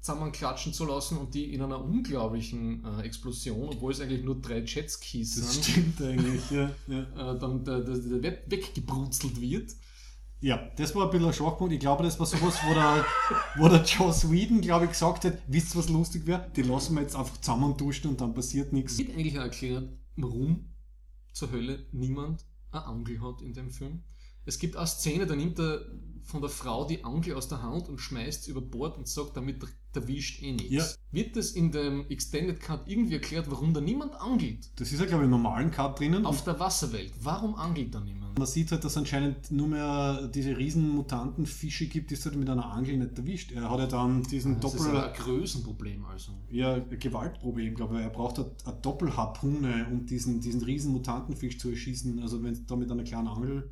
zusammenklatschen 0.00 0.72
zu 0.74 0.84
lassen 0.84 1.16
und 1.18 1.34
die 1.34 1.54
in 1.54 1.62
einer 1.62 1.82
unglaublichen 1.82 2.84
äh, 2.84 3.02
Explosion, 3.02 3.70
obwohl 3.70 3.92
es 3.92 4.00
eigentlich 4.00 4.22
nur 4.22 4.38
drei 4.40 4.58
Jetskis 4.60 5.36
Das 5.36 5.54
sind, 5.54 5.64
stimmt 5.64 6.02
eigentlich, 6.02 6.50
ja. 6.50 6.70
ja. 6.88 7.32
äh, 7.34 7.38
dann 7.38 7.64
der, 7.64 7.80
der, 7.80 7.96
der 7.96 8.22
weg- 8.22 8.44
weggebrutzelt 8.48 9.40
wird. 9.40 9.70
Ja, 10.44 10.58
das 10.76 10.94
war 10.94 11.06
ein 11.06 11.10
bisschen 11.10 11.26
ein 11.26 11.32
Schwachpunkt. 11.32 11.72
Ich 11.72 11.80
glaube, 11.80 12.02
das 12.02 12.20
war 12.20 12.26
sowas, 12.26 12.58
wo 12.66 12.74
der, 12.74 13.06
wo 13.56 13.66
der 13.66 13.82
Joss 13.82 14.30
Whedon, 14.30 14.60
glaube 14.60 14.84
ich, 14.84 14.90
gesagt 14.90 15.24
hat, 15.24 15.38
wisst 15.46 15.74
ihr, 15.74 15.78
was 15.78 15.88
lustig 15.88 16.26
wäre? 16.26 16.50
Die 16.54 16.60
lassen 16.60 16.94
wir 16.96 17.00
jetzt 17.00 17.16
einfach 17.16 17.38
zusammen 17.38 17.74
duschen 17.78 18.10
und 18.10 18.20
dann 18.20 18.34
passiert 18.34 18.70
nichts. 18.70 18.98
Wird 18.98 19.12
eigentlich 19.12 19.38
auch 19.38 19.44
erklärt, 19.44 19.88
warum 20.16 20.66
zur 21.32 21.50
Hölle 21.50 21.86
niemand 21.92 22.44
eine 22.72 22.84
Angel 22.84 23.22
hat 23.22 23.40
in 23.40 23.54
dem 23.54 23.70
Film. 23.70 24.02
Es 24.44 24.58
gibt 24.58 24.76
eine 24.76 24.86
Szene, 24.86 25.26
da 25.26 25.34
nimmt 25.36 25.58
er 25.58 25.80
von 26.24 26.40
der 26.40 26.50
Frau 26.50 26.86
die 26.86 27.04
Angel 27.04 27.34
aus 27.34 27.48
der 27.48 27.62
Hand 27.62 27.88
und 27.88 28.00
schmeißt 28.00 28.44
sie 28.44 28.50
über 28.50 28.62
Bord 28.62 28.96
und 28.96 29.06
sagt, 29.06 29.36
damit 29.36 29.62
erwischt 29.94 30.42
eh 30.42 30.52
nichts. 30.52 30.72
Ja. 30.72 30.84
Wird 31.12 31.36
das 31.36 31.50
in 31.50 31.70
dem 31.70 32.06
Extended 32.08 32.60
Cut 32.60 32.88
irgendwie 32.88 33.14
erklärt, 33.14 33.50
warum 33.50 33.74
da 33.74 33.80
niemand 33.80 34.20
angelt? 34.20 34.70
Das 34.76 34.90
ist 34.90 35.00
ja, 35.00 35.06
glaube 35.06 35.22
ich, 35.22 35.26
im 35.26 35.30
normalen 35.30 35.70
Cut 35.70 36.00
drinnen. 36.00 36.26
Auf 36.26 36.42
der 36.42 36.58
Wasserwelt. 36.58 37.12
Warum 37.22 37.54
angelt 37.54 37.94
da 37.94 38.00
niemand? 38.00 38.38
Man 38.38 38.48
sieht 38.48 38.72
halt, 38.72 38.82
dass 38.82 38.92
es 38.92 38.98
anscheinend 38.98 39.52
nur 39.52 39.68
mehr 39.68 40.26
diese 40.28 40.56
riesen 40.56 40.88
Mutantenfische 40.88 41.86
gibt, 41.86 42.10
die 42.10 42.14
es 42.14 42.24
halt 42.24 42.36
mit 42.36 42.50
einer 42.50 42.72
Angel 42.72 42.96
nicht 42.96 43.16
erwischt. 43.16 43.52
Er 43.52 43.70
hat 43.70 43.78
ja 43.78 43.86
dann 43.86 44.24
diesen 44.24 44.60
Das 44.60 44.74
ist 44.74 44.80
Doppel... 44.80 44.96
aber 44.96 45.12
ein 45.12 45.14
Größenproblem 45.14 46.04
also. 46.06 46.32
ja, 46.50 46.74
ein 46.74 46.98
Gewaltproblem, 46.98 47.74
glaube 47.74 47.96
ich. 47.96 48.00
Er 48.00 48.10
braucht 48.10 48.38
eine, 48.38 48.50
eine 48.64 48.76
Doppelharpune, 48.80 49.86
um 49.92 50.06
diesen, 50.06 50.40
diesen 50.40 50.62
riesen 50.64 50.92
Mutantenfisch 50.92 51.58
zu 51.58 51.70
erschießen. 51.70 52.18
Also 52.20 52.42
wenn 52.42 52.54
es 52.54 52.66
da 52.66 52.74
mit 52.74 52.90
einer 52.90 53.04
kleinen 53.04 53.28
Angel. 53.28 53.70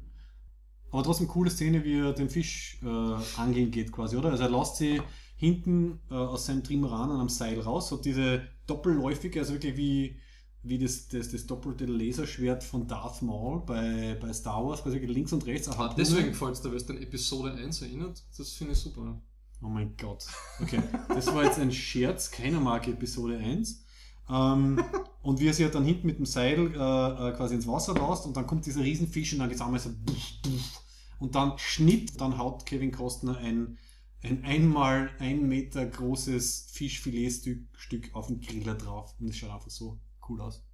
Aber 0.92 1.02
trotzdem 1.02 1.26
coole 1.26 1.50
Szene, 1.50 1.84
wie 1.84 1.98
er 1.98 2.12
den 2.12 2.28
Fisch 2.28 2.78
äh, 2.82 3.40
angeln 3.40 3.70
geht 3.70 3.90
quasi, 3.90 4.16
oder? 4.16 4.30
Also 4.30 4.44
er 4.44 4.50
lässt 4.50 4.76
sie 4.76 5.00
hinten 5.36 5.98
äh, 6.10 6.14
aus 6.14 6.46
seinem 6.46 6.62
Trimaran 6.62 7.10
an 7.10 7.18
einem 7.18 7.28
Seil 7.28 7.58
raus, 7.58 7.90
hat 7.90 8.04
diese 8.04 8.42
doppelläufige, 8.66 9.40
also 9.40 9.54
wirklich 9.54 9.76
wie, 9.76 10.18
wie 10.62 10.78
das, 10.78 11.08
das, 11.08 11.30
das 11.30 11.46
doppelte 11.46 11.86
Laserschwert 11.86 12.62
von 12.62 12.86
Darth 12.86 13.22
Maul 13.22 13.62
bei, 13.66 14.16
bei 14.20 14.32
Star 14.32 14.64
Wars, 14.64 14.82
quasi 14.82 14.98
links 14.98 15.32
und 15.32 15.46
rechts. 15.46 15.68
Ah, 15.68 15.94
deswegen 15.96 16.32
dir, 16.32 16.40
weil 16.40 16.76
es 16.76 16.88
an 16.88 16.98
Episode 16.98 17.54
1 17.54 17.82
erinnert. 17.82 18.22
Das 18.36 18.52
finde 18.52 18.74
ich 18.74 18.78
super. 18.78 19.20
Oh 19.62 19.68
mein 19.68 19.96
Gott. 19.96 20.26
Okay, 20.60 20.80
das 21.08 21.26
war 21.28 21.44
jetzt 21.44 21.58
ein 21.58 21.72
Scherz, 21.72 22.30
keiner 22.30 22.60
mag 22.60 22.86
Episode 22.86 23.38
1. 23.38 23.82
Ähm, 24.30 24.82
und 25.22 25.40
wie 25.40 25.48
er 25.48 25.54
sich 25.54 25.64
halt 25.64 25.74
dann 25.74 25.84
hinten 25.84 26.06
mit 26.06 26.18
dem 26.18 26.26
Seil 26.26 26.58
äh, 26.58 27.28
äh, 27.28 27.32
quasi 27.32 27.54
ins 27.54 27.66
Wasser 27.66 27.94
lässt 27.94 28.26
und 28.26 28.36
dann 28.36 28.46
kommt 28.46 28.66
dieser 28.66 28.82
Riesenfisch 28.82 29.32
und 29.32 29.40
dann 29.40 29.48
geht 29.48 29.56
es 29.56 29.62
einmal 29.62 29.80
so 29.80 29.90
buff, 29.90 30.32
buff, 30.42 30.81
und 31.22 31.36
dann 31.36 31.56
Schnitt, 31.56 32.20
dann 32.20 32.36
haut 32.36 32.66
Kevin 32.66 32.90
Costner 32.90 33.38
ein, 33.38 33.78
ein 34.22 34.42
einmal 34.44 35.08
ein 35.20 35.46
Meter 35.46 35.86
großes 35.86 36.70
Fischfiletstück 36.72 37.60
Stück 37.76 38.14
auf 38.14 38.26
den 38.26 38.40
Griller 38.40 38.74
drauf 38.74 39.14
und 39.20 39.28
es 39.28 39.36
schaut 39.36 39.50
einfach 39.50 39.70
so 39.70 40.00
cool 40.28 40.40
aus. 40.40 40.64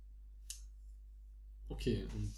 Okay, 1.69 2.09
und 2.15 2.33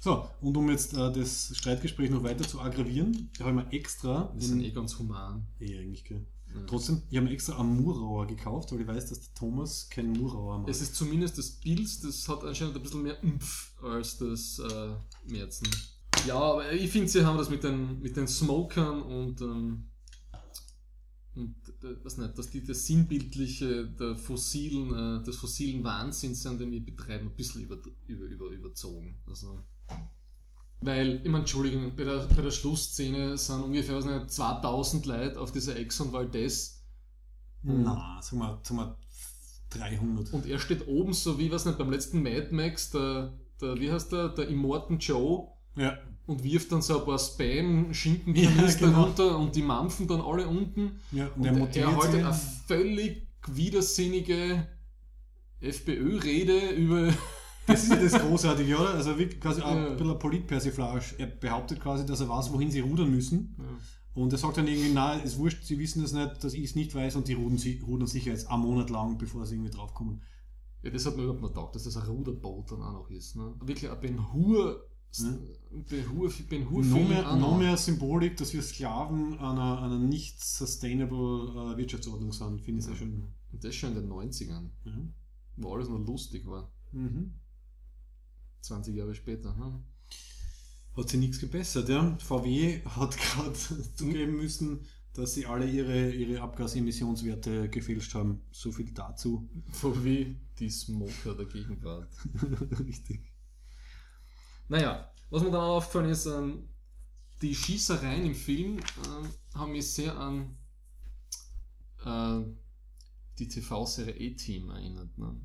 So, 0.00 0.28
und 0.42 0.56
um 0.56 0.70
jetzt 0.70 0.94
äh, 0.94 1.12
das 1.12 1.56
Streitgespräch 1.56 2.08
noch 2.08 2.22
weiter 2.22 2.46
zu 2.46 2.60
aggravieren, 2.60 3.30
habe 3.40 3.50
ich 3.50 3.56
mir 3.56 3.72
extra 3.72 4.32
wir 4.32 4.46
sind 4.46 4.62
eh 4.62 4.70
ganz 4.70 4.96
human. 4.96 5.44
Eh, 5.58 5.76
eigentlich, 5.76 6.04
gell. 6.04 6.24
Ja. 6.54 6.64
Trotzdem, 6.66 7.02
ich 7.10 7.16
habe 7.16 7.26
mir 7.26 7.32
extra 7.32 7.58
einen 7.58 7.82
Murauer 7.82 8.28
gekauft, 8.28 8.70
weil 8.70 8.82
ich 8.82 8.86
weiß, 8.86 9.08
dass 9.08 9.22
der 9.22 9.34
Thomas 9.34 9.88
keinen 9.90 10.12
Murauer 10.12 10.58
macht. 10.58 10.70
Es 10.70 10.80
ist 10.80 10.94
zumindest 10.94 11.36
das 11.36 11.50
Bild, 11.50 12.04
das 12.04 12.28
hat 12.28 12.44
anscheinend 12.44 12.76
ein 12.76 12.82
bisschen 12.82 13.02
mehr 13.02 13.20
Umpf 13.24 13.72
als 13.82 14.18
das 14.18 14.60
äh, 14.60 14.94
Märzen. 15.26 15.68
Ja, 16.26 16.36
aber 16.36 16.72
ich 16.72 16.90
finde, 16.90 17.08
sie 17.08 17.24
haben 17.24 17.36
das 17.36 17.50
mit 17.50 17.64
den, 17.64 18.00
mit 18.00 18.16
den 18.16 18.26
Smokern 18.26 19.02
und, 19.02 19.40
ähm, 19.42 19.90
und 21.34 21.56
äh, 21.82 21.96
was 22.02 22.16
nicht, 22.16 22.38
dass 22.38 22.50
die 22.50 22.64
das 22.64 22.86
Sinnbildliche 22.86 23.88
der 23.88 24.16
fossilen, 24.16 25.20
äh, 25.20 25.22
des 25.24 25.36
fossilen 25.36 25.84
Wahnsinns, 25.84 26.46
an 26.46 26.58
dem 26.58 26.70
wir 26.70 26.84
betreiben, 26.84 27.28
ein 27.28 27.36
bisschen 27.36 27.62
über, 27.62 27.76
über, 28.06 28.24
über, 28.24 28.46
überzogen. 28.46 29.20
Also, 29.26 29.64
weil, 30.80 31.16
ich 31.16 31.24
meine, 31.24 31.40
Entschuldigung, 31.40 31.94
bei 31.94 32.04
der, 32.04 32.26
bei 32.26 32.42
der 32.42 32.50
Schlussszene 32.50 33.36
sind 33.36 33.62
ungefähr 33.62 33.96
was 33.96 34.06
nicht, 34.06 34.30
2000 34.30 35.06
Leute 35.06 35.40
auf 35.40 35.52
dieser 35.52 35.76
Exxon 35.76 36.12
Valdez 36.12 36.84
Na, 37.62 38.20
sag 38.22 38.38
mal, 38.38 38.60
sag 38.62 38.76
mal 38.76 38.96
300. 39.70 40.32
Und 40.32 40.46
er 40.46 40.58
steht 40.58 40.86
oben 40.86 41.12
so 41.12 41.38
wie, 41.38 41.50
was 41.50 41.66
nicht, 41.66 41.78
beim 41.78 41.90
letzten 41.90 42.22
Mad 42.22 42.48
Max, 42.50 42.90
der, 42.90 43.38
der 43.60 43.78
wie 43.78 43.90
heißt 43.90 44.12
der, 44.12 44.28
der 44.28 44.48
Immortan 44.48 44.98
Joe 44.98 45.53
ja, 45.76 45.98
und 46.26 46.42
wirft 46.42 46.72
dann 46.72 46.82
so 46.82 46.98
ein 47.00 47.04
paar 47.04 47.18
Spam-Schinkenkanister 47.18 48.80
Ja, 48.82 48.86
genau. 48.88 49.04
runter 49.04 49.38
und 49.38 49.54
die 49.54 49.62
mampfen 49.62 50.06
dann 50.08 50.20
alle 50.20 50.48
unten. 50.48 51.00
ja, 51.12 51.28
und 51.36 51.48
Und 51.48 51.74
der 51.74 51.84
er 51.84 51.96
haltet 51.96 52.24
eine 52.24 52.34
völlig 52.66 53.26
widersinnige 53.46 54.66
FPÖ-Rede 55.60 56.70
über. 56.70 57.12
Das 57.66 57.82
ist 57.84 57.88
ja 57.92 57.96
das 57.96 58.12
Großartige, 58.12 58.76
oder? 58.76 58.90
Also 58.90 59.18
wie 59.18 59.24
quasi 59.26 59.60
Ja. 59.62 59.68
ein 59.68 59.92
bisschen 59.92 60.10
eine 60.10 60.18
Politpersiflage. 60.18 61.00
Er 61.16 61.28
behauptet 61.28 61.80
quasi, 61.80 62.04
dass 62.04 62.20
er 62.20 62.28
weiß, 62.28 62.52
wohin 62.52 62.70
sie 62.70 62.80
rudern 62.80 63.10
müssen. 63.10 63.56
Und 64.12 64.30
er 64.34 64.38
sagt 64.38 64.58
dann 64.58 64.68
irgendwie, 64.68 64.90
na, 64.92 65.14
ist 65.14 65.38
wurscht, 65.38 65.64
sie 65.64 65.78
wissen 65.78 66.02
das 66.02 66.12
nicht, 66.12 66.44
dass 66.44 66.52
ich 66.52 66.62
es 66.64 66.74
nicht 66.74 66.94
weiß 66.94 67.16
und 67.16 67.26
die 67.26 67.32
rudern, 67.32 67.56
sie- 67.56 67.80
rudern 67.80 68.06
sicher 68.06 68.32
jetzt 68.32 68.50
einen 68.50 68.60
Monat 68.64 68.90
lang, 68.90 69.16
bevor 69.16 69.46
sie 69.46 69.54
irgendwie 69.54 69.70
draufkommen. 69.70 70.20
Ja, 70.82 70.90
das 70.90 71.06
hat 71.06 71.16
mir 71.16 71.22
überhaupt 71.22 71.40
nicht 71.40 71.54
gedacht, 71.54 71.74
dass 71.74 71.84
das 71.84 71.96
ein 71.96 72.02
Ruderboot 72.06 72.70
dann 72.70 72.82
auch 72.82 72.92
noch 72.92 73.08
ist. 73.10 73.34
Ne? 73.34 73.54
Wirklich 73.64 73.90
ein 73.90 73.98
Ben 73.98 74.30
Hur. 74.34 74.84
Ben 75.20 76.10
Hur, 76.12 76.32
ben 76.48 76.70
Hur 76.70 76.84
Noch 76.84 77.08
mehr, 77.08 77.36
noch 77.36 77.58
mehr 77.58 77.76
Symbolik, 77.76 78.36
dass 78.36 78.52
wir 78.52 78.62
Sklaven 78.62 79.38
einer, 79.38 79.82
einer 79.82 79.98
nicht 79.98 80.42
sustainable 80.44 81.72
äh, 81.72 81.76
Wirtschaftsordnung 81.76 82.32
sind, 82.32 82.60
finde 82.60 82.80
ich 82.80 82.86
sehr 82.86 82.96
schön. 82.96 83.24
Und 83.52 83.62
das 83.64 83.74
schon 83.74 83.90
in 83.90 84.02
den 84.02 84.10
90ern, 84.10 84.70
Ja. 84.84 84.92
wo 85.56 85.74
alles 85.74 85.88
noch 85.88 85.98
lustig 86.04 86.46
war. 86.46 86.72
Mhm. 86.92 87.34
20 88.60 88.96
Jahre 88.96 89.14
später. 89.14 89.54
Hm? 89.56 89.84
Hat 90.96 91.08
sich 91.08 91.20
nichts 91.20 91.38
gebessert, 91.38 91.88
ja. 91.88 92.16
VW 92.18 92.80
hat 92.84 93.16
gerade 93.18 93.52
zugeben 93.96 94.36
müssen, 94.36 94.80
dass 95.12 95.34
sie 95.34 95.46
alle 95.46 95.68
ihre, 95.70 96.10
ihre 96.12 96.40
Abgasemissionswerte 96.40 97.68
gefälscht 97.68 98.14
haben. 98.14 98.42
So 98.50 98.72
viel 98.72 98.90
dazu. 98.92 99.48
VW, 99.70 100.34
die 100.58 100.70
Smoker 100.70 101.34
der 101.36 101.46
Gegenwart. 101.46 102.08
Richtig. 102.84 103.33
Naja, 104.68 105.10
was 105.30 105.42
mir 105.42 105.50
dann 105.50 105.60
auch 105.60 105.76
aufgefallen 105.76 106.10
ist, 106.10 106.26
ähm, 106.26 106.68
die 107.42 107.54
Schießereien 107.54 108.24
im 108.24 108.34
Film 108.34 108.78
ähm, 108.78 109.28
haben 109.54 109.72
mich 109.72 109.92
sehr 109.92 110.16
an 110.16 110.56
äh, 112.04 112.40
die 113.38 113.48
TV-Serie 113.48 114.14
A-Team 114.14 114.70
erinnert. 114.70 115.18
Ne? 115.18 115.36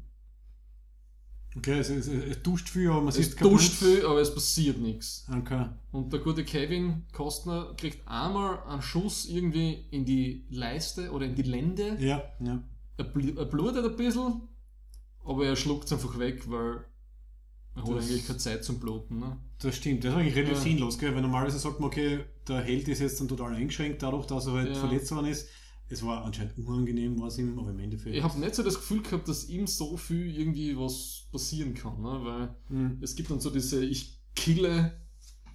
Okay, 1.57 1.79
es, 1.79 1.89
es, 1.89 2.07
es 2.07 2.43
duscht 2.43 2.69
viel, 2.69 2.89
aber 2.89 2.99
man 3.01 3.07
Es 3.09 3.15
sieht 3.15 3.35
kein 3.37 3.49
duscht 3.49 3.79
Blut. 3.79 3.91
viel, 3.91 4.05
aber 4.05 4.21
es 4.21 4.33
passiert 4.33 4.77
nichts. 4.77 5.25
Okay. 5.35 5.65
Und 5.91 6.13
der 6.13 6.19
gute 6.19 6.45
Kevin 6.45 7.07
Costner 7.11 7.73
kriegt 7.75 8.07
einmal 8.07 8.61
einen 8.63 8.83
Schuss 8.83 9.25
irgendwie 9.25 9.85
in 9.89 10.05
die 10.05 10.45
Leiste 10.49 11.11
oder 11.11 11.25
in 11.25 11.33
die 11.35 11.41
Lende. 11.41 11.97
Ja, 11.99 12.21
ja. 12.39 12.63
Er, 12.97 13.03
bl 13.05 13.35
er 13.35 13.45
blutet 13.45 13.83
ein 13.83 13.95
bisschen, 13.95 14.41
aber 15.25 15.45
er 15.47 15.55
schluckt 15.55 15.85
es 15.85 15.93
einfach 15.93 16.19
weg, 16.19 16.43
weil 16.49 16.85
er 17.87 17.95
hat 17.95 18.01
eigentlich 18.03 18.27
keine 18.27 18.39
Zeit 18.39 18.63
zum 18.63 18.79
Bluten. 18.79 19.19
Ne? 19.19 19.37
Das 19.61 19.75
stimmt. 19.75 20.03
Das 20.03 20.11
ist 20.13 20.17
eigentlich 20.19 20.35
relativ 20.35 20.57
Ja. 20.57 20.63
sinnlos, 20.63 20.97
gell? 20.99 21.13
Weil 21.15 21.21
normalerweise 21.21 21.59
sagt 21.59 21.79
man, 21.79 21.87
okay, 21.87 22.19
der 22.47 22.61
Held 22.61 22.87
ist 22.87 22.99
jetzt 22.99 23.19
dann 23.19 23.27
total 23.27 23.53
eingeschränkt, 23.55 24.01
dadurch, 24.03 24.25
dass 24.25 24.47
er 24.47 24.53
halt 24.53 24.69
Ja. 24.69 24.75
verletzt 24.75 25.11
worden 25.11 25.27
ist. 25.27 25.47
Es 25.91 26.03
war 26.05 26.23
anscheinend 26.23 26.55
unangenehm, 26.59 27.19
war 27.19 27.27
es 27.29 27.37
ihm, 27.39 27.57
aber 27.57 27.71
im 27.71 27.79
Endeffekt. 27.79 28.15
Ich 28.15 28.21
habe 28.23 28.39
nicht 28.39 28.53
so 28.53 28.61
das 28.61 28.75
Gefühl 28.75 29.01
gehabt, 29.01 29.27
dass 29.27 29.49
ihm 29.49 29.65
so 29.65 29.97
viel 29.97 30.37
irgendwie 30.39 30.77
was 30.77 31.27
passieren 31.31 31.73
kann, 31.73 31.99
ne? 32.01 32.19
weil 32.23 32.55
Hm. 32.67 32.99
es 33.01 33.15
gibt 33.15 33.31
dann 33.31 33.39
so 33.39 33.49
diese, 33.49 33.83
ich 33.83 34.19
kille, 34.35 35.01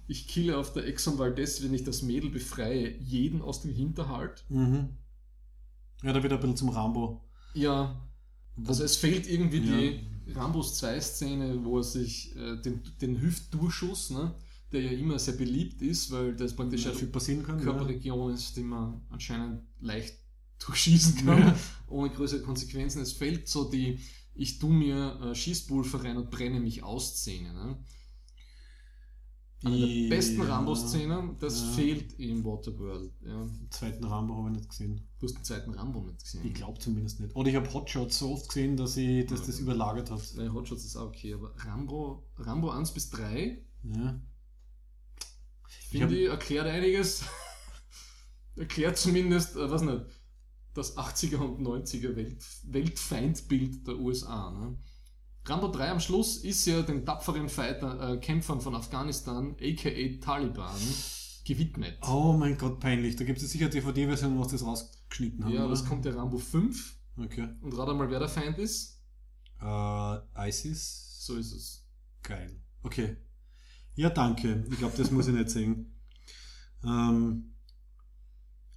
ich 0.07 0.27
kille 0.27 0.57
auf 0.57 0.73
der 0.73 0.85
Exxon 0.87 1.17
Valdez, 1.17 1.63
wenn 1.63 1.73
ich 1.73 1.83
das 1.85 2.01
Mädel 2.01 2.29
befreie, 2.31 2.97
jeden 2.97 3.41
aus 3.41 3.61
dem 3.61 3.71
Hinterhalt. 3.71 4.43
Mhm. 4.49 4.89
Ja, 6.03 6.11
da 6.13 6.21
wird 6.21 6.31
er 6.33 6.37
ein 6.37 6.41
bisschen 6.41 6.57
zum 6.57 6.69
Rambo. 6.69 7.21
Ja, 7.53 8.05
also 8.65 8.83
es 8.83 8.95
fehlt 8.97 9.27
irgendwie 9.29 9.59
Ja. 9.59 9.77
die 9.77 10.31
Rambos 10.33 10.75
2 10.75 10.99
Szene, 11.01 11.63
wo 11.63 11.77
er 11.77 11.83
sich 11.83 12.35
äh, 12.35 12.57
den, 12.61 12.81
den 13.01 13.21
Hüftdurchschuss, 13.21 14.09
ne, 14.11 14.33
der 14.71 14.81
ja 14.81 14.91
immer 14.91 15.19
sehr 15.19 15.35
beliebt 15.35 15.81
ist, 15.81 16.11
weil 16.11 16.35
das 16.35 16.55
praktisch 16.55 16.83
Ja, 16.85 16.89
eine 16.91 16.99
viel 16.99 17.07
passieren 17.09 17.43
kann. 17.43 17.57
Ja. 17.59 17.65
Körperregion 17.65 18.33
ist, 18.33 18.55
die 18.57 18.63
man 18.63 19.01
anscheinend 19.09 19.61
leicht 19.79 20.15
durchschießen 20.65 21.25
kann, 21.25 21.39
Ja. 21.39 21.55
ohne 21.87 22.09
größere 22.09 22.41
Konsequenzen. 22.41 23.01
Es 23.01 23.13
fehlt 23.13 23.47
so 23.47 23.69
die, 23.69 23.99
ich 24.33 24.57
tu 24.59 24.69
mir 24.69 25.19
äh, 25.21 25.35
Schießpulver 25.35 26.03
rein 26.03 26.17
und 26.17 26.29
brenne 26.31 26.59
mich 26.59 26.81
aus 26.83 27.17
Szene. 27.19 27.53
Ne? 27.53 27.77
Eine 29.63 29.77
der 29.79 30.09
besten 30.09 30.41
Rambo-Szenen, 30.41 31.37
das 31.39 31.59
Ja. 31.61 31.71
fehlt 31.71 32.19
im 32.19 32.43
Waterworld. 32.43 33.11
Ja. 33.25 33.45
Den 33.45 33.67
zweiten 33.71 34.03
Rambo 34.03 34.35
habe 34.35 34.49
ich 34.49 34.57
nicht 34.57 34.69
gesehen. 34.69 35.07
Du 35.19 35.25
hast 35.27 35.35
den 35.37 35.43
zweiten 35.43 35.71
Rambo 35.73 36.01
nicht 36.01 36.21
gesehen. 36.23 36.45
Ich 36.45 36.53
glaube 36.53 36.77
zumindest 36.79 37.19
nicht. 37.19 37.35
Oder 37.35 37.49
ich 37.49 37.55
habe 37.55 37.73
Hotshots 37.73 38.19
so 38.19 38.31
oft 38.33 38.47
gesehen, 38.49 38.77
dass, 38.77 38.95
ich, 38.97 39.25
dass 39.25 39.39
Ja, 39.39 39.45
das 39.47 39.55
ja. 39.57 39.63
überlagert 39.63 40.11
hat. 40.11 40.21
Nein, 40.35 40.53
Hotshots 40.53 40.85
ist 40.85 40.95
auch 40.97 41.07
okay, 41.07 41.33
aber 41.33 41.53
Rambo, 41.57 42.27
Rambo 42.37 42.69
1 42.69 42.91
bis 42.91 43.09
3, 43.09 43.63
Ja. 43.83 44.19
Ich 45.91 45.99
finde 45.99 46.19
ich, 46.19 46.27
erklärt 46.29 46.67
einiges. 46.67 47.23
erklärt 48.55 48.97
zumindest, 48.97 49.55
äh, 49.55 49.69
was 49.71 49.81
nicht, 49.81 50.01
das 50.73 50.97
80er 50.97 51.37
und 51.37 51.61
90er 51.61 52.15
Welt, 52.15 52.43
Weltfeindbild 52.65 53.87
der 53.87 53.95
USA. 53.97 54.51
Ne? 54.51 54.77
Rambo 55.47 55.67
3 55.67 55.91
am 55.91 55.99
Schluss 55.99 56.37
ist 56.37 56.65
ja 56.65 56.81
den 56.81 57.05
tapferen 57.05 57.49
Fighter, 57.49 58.13
äh, 58.13 58.17
Kämpfern 58.17 58.61
von 58.61 58.75
Afghanistan, 58.75 59.55
aka 59.61 60.19
Taliban, 60.19 60.75
gewidmet. 61.45 61.97
Oh 62.07 62.33
mein 62.33 62.57
Gott, 62.57 62.79
peinlich. 62.79 63.15
Da 63.15 63.23
gibt 63.25 63.41
es 63.41 63.51
sicher 63.51 63.69
DVD-Version, 63.69 64.37
wo 64.37 64.43
sie 64.45 64.53
das 64.53 64.65
rausgeschnitten 64.65 65.45
haben. 65.45 65.53
ja, 65.53 65.61
oder? 65.61 65.69
das 65.69 65.85
kommt 65.85 66.05
der 66.05 66.15
Rambo 66.15 66.37
5 66.37 66.95
Okay. 67.17 67.47
und 67.61 67.77
rat 67.77 67.87
einmal, 67.89 68.09
wer 68.09 68.19
der 68.19 68.27
Feind 68.27 68.57
ist. 68.57 68.99
Äh, 69.61 70.47
ISIS. 70.49 71.17
So 71.25 71.37
ist 71.37 71.53
es. 71.53 71.87
Geil. 72.23 72.59
Okay. 72.83 73.17
Ja, 73.93 74.09
danke. 74.09 74.65
Ich 74.69 74.77
glaube, 74.79 74.97
das 74.97 75.11
muss 75.11 75.27
ich 75.27 75.33
nicht 75.33 75.49
sehen. 75.49 75.95
Ähm, 76.83 77.55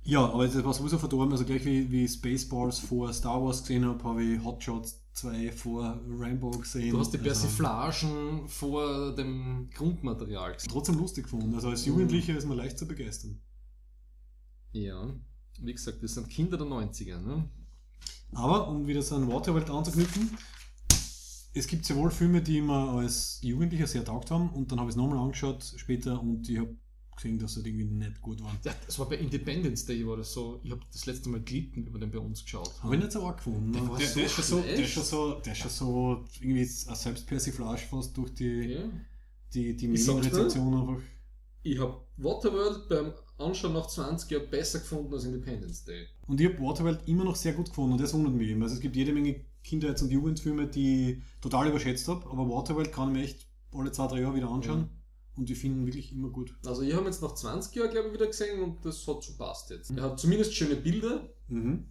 ja, 0.03 0.25
aber 0.25 0.47
das 0.47 0.63
war 0.65 0.73
sowieso 0.73 0.99
verdorben. 0.99 1.33
Also 1.33 1.45
gleich 1.45 1.65
wie, 1.65 1.91
wie 1.91 2.07
Spaceballs 2.07 2.79
vor 2.79 3.13
Star 3.13 3.43
Wars 3.43 3.63
gesehen 3.63 3.85
habe, 3.85 4.03
habe 4.05 4.23
ich 4.23 4.43
Hotshots 4.45 5.08
2 5.19 5.53
vor 5.53 6.01
Rambo 6.19 6.51
gesehen. 6.51 6.91
Du 6.91 6.99
hast 7.01 7.13
die 7.13 7.19
Also, 7.19 7.29
Persiflagen 7.29 8.49
vor 8.49 9.15
dem 9.15 9.69
Grundmaterial 9.75 10.55
gesehen. 10.55 10.71
trotzdem 10.71 10.97
lustig 10.99 11.25
gefunden. 11.25 11.55
Also 11.55 11.69
als 11.69 11.83
Mhm. 11.87 11.93
Jugendlicher 11.93 12.37
ist 12.37 12.47
man 12.47 12.57
leicht 12.57 12.79
zu 12.79 12.87
begeistern. 12.87 13.41
Ja, 14.73 15.13
wie 15.61 15.73
gesagt, 15.73 16.01
wir 16.01 16.09
sind 16.09 16.29
Kinder 16.29 16.57
der 16.57 16.67
90er. 16.67 17.21
Ne? 17.21 17.49
Aber, 18.33 18.69
um 18.69 18.87
wieder 18.87 19.03
so 19.03 19.17
an 19.17 19.29
Waterworld 19.33 19.71
anzuknüpfen, 19.71 20.31
es 21.55 21.67
gibt 21.67 21.85
sehr 21.85 21.97
wohl 21.97 22.11
Filme, 22.11 22.43
die 22.43 22.61
mir 22.61 22.91
als 22.91 23.39
Jugendlicher 23.43 23.87
sehr 23.87 24.05
taugt 24.05 24.31
haben 24.31 24.51
und 24.51 24.71
dann 24.71 24.79
habe 24.79 24.91
ich 24.91 24.95
es 24.95 24.97
nochmal 24.97 25.19
angeschaut 25.19 25.65
später 25.77 26.21
und 26.23 26.49
ich 26.49 26.59
habe 26.59 26.77
gesehen, 27.19 27.39
dass 27.39 27.55
sie 27.55 27.61
irgendwie 27.69 27.85
nicht 27.85 28.21
gut 28.23 28.43
waren. 28.43 28.57
Ja, 28.65 28.75
das 28.87 28.99
war 28.99 29.09
bei 29.09 29.17
Independence 29.17 29.85
Day, 29.85 30.07
war 30.07 30.17
das 30.17 30.33
so. 30.33 30.61
Ich 30.65 30.71
habe 30.71 30.81
das 30.93 31.05
letzte 31.07 31.29
Mal 31.29 31.41
Glitten 31.41 31.87
über 31.87 31.99
den 31.99 32.11
bei 32.11 32.19
uns 32.19 32.43
geschaut. 32.43 32.73
Habe 32.83 32.95
ich 32.97 33.01
nicht 33.03 33.13
so 33.13 33.23
arg 33.27 33.37
gefunden. 33.37 33.73
Der 33.73 33.83
Der, 33.83 33.91
war 33.91 33.99
der, 33.99 34.09
so 34.09 34.21
ist 34.21 34.33
schon 34.33 34.45
so, 34.45 34.61
der 34.61 34.75
ist 34.79 34.91
schon 34.91 35.03
so, 35.05 35.35
der 35.41 35.53
ist 35.53 35.59
schon 35.59 35.71
so 35.71 36.25
irgendwie 36.41 36.61
eine 36.87 36.97
Selbstpersiflage 36.97 37.83
fast 37.83 38.17
durch 38.17 38.35
die, 38.35 38.45
Ja. 38.73 38.81
die, 39.53 39.77
die 39.77 39.89
Medienrezeption 39.89 40.75
einfach. 40.75 41.03
Ich 41.63 41.79
habe 41.79 42.01
Waterworld 42.17 42.89
beim 42.89 43.13
Anschauen 43.37 43.73
nach 43.75 43.87
20 43.87 44.31
Jahren 44.31 44.51
besser 44.51 44.79
gefunden 44.79 45.13
als 45.13 45.25
Independence 45.25 45.85
Day. 45.85 46.07
Und 46.27 46.41
ich 46.41 46.49
habe 46.49 46.61
Waterworld 46.61 47.07
immer 47.07 47.25
noch 47.25 47.37
sehr 47.37 47.53
gut 47.53 47.69
gefunden 47.69 47.93
und 47.93 48.01
das 48.01 48.15
wundert 48.15 48.35
mich 48.35 48.49
eben. 48.49 48.63
Also 48.63 48.77
es 48.77 48.81
gibt 48.81 48.97
jede 48.97 49.13
Menge 49.13 49.45
Kindheits- 49.65 50.03
und 50.03 50.11
Jugendfilme, 50.11 50.67
die 50.67 51.11
ich 51.13 51.19
total 51.41 51.69
überschätzt 51.69 52.09
habe, 52.09 52.25
aber 52.31 52.49
Waterworld 52.49 52.93
kann 52.93 53.09
ich 53.09 53.15
mir 53.15 53.25
echt 53.25 53.47
alle 53.73 53.93
zwei, 53.93 54.07
drei 54.07 54.21
Jahre 54.23 54.35
wieder 54.37 54.49
anschauen 54.49 54.89
und 55.39 55.49
ich 55.49 55.59
finde 55.59 55.81
ihn 55.81 55.87
wirklich 55.87 56.13
immer 56.13 56.31
gut. 56.31 56.55
Also 56.67 56.83
ich 56.83 56.95
habe 56.95 57.07
jetzt 57.07 57.23
nach 57.23 57.35
20 57.35 57.75
Jahren, 57.75 57.91
glaube 57.91 58.09
ich, 58.09 58.15
wieder 58.15 58.27
gesehen 58.27 58.61
und 58.61 58.85
das 58.85 59.07
hat 59.07 59.23
so 59.23 59.33
passt 59.37 59.71
jetzt. 59.71 59.91
Er 59.91 60.03
hat 60.03 60.19
zumindest 60.19 60.55
schöne 60.55 60.77
Bilder. 60.77 61.29
Mhm. 61.47 61.87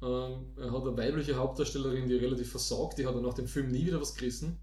Ähm, 0.00 0.46
er 0.56 0.72
hat 0.72 0.82
eine 0.82 0.96
weibliche 0.96 1.34
Hauptdarstellerin, 1.34 2.08
die 2.08 2.14
relativ 2.14 2.50
versagt. 2.50 2.98
Die 2.98 3.06
hat 3.06 3.14
er 3.14 3.20
nach 3.20 3.34
dem 3.34 3.48
Film 3.48 3.70
nie 3.70 3.84
wieder 3.84 4.00
was 4.00 4.14
gerissen. 4.14 4.60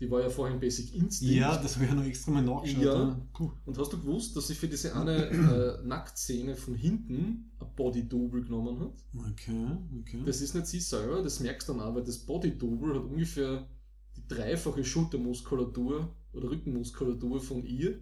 Die 0.00 0.10
war 0.10 0.22
ja 0.22 0.30
vorhin 0.30 0.58
Basic 0.58 0.94
Instinct. 0.94 1.34
Ja, 1.34 1.56
das 1.58 1.74
habe 1.74 1.84
ich 1.84 1.90
ja 1.90 1.96
noch 1.96 2.04
extra 2.04 2.32
mal 2.32 2.42
nachgeschaut. 2.42 2.82
Ja. 2.82 3.26
Puh. 3.34 3.52
Und 3.66 3.78
hast 3.78 3.92
du 3.92 4.00
gewusst, 4.00 4.34
dass 4.34 4.48
sie 4.48 4.54
für 4.54 4.66
diese 4.66 4.96
eine 4.96 5.28
äh, 5.28 5.82
Nacktszene 5.86 6.56
von 6.56 6.74
hinten 6.74 7.52
ein 7.60 7.74
Body-Double 7.76 8.42
genommen 8.42 8.80
hat? 8.80 9.04
Okay, 9.14 9.76
okay. 10.00 10.22
Das 10.24 10.40
ist 10.40 10.54
nicht 10.54 10.66
sie 10.66 10.80
selber, 10.80 11.22
das 11.22 11.40
merkst 11.40 11.68
du 11.68 11.74
dann 11.74 11.82
auch, 11.82 11.94
weil 11.94 12.04
das 12.04 12.18
Body-Double 12.18 12.94
hat 12.94 13.04
ungefähr 13.04 13.68
die 14.16 14.26
dreifache 14.26 14.82
Schultermuskulatur 14.82 16.12
oder 16.32 16.50
Rückenmuskulatur 16.50 17.40
von 17.40 17.64
ihr. 17.64 18.00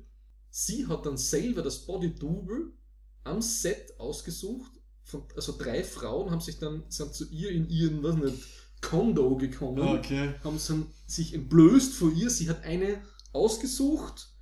Sie 0.50 0.86
hat 0.86 1.06
dann 1.06 1.16
selber 1.16 1.62
das 1.62 1.86
Body-Double 1.86 2.72
am 3.24 3.40
Set 3.42 3.98
ausgesucht. 3.98 4.72
Von, 5.04 5.24
also 5.34 5.56
drei 5.56 5.82
Frauen 5.84 6.30
haben 6.30 6.40
sich 6.40 6.58
dann 6.58 6.84
sind 6.88 7.14
zu 7.14 7.28
ihr 7.30 7.50
in 7.50 7.68
ihren, 7.68 8.02
was 8.02 8.16
nicht, 8.16 8.38
Kondo 8.80 9.36
gekommen 9.36 9.80
okay. 9.80 10.34
haben 10.42 10.58
sie 10.58 10.86
sich 11.06 11.34
entblößt 11.34 11.92
vor 11.94 12.12
ihr. 12.12 12.30
Sie 12.30 12.48
hat 12.48 12.64
eine 12.64 13.02
ausgesucht. 13.32 14.34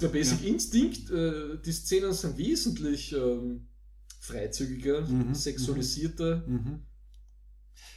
Der 0.00 0.08
Basic 0.08 0.40
Ja. 0.42 0.48
Instinct, 0.48 1.10
äh, 1.10 1.60
die 1.64 1.72
Szenen 1.72 2.12
sind 2.12 2.38
wesentlich 2.38 3.12
ähm, 3.12 3.68
freizügiger, 4.20 5.02
Mhm, 5.02 5.34
sexualisierter. 5.34 6.44
Mhm. 6.46 6.82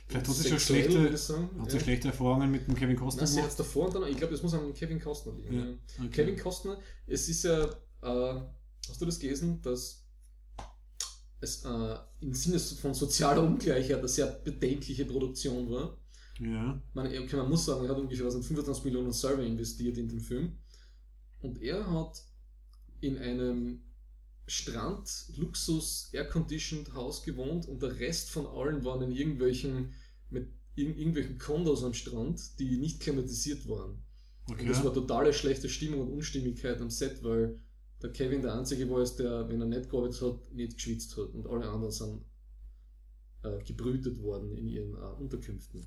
Vielleicht 0.08 0.28
hat 0.28 0.36
sie 0.36 0.50
schon 0.50 0.60
schlechte, 0.60 1.12
hat 1.12 1.74
Ja. 1.74 1.80
schlechte 1.80 2.08
Erfahrungen 2.10 2.50
mit 2.52 2.68
dem 2.68 2.76
Kevin 2.76 2.96
Costner 2.96 3.24
Nein, 3.24 3.32
sie 3.34 3.42
hat 3.42 3.50
es 3.50 3.56
davor 3.56 3.88
und 3.88 3.96
dann, 3.96 4.08
ich 4.08 4.18
glaube, 4.18 4.32
das 4.34 4.42
muss 4.44 4.54
an 4.54 4.74
Kevin 4.74 5.00
Costner 5.00 5.34
liegen. 5.34 5.54
Ja, 5.54 5.66
Ja. 5.66 5.74
okay. 6.00 6.10
Kevin 6.10 6.38
Costner, 6.38 6.80
es 7.06 7.28
ist 7.30 7.44
ja, 7.44 7.64
äh, 7.64 8.42
hast 8.90 9.02
du 9.02 9.06
das 9.06 9.20
gelesen, 9.20 9.62
dass 9.62 10.04
es 11.40 11.64
äh, 11.66 11.96
im 12.22 12.34
Sinne 12.34 12.60
von 12.60 12.94
sozialer 12.94 13.44
Ungleichheit 13.44 14.00
eine 14.00 14.08
sehr 14.08 14.28
bedenkliche 14.28 15.06
Produktion 15.06 15.70
war? 15.70 15.98
Ja. 16.40 16.82
Meine, 16.94 17.22
okay, 17.22 17.36
man 17.36 17.50
muss 17.50 17.66
sagen, 17.66 17.84
er 17.84 17.90
hat 17.92 17.98
ungefähr 17.98 18.26
was, 18.26 18.34
25 18.36 18.86
Millionen 18.86 19.12
selber 19.12 19.44
investiert 19.44 19.98
in 19.98 20.08
den 20.08 20.20
Film. 20.20 20.58
Und 21.42 21.62
er 21.62 21.90
hat 21.92 22.24
in 23.02 23.18
einem 23.18 23.82
Strand-Luxus-Air-Conditioned 24.48 26.94
Haus 26.94 27.24
gewohnt 27.24 27.68
und 27.68 27.84
der 27.84 28.00
Rest 28.00 28.30
von 28.30 28.48
allen 28.48 28.86
waren 28.86 29.02
in 29.04 29.12
irgendwelchen, 29.12 29.94
mit 30.30 30.48
ir 30.76 30.96
irgendwelchen 30.96 31.38
Kondos 31.38 31.84
am 31.84 31.94
Strand, 31.94 32.58
die 32.60 32.78
nicht 32.78 33.02
klimatisiert 33.02 33.68
waren. 33.68 34.02
Okay. 34.50 34.62
Und 34.62 34.70
das 34.70 34.82
war 34.84 34.94
totale 34.94 35.34
schlechte 35.34 35.68
Stimmung 35.68 36.00
und 36.02 36.14
Unstimmigkeit 36.14 36.80
am 36.80 36.90
Set, 36.90 37.22
weil 37.24 37.60
der 38.02 38.12
Kevin 38.12 38.42
der 38.42 38.56
Einzige 38.56 38.90
war, 38.90 39.02
ist, 39.02 39.18
der, 39.18 39.50
wenn 39.50 39.60
er 39.60 39.68
nicht 39.68 39.90
gearbeitet 39.90 40.22
hat, 40.22 40.54
nicht 40.54 40.76
geschwitzt 40.76 41.18
hat. 41.18 41.34
Und 41.34 41.48
alle 41.48 41.68
anderen 41.68 41.92
sind 41.92 42.24
äh, 43.44 43.62
gebrütet 43.64 44.22
worden 44.22 44.56
in 44.56 44.68
ihren 44.68 44.94
äh, 44.94 45.20
Unterkünften. 45.20 45.86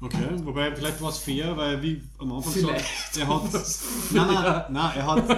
Okay, 0.00 0.28
wobei 0.44 0.74
vielleicht 0.74 1.00
war 1.00 1.10
es 1.10 1.18
fair, 1.18 1.56
weil 1.56 1.80
wie 1.82 2.02
am 2.18 2.32
Anfang 2.32 2.52
Vielleicht. 2.52 3.12
gesagt, 3.12 3.16
er 3.18 3.28
hat. 3.28 3.52
nein, 4.12 4.34
nein, 4.34 4.72
nein, 4.72 4.96
er 4.96 5.06
hat. 5.06 5.28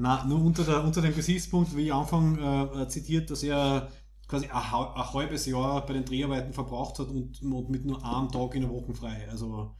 Nein, 0.00 0.28
nur 0.28 0.42
unter, 0.42 0.64
der, 0.64 0.84
unter 0.84 1.02
dem 1.02 1.14
Gesichtspunkt, 1.14 1.76
wie 1.76 1.92
am 1.92 2.00
Anfang 2.00 2.38
äh, 2.38 2.88
zitiert, 2.88 3.30
dass 3.30 3.42
er 3.42 3.90
quasi 4.26 4.46
ein, 4.46 4.52
ein 4.54 5.12
halbes 5.12 5.46
Jahr 5.46 5.84
bei 5.84 5.92
den 5.92 6.04
Dreharbeiten 6.04 6.52
verbraucht 6.52 6.98
hat 6.98 7.08
und, 7.08 7.42
und 7.42 7.70
mit 7.70 7.84
nur 7.84 8.04
einem 8.04 8.30
Tag 8.30 8.54
in 8.54 8.62
der 8.62 8.70
Woche 8.70 8.94
frei. 8.94 9.28
Also. 9.30 9.74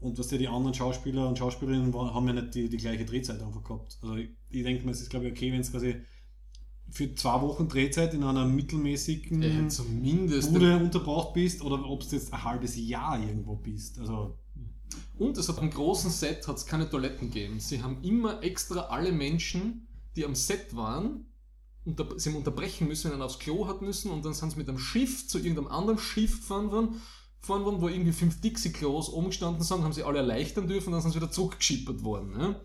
Und 0.00 0.16
was 0.16 0.30
ja 0.30 0.38
die 0.38 0.46
anderen 0.46 0.74
Schauspieler 0.74 1.28
und 1.28 1.36
Schauspielerinnen 1.36 1.92
waren, 1.92 2.14
haben 2.14 2.28
ja 2.28 2.34
nicht 2.34 2.54
die, 2.54 2.68
die 2.68 2.76
gleiche 2.76 3.04
Drehzeit 3.04 3.42
einfach 3.42 3.64
gehabt. 3.64 3.98
Also 4.00 4.14
ich, 4.14 4.28
ich 4.48 4.62
denke 4.62 4.84
mal, 4.84 4.92
es 4.92 5.00
ist 5.00 5.10
glaube 5.10 5.26
ich 5.26 5.32
okay, 5.32 5.50
wenn 5.52 5.60
es 5.60 5.72
quasi 5.72 5.96
für 6.90 7.14
zwei 7.14 7.40
Wochen 7.42 7.68
Drehzeit 7.68 8.14
in 8.14 8.22
einer 8.24 8.46
mittelmäßigen 8.46 9.42
Äh, 9.42 9.68
zumindest. 9.68 10.52
Bude 10.52 10.76
unterbraucht 10.76 11.34
bist 11.34 11.62
oder 11.62 11.84
ob 11.84 12.08
du 12.08 12.16
jetzt 12.16 12.32
ein 12.32 12.44
halbes 12.44 12.76
Jahr 12.76 13.20
irgendwo 13.20 13.56
bist. 13.56 13.98
Also, 13.98 14.38
Und 15.18 15.36
es 15.38 15.48
hat 15.48 15.58
am 15.58 15.70
großen 15.70 16.10
Set 16.10 16.46
hat's 16.48 16.66
keine 16.66 16.88
Toiletten 16.88 17.30
gegeben. 17.30 17.60
Sie 17.60 17.82
haben 17.82 18.02
immer 18.02 18.42
extra 18.42 18.82
alle 18.82 19.12
Menschen, 19.12 19.88
die 20.16 20.24
am 20.24 20.34
Set 20.34 20.74
waren, 20.74 21.26
unter, 21.84 22.18
sie 22.18 22.30
haben 22.30 22.36
unterbrechen 22.36 22.86
müssen, 22.86 23.10
wenn 23.10 23.20
er 23.20 23.26
aufs 23.26 23.38
Klo 23.38 23.66
hat 23.66 23.82
müssen 23.82 24.10
und 24.10 24.24
dann 24.24 24.34
sind 24.34 24.50
sie 24.50 24.58
mit 24.58 24.68
einem 24.68 24.78
Schiff 24.78 25.26
zu 25.26 25.38
irgendeinem 25.38 25.68
anderen 25.68 25.98
Schiff 25.98 26.40
gefahren 26.40 26.70
worden, 26.70 27.00
gefahren 27.40 27.64
worden 27.64 27.80
wo 27.80 27.88
irgendwie 27.88 28.12
fünf 28.12 28.40
Dixie-Klos 28.40 29.08
oben 29.10 29.28
gestanden 29.28 29.62
sind, 29.62 29.82
haben 29.82 29.92
sie 29.92 30.02
alle 30.02 30.18
erleichtern 30.18 30.68
dürfen 30.68 30.88
und 30.88 30.92
dann 30.92 31.02
sind 31.02 31.12
sie 31.12 31.20
wieder 31.20 31.30
zurückgeschippert 31.30 32.04
worden. 32.04 32.34
Ja? 32.38 32.60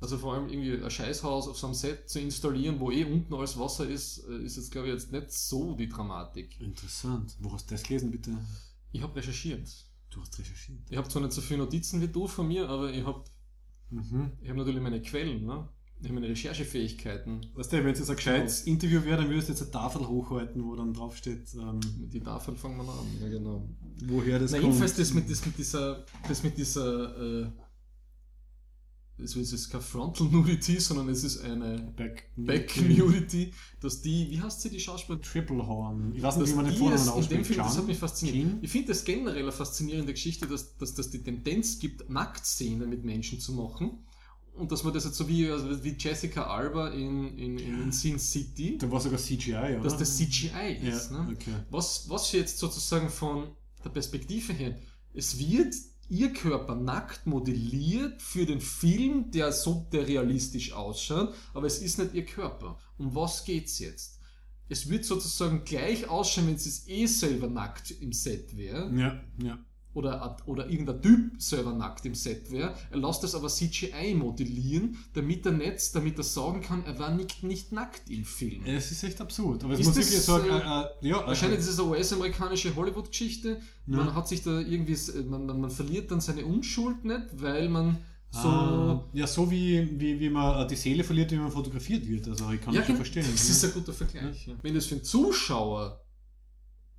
Also 0.00 0.18
vor 0.18 0.34
allem 0.34 0.48
irgendwie 0.48 0.82
ein 0.82 0.90
Scheißhaus 0.90 1.48
auf 1.48 1.58
so 1.58 1.66
einem 1.66 1.74
Set 1.74 2.08
zu 2.08 2.20
installieren, 2.20 2.80
wo 2.80 2.90
eh 2.90 3.04
unten 3.04 3.34
alles 3.34 3.58
Wasser 3.58 3.88
ist, 3.88 4.24
äh, 4.28 4.44
ist 4.44 4.56
jetzt 4.56 4.70
glaube 4.70 4.88
ich 4.88 4.94
jetzt 4.94 5.12
nicht 5.12 5.32
so 5.32 5.74
die 5.74 5.88
Dramatik. 5.88 6.60
interessant. 6.60 7.36
Wo 7.40 7.52
hast 7.52 7.70
du 7.70 7.74
das 7.74 7.82
gelesen, 7.82 8.10
bitte? 8.10 8.36
Ich 8.92 9.02
habe 9.02 9.16
recherchiert. 9.16 9.68
Du 10.14 10.20
hast 10.20 10.38
recherchiert. 10.38 10.78
Ich 10.88 10.96
habe 10.96 11.08
zwar 11.08 11.22
nicht 11.22 11.32
so 11.32 11.40
viele 11.40 11.58
Notizen 11.58 12.00
wie 12.00 12.08
du 12.08 12.26
von 12.28 12.46
mir, 12.46 12.68
aber 12.68 12.92
ich 12.92 13.04
habe 13.04 13.24
Mhm. 13.90 14.32
Ich 14.40 14.48
habe 14.48 14.58
natürlich 14.58 14.80
meine 14.80 15.00
Quellen, 15.02 15.44
ne? 15.44 15.68
ich 16.00 16.04
habe 16.06 16.14
meine 16.14 16.28
Recherchefähigkeiten. 16.28 17.46
Weißt 17.54 17.72
du, 17.72 17.76
wenn 17.84 17.92
es 17.92 17.98
jetzt 18.00 18.10
ein 18.10 18.16
gescheites 18.16 18.62
Interview 18.62 19.04
wäre, 19.04 19.18
dann 19.18 19.28
würdest 19.30 19.48
du 19.48 19.52
jetzt 19.52 19.62
eine 19.62 19.70
Tafel 19.70 20.08
hochhalten, 20.08 20.64
wo 20.64 20.74
dann 20.74 20.92
draufsteht, 20.92 21.54
ähm, 21.54 21.80
Die 22.12 22.20
Tafel 22.20 22.56
fangen 22.56 22.76
wir 22.78 22.82
an. 22.82 23.06
Ja, 23.22 23.28
genau. 23.28 23.68
woher 24.06 24.38
das 24.38 24.50
Na, 24.50 24.58
kommt. 24.58 24.72
jedenfalls 24.72 24.96
das 24.96 25.14
mit, 25.14 25.30
das 25.30 25.46
mit 25.46 25.56
dieser, 25.58 26.04
das 26.28 26.42
mit 26.42 26.56
dieser, 26.58 27.42
äh, 27.42 27.46
es 29.16 29.36
ist 29.36 29.70
kein 29.70 29.80
Frontal 29.80 30.26
Nudity, 30.26 30.80
sondern 30.80 31.08
es 31.08 31.22
ist 31.22 31.42
eine 31.42 31.78
Back, 31.96 32.30
Back 32.36 32.76
Nudity, 32.76 33.52
dass 33.80 34.02
die, 34.02 34.30
wie 34.30 34.40
heißt 34.40 34.62
sie, 34.62 34.70
die 34.70 34.80
Schauspielerin? 34.80 35.22
Triple 35.22 35.66
Horn. 35.66 36.12
Ich 36.16 36.22
weiß 36.22 36.36
nicht, 36.36 36.50
wie 36.50 36.54
man 36.54 36.64
den 36.64 36.74
Vornamen 36.74 36.96
es 36.96 37.06
in 37.06 37.12
dem 37.12 37.18
ausspricht. 37.18 37.46
Film, 37.46 37.58
das 37.58 37.78
hat 37.78 37.86
mich 37.86 37.98
fasziniert. 37.98 38.36
Chin? 38.36 38.58
Ich 38.62 38.70
finde 38.70 38.88
das 38.88 39.04
generell 39.04 39.42
eine 39.42 39.52
faszinierende 39.52 40.12
Geschichte, 40.12 40.46
dass, 40.46 40.76
dass, 40.78 40.94
dass 40.94 41.10
die 41.10 41.22
Tendenz 41.22 41.78
gibt, 41.78 42.10
Nacktszenen 42.10 42.88
mit 42.88 43.04
Menschen 43.04 43.38
zu 43.38 43.52
machen. 43.52 43.98
Und 44.54 44.70
dass 44.70 44.84
man 44.84 44.94
das 44.94 45.04
jetzt 45.04 45.16
so 45.16 45.28
wie, 45.28 45.48
also 45.50 45.82
wie 45.82 45.96
Jessica 45.98 46.44
Alba 46.44 46.90
in, 46.90 47.36
in, 47.38 47.58
in, 47.58 47.82
in 47.82 47.92
Sin 47.92 48.20
City, 48.20 48.78
Da 48.78 48.90
war 48.90 49.00
sogar 49.00 49.18
CGI, 49.18 49.52
oder? 49.52 49.80
dass 49.80 49.96
das 49.96 50.16
CGI 50.16 50.78
ja, 50.80 50.96
ist. 50.96 51.10
Ne? 51.10 51.28
okay. 51.32 51.54
Was, 51.70 52.08
was 52.08 52.30
jetzt 52.32 52.58
sozusagen 52.58 53.08
von 53.08 53.48
der 53.84 53.90
Perspektive 53.90 54.52
her, 54.52 54.78
es 55.12 55.38
wird 55.38 55.74
ihr 56.08 56.32
Körper 56.32 56.74
nackt 56.74 57.26
modelliert 57.26 58.22
für 58.22 58.46
den 58.46 58.60
Film, 58.60 59.30
der 59.30 59.52
so 59.52 59.86
der 59.92 60.06
realistisch 60.06 60.72
ausschaut, 60.72 61.34
aber 61.52 61.66
es 61.66 61.80
ist 61.80 61.98
nicht 61.98 62.14
ihr 62.14 62.24
Körper. 62.24 62.78
Um 62.98 63.14
was 63.14 63.44
geht's 63.44 63.78
jetzt? 63.78 64.20
Es 64.68 64.88
wird 64.88 65.04
sozusagen 65.04 65.64
gleich 65.64 66.08
ausschauen, 66.08 66.48
wenn 66.48 66.54
es 66.54 66.88
eh 66.88 67.06
selber 67.06 67.48
nackt 67.48 67.90
im 67.90 68.12
Set 68.12 68.56
wäre 68.56 68.90
Ja, 68.94 69.20
ja. 69.42 69.58
Oder, 69.94 70.36
oder 70.46 70.68
irgendein 70.68 71.00
Typ 71.00 71.40
selber 71.40 71.72
nackt 71.72 72.04
im 72.04 72.14
Set 72.14 72.50
wäre. 72.50 72.74
Er 72.90 72.98
lässt 72.98 73.22
das 73.22 73.34
aber 73.34 73.48
CGI 73.48 74.14
modellieren, 74.14 74.96
damit 75.14 75.46
er 75.46 75.52
nicht, 75.52 75.94
damit 75.94 76.18
er 76.18 76.24
sagen 76.24 76.60
kann, 76.60 76.84
er 76.84 76.98
war 76.98 77.10
nicht, 77.14 77.42
nicht 77.42 77.72
nackt 77.72 78.10
im 78.10 78.24
Film. 78.24 78.64
Es 78.66 78.90
ist 78.90 79.02
echt 79.04 79.20
absurd. 79.20 79.64
Aber 79.64 79.74
es 79.74 79.80
Ist 79.80 79.86
muss 79.86 79.96
das, 79.96 80.06
wirklich 80.06 80.22
sagen, 80.22 80.48
äh, 80.48 80.58
äh, 80.58 81.06
äh, 81.06 81.08
ja, 81.10 81.26
Wahrscheinlich 81.26 81.58
äh, 81.58 81.62
ist 81.62 81.68
es 81.68 81.78
eine 81.80 81.88
US-amerikanische 81.88 82.74
Hollywood-Geschichte. 82.74 83.60
Man 83.86 84.06
Ja. 84.08 84.14
hat 84.14 84.28
sich 84.28 84.42
da 84.42 84.60
irgendwie, 84.60 84.96
man, 85.28 85.46
man, 85.46 85.60
man 85.60 85.70
verliert 85.70 86.10
dann 86.10 86.20
seine 86.20 86.44
Unschuld 86.44 87.04
nicht, 87.04 87.22
weil 87.32 87.68
man 87.68 87.98
so. 88.30 88.48
Ah, 88.48 89.04
ja, 89.12 89.26
so 89.28 89.48
wie, 89.48 89.88
wie, 90.00 90.18
wie 90.18 90.28
man 90.28 90.64
äh, 90.64 90.66
die 90.66 90.74
Seele 90.74 91.04
verliert, 91.04 91.30
wie 91.30 91.36
man 91.36 91.52
fotografiert 91.52 92.06
wird. 92.08 92.26
Also 92.26 92.50
ich 92.50 92.60
kann 92.60 92.74
das 92.74 92.84
schon 92.84 92.94
genau, 92.94 92.96
verstehen. 92.96 93.26
Das 93.30 93.46
ja. 93.46 93.54
ist 93.54 93.64
ein 93.64 93.72
guter 93.72 93.92
Vergleich. 93.92 94.46
Ja. 94.48 94.54
Wenn 94.60 94.74
das 94.74 94.86
für 94.86 94.96
einen 94.96 95.04
Zuschauer, 95.04 96.03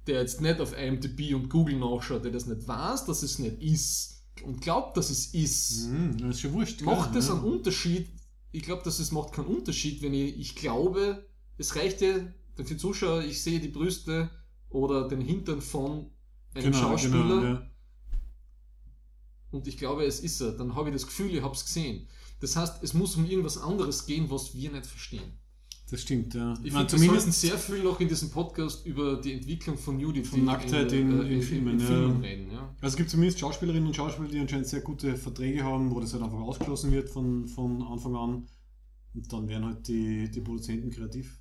der 0.08 0.22
jetzt 0.22 0.42
nicht 0.42 0.60
auf 0.60 0.78
IMDb 0.78 1.34
und 1.34 1.50
Google 1.50 1.78
nachschaut, 1.78 2.24
der 2.24 2.32
das 2.32 2.46
nicht 2.46 2.68
weiß, 2.68 3.06
dass 3.06 3.24
es 3.24 3.40
nicht 3.40 3.62
ist 3.62 4.24
und 4.44 4.62
glaubt, 4.62 4.98
dass 4.98 5.10
es 5.10 5.34
ist, 5.34 5.88
Mhm, 5.88 6.18
das 6.18 6.36
ist 6.36 6.42
schon 6.42 6.54
wurscht. 6.54 6.82
macht 6.82 7.12
gell? 7.12 7.20
das 7.22 7.28
ja. 7.30 7.36
einen 7.36 7.44
Unterschied? 7.44 8.10
Ich 8.52 8.64
glaube, 8.64 8.84
dass 8.84 9.00
es 9.00 9.12
macht 9.12 9.34
keinen 9.34 9.48
Unterschied, 9.48 10.02
wenn 10.02 10.14
ich, 10.14 10.38
ich 10.40 10.56
glaube, 10.56 11.26
es 11.58 11.76
reicht 11.76 12.02
ja 12.02 12.16
für 12.56 12.78
Zuschauer, 12.78 13.22
ich 13.24 13.42
sehe 13.42 13.60
die 13.60 13.68
Brüste 13.68 14.30
oder 14.70 15.08
den 15.08 15.22
Hintern 15.22 15.62
von 15.62 16.12
einem 16.54 16.72
Genau, 16.72 16.78
Schauspieler 16.78 17.24
genau, 17.24 17.44
ja. 17.44 17.72
und 19.52 19.68
ich 19.68 19.78
glaube, 19.78 20.06
es 20.06 20.20
ist 20.20 20.42
er. 20.42 20.52
Dann 20.54 20.76
habe 20.76 20.90
ich 20.90 20.96
das 20.96 21.06
Gefühl, 21.06 21.34
ich 21.34 21.42
habe 21.42 21.54
es 21.56 21.66
gesehen. 21.66 22.08
Das 22.42 22.56
heißt, 22.56 22.84
es 22.84 22.94
muss 22.94 23.16
um 23.16 23.26
irgendwas 23.26 23.58
anderes 23.58 24.06
gehen, 24.06 24.30
was 24.30 24.54
wir 24.54 24.72
nicht 24.72 24.86
verstehen. 24.86 25.40
Das 25.90 26.02
stimmt, 26.02 26.34
ja. 26.34 26.56
Ich 26.64 26.74
meine, 26.74 26.90
finde, 26.90 27.04
wir 27.06 27.12
sollten 27.12 27.32
sehr 27.32 27.58
viel 27.60 27.84
noch 27.84 28.00
in 28.00 28.08
diesem 28.08 28.32
Podcast 28.32 28.86
über 28.88 29.22
die 29.22 29.34
Entwicklung 29.34 29.78
von 29.78 29.98
Nudity 29.98 30.28
Von 30.28 30.44
Nacktheit 30.46 30.92
in- 30.92 31.22
äh, 31.22 31.34
in 31.36 31.42
Filmen, 31.44 31.80
ja. 31.80 31.86
Filmen 31.86 32.22
reden. 32.22 32.52
Ja. 32.52 32.76
Also 32.82 32.94
es 32.94 32.96
gibt 32.96 33.10
zumindest 33.12 33.40
Schauspielerinnen 33.40 33.86
und 33.88 33.96
Schauspieler, 33.96 34.28
die 34.28 34.40
anscheinend 34.40 34.66
sehr 34.68 34.82
gute 34.82 35.16
Verträge 35.16 35.64
haben, 35.64 35.92
wo 35.92 36.00
das 36.00 36.14
halt 36.14 36.24
einfach 36.24 36.40
ausgeschlossen 36.40 36.92
wird 36.92 37.10
von, 37.10 37.48
von 37.48 37.84
Anfang 37.84 38.16
an. 38.16 38.48
Und 39.14 39.32
dann 39.32 39.48
werden 39.48 39.66
halt 39.66 39.88
die, 39.88 40.30
die 40.32 40.42
Produzenten 40.42 40.90
kreativ. 40.90 41.40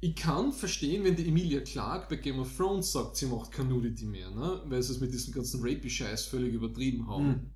Ich 0.00 0.14
kann 0.14 0.52
verstehen, 0.52 1.04
wenn 1.04 1.16
die 1.16 1.26
Emilia 1.28 1.60
Clarke 1.60 2.08
bei 2.10 2.16
Game 2.20 2.38
of 2.38 2.54
Thrones 2.56 2.92
sagt, 2.92 3.16
sie 3.16 3.26
macht 3.26 3.50
kein 3.52 3.68
Nudity 3.68 4.04
mehr, 4.04 4.30
ne? 4.30 4.60
weil 4.66 4.82
sie 4.82 4.92
es 4.92 5.00
mit 5.00 5.12
diesem 5.14 5.32
ganzen 5.32 5.60
Rapey-Scheiß 5.62 6.26
völlig 6.26 6.52
übertrieben 6.52 7.06
haben. 7.06 7.26
Mhm. 7.28 7.50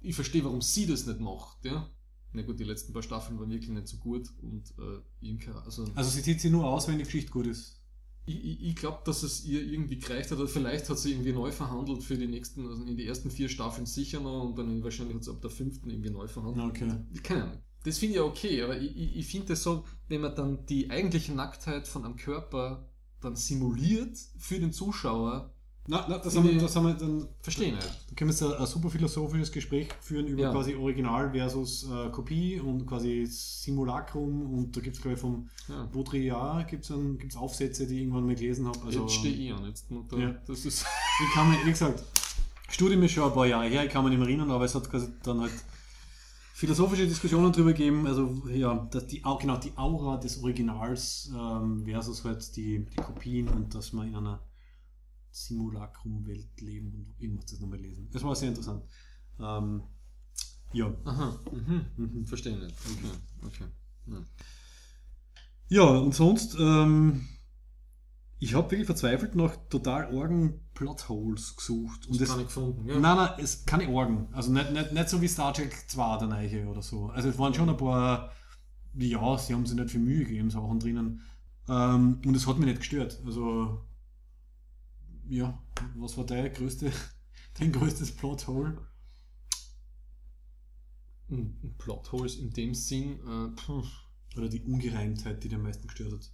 Ich 0.00 0.14
verstehe, 0.14 0.44
warum 0.44 0.60
sie 0.60 0.84
das 0.86 1.06
nicht 1.06 1.20
macht. 1.20 1.64
Ja? 1.64 1.88
Na 2.32 2.42
gut, 2.42 2.58
die 2.58 2.64
letzten 2.64 2.92
paar 2.92 3.02
Staffeln 3.02 3.38
waren 3.38 3.50
wirklich 3.50 3.70
nicht 3.70 3.88
so 3.88 3.98
gut 3.98 4.30
und 4.40 4.72
äh, 4.78 5.26
Inka, 5.28 5.52
also 5.64 5.86
Also 5.94 6.10
sie 6.10 6.22
zieht 6.22 6.40
sie 6.40 6.50
nur 6.50 6.64
aus, 6.66 6.88
wenn 6.88 6.98
die 6.98 7.04
Geschichte 7.04 7.30
gut 7.30 7.46
ist. 7.46 7.78
ich, 8.24 8.42
ich, 8.44 8.62
ich 8.68 8.76
glaube, 8.76 9.00
dass 9.04 9.22
es 9.22 9.44
ihr 9.44 9.62
irgendwie 9.62 9.98
gereicht 9.98 10.30
hat, 10.30 10.38
oder 10.38 10.48
vielleicht 10.48 10.88
hat 10.88 10.98
sie 10.98 11.10
irgendwie 11.12 11.32
neu 11.32 11.50
verhandelt 11.52 12.02
für 12.02 12.16
die 12.16 12.28
nächsten, 12.28 12.66
also 12.68 12.84
in 12.84 12.96
die 12.96 13.06
ersten 13.06 13.30
vier 13.30 13.48
Staffeln 13.48 13.84
sicher 13.86 14.20
noch 14.20 14.44
und 14.44 14.56
dann 14.56 14.82
wahrscheinlich 14.82 15.16
hat 15.16 15.24
sie 15.24 15.30
ab 15.30 15.40
der 15.42 15.50
fünften 15.50 15.90
irgendwie 15.90 16.10
neu 16.10 16.26
verhandelt. 16.28 16.66
Okay. 16.70 16.92
Keine 17.22 17.44
Ahnung. 17.44 17.58
Das 17.84 17.98
finde 17.98 18.12
ich 18.12 18.16
ja 18.18 18.24
okay, 18.24 18.62
aber 18.62 18.80
ich, 18.80 18.96
ich, 18.96 19.16
ich 19.16 19.26
finde 19.26 19.48
das 19.48 19.62
so, 19.64 19.84
wenn 20.08 20.20
man 20.20 20.34
dann 20.36 20.64
die 20.66 20.88
eigentliche 20.88 21.32
Nacktheit 21.32 21.88
von 21.88 22.04
einem 22.04 22.14
Körper 22.16 22.88
dann 23.20 23.34
simuliert 23.36 24.16
für 24.38 24.58
den 24.60 24.72
Zuschauer, 24.72 25.51
Na, 25.88 26.06
na 26.08 26.18
das, 26.18 26.36
haben 26.36 26.48
wir, 26.48 26.56
das 26.58 26.76
haben 26.76 26.86
wir 26.86 26.94
dann. 26.94 27.26
verstehe 27.40 27.68
ich 27.68 27.74
nicht. 27.74 27.86
Da 28.08 28.14
können 28.14 28.30
wir 28.30 28.34
jetzt 28.34 28.42
ein, 28.44 28.52
ein 28.52 28.66
super 28.66 28.88
philosophisches 28.88 29.50
Gespräch 29.50 29.88
führen 30.00 30.26
über 30.28 30.42
Ja. 30.42 30.52
quasi 30.52 30.76
Original 30.76 31.30
versus 31.32 31.88
äh, 31.90 32.08
Kopie 32.10 32.60
und 32.60 32.86
quasi 32.86 33.26
Simulacrum. 33.26 34.52
Und 34.54 34.76
da 34.76 34.80
gibt 34.80 34.96
es, 34.96 35.02
glaube 35.02 35.14
ich, 35.14 35.20
vom 35.20 35.48
Ja. 35.68 35.84
Baudrillard 35.86 36.68
gibt's 36.68 36.90
ein, 36.90 37.18
gibt's 37.18 37.36
Aufsätze, 37.36 37.86
die 37.86 37.94
ich 37.96 38.00
irgendwann 38.02 38.26
mal 38.26 38.34
gelesen 38.36 38.66
habe. 38.68 38.78
Also, 38.86 39.00
jetzt 39.02 39.14
stehe 39.14 39.34
ich 39.34 39.52
an. 39.52 39.64
Jetzt, 39.66 39.86
da, 40.08 40.16
Ja. 40.16 40.34
Das 40.46 40.64
ist, 40.64 40.84
Ich 41.26 41.34
kann 41.34 41.50
mich, 41.50 41.64
wie 41.66 41.70
gesagt, 41.70 42.02
Studium 42.68 43.02
ist 43.02 43.12
schon 43.12 43.24
ein 43.24 43.34
paar 43.34 43.46
Jahre 43.46 43.66
her, 43.68 43.84
ich 43.84 43.90
kann 43.90 44.02
mich 44.04 44.10
nicht 44.10 44.18
mehr 44.20 44.28
erinnern, 44.28 44.50
aber 44.50 44.64
es 44.64 44.74
hat 44.74 44.88
quasi 44.88 45.08
dann 45.24 45.40
halt 45.40 45.52
philosophische 46.54 47.06
Diskussionen 47.06 47.50
darüber 47.52 47.72
gegeben, 47.72 48.06
also 48.06 48.42
ja, 48.48 48.86
dass 48.90 49.06
die, 49.08 49.24
Au- 49.24 49.36
genau, 49.36 49.56
die 49.56 49.72
Aura 49.76 50.16
des 50.16 50.42
Originals 50.42 51.30
ähm, 51.36 51.84
versus 51.84 52.24
halt 52.24 52.56
die, 52.56 52.84
die 52.86 52.96
Kopien 52.96 53.48
und 53.48 53.74
dass 53.74 53.92
wir 53.92 54.04
in 54.04 54.14
einer 54.14 54.40
Simulacrum-Welt 55.32 56.60
leben 56.60 56.92
und 56.92 57.14
ich 57.18 57.30
muss 57.30 57.46
das 57.46 57.60
nochmal 57.60 57.80
lesen. 57.80 58.08
Das 58.12 58.22
war 58.22 58.36
sehr 58.36 58.48
interessant. 58.48 58.84
Ähm, 59.40 59.82
ja. 60.72 60.94
aha, 61.04 61.38
mhm. 61.50 61.86
Mhm. 61.96 62.26
verstehe 62.26 62.54
ich 62.54 62.62
nicht. 62.62 62.76
Okay, 62.86 63.46
okay. 63.46 63.64
Ja. 64.06 64.24
Ja, 65.68 65.84
und 65.84 66.14
sonst, 66.14 66.54
ähm, 66.58 67.26
ich 68.38 68.54
habe 68.54 68.70
wirklich 68.70 68.86
verzweifelt 68.86 69.34
nach 69.34 69.56
total 69.70 70.12
orgen 70.12 70.60
Plotholes 70.74 71.56
gesucht. 71.56 72.06
Und 72.08 72.20
Das 72.20 72.28
gar 72.28 72.36
nicht 72.36 72.48
gefunden. 72.48 72.86
Ja. 72.86 72.98
Nein, 72.98 73.16
nein, 73.16 73.30
es 73.38 73.64
keine 73.64 73.88
Orgen. 73.88 74.28
Also 74.32 74.52
nicht, 74.52 74.70
nicht, 74.72 74.92
nicht 74.92 75.08
so 75.08 75.22
wie 75.22 75.28
Star 75.28 75.54
Trek 75.54 75.72
2 75.88 76.18
der 76.18 76.28
Neiche 76.28 76.66
oder 76.66 76.82
so. 76.82 77.06
Also 77.06 77.28
es 77.28 77.38
waren 77.38 77.54
schon 77.54 77.70
ein 77.70 77.76
paar, 77.76 78.32
ja, 78.94 79.38
sie 79.38 79.54
haben 79.54 79.64
sich 79.64 79.76
nicht 79.76 79.90
viel 79.90 80.00
Mühe 80.00 80.24
gegeben, 80.24 80.50
Sachen 80.50 80.80
drinnen. 80.80 81.22
Ähm, 81.68 82.20
und 82.26 82.34
es 82.34 82.46
hat 82.46 82.58
mich 82.58 82.66
nicht 82.66 82.80
gestört. 82.80 83.22
Also, 83.24 83.80
ja, 85.32 85.62
was 85.96 86.16
war 86.16 86.26
dein 86.26 86.52
größte, 86.52 86.92
dein 87.58 87.72
größtes 87.72 88.12
Plothole? 88.12 88.86
Ein 91.30 91.74
Plotholes 91.78 92.36
in 92.36 92.50
dem 92.50 92.74
Sinn, 92.74 93.18
äh. 93.26 94.36
Oder 94.36 94.48
die 94.48 94.62
Ungereimtheit, 94.62 95.42
die 95.42 95.48
dir 95.48 95.56
am 95.56 95.62
meisten 95.62 95.86
gestört 95.86 96.12
hat? 96.12 96.32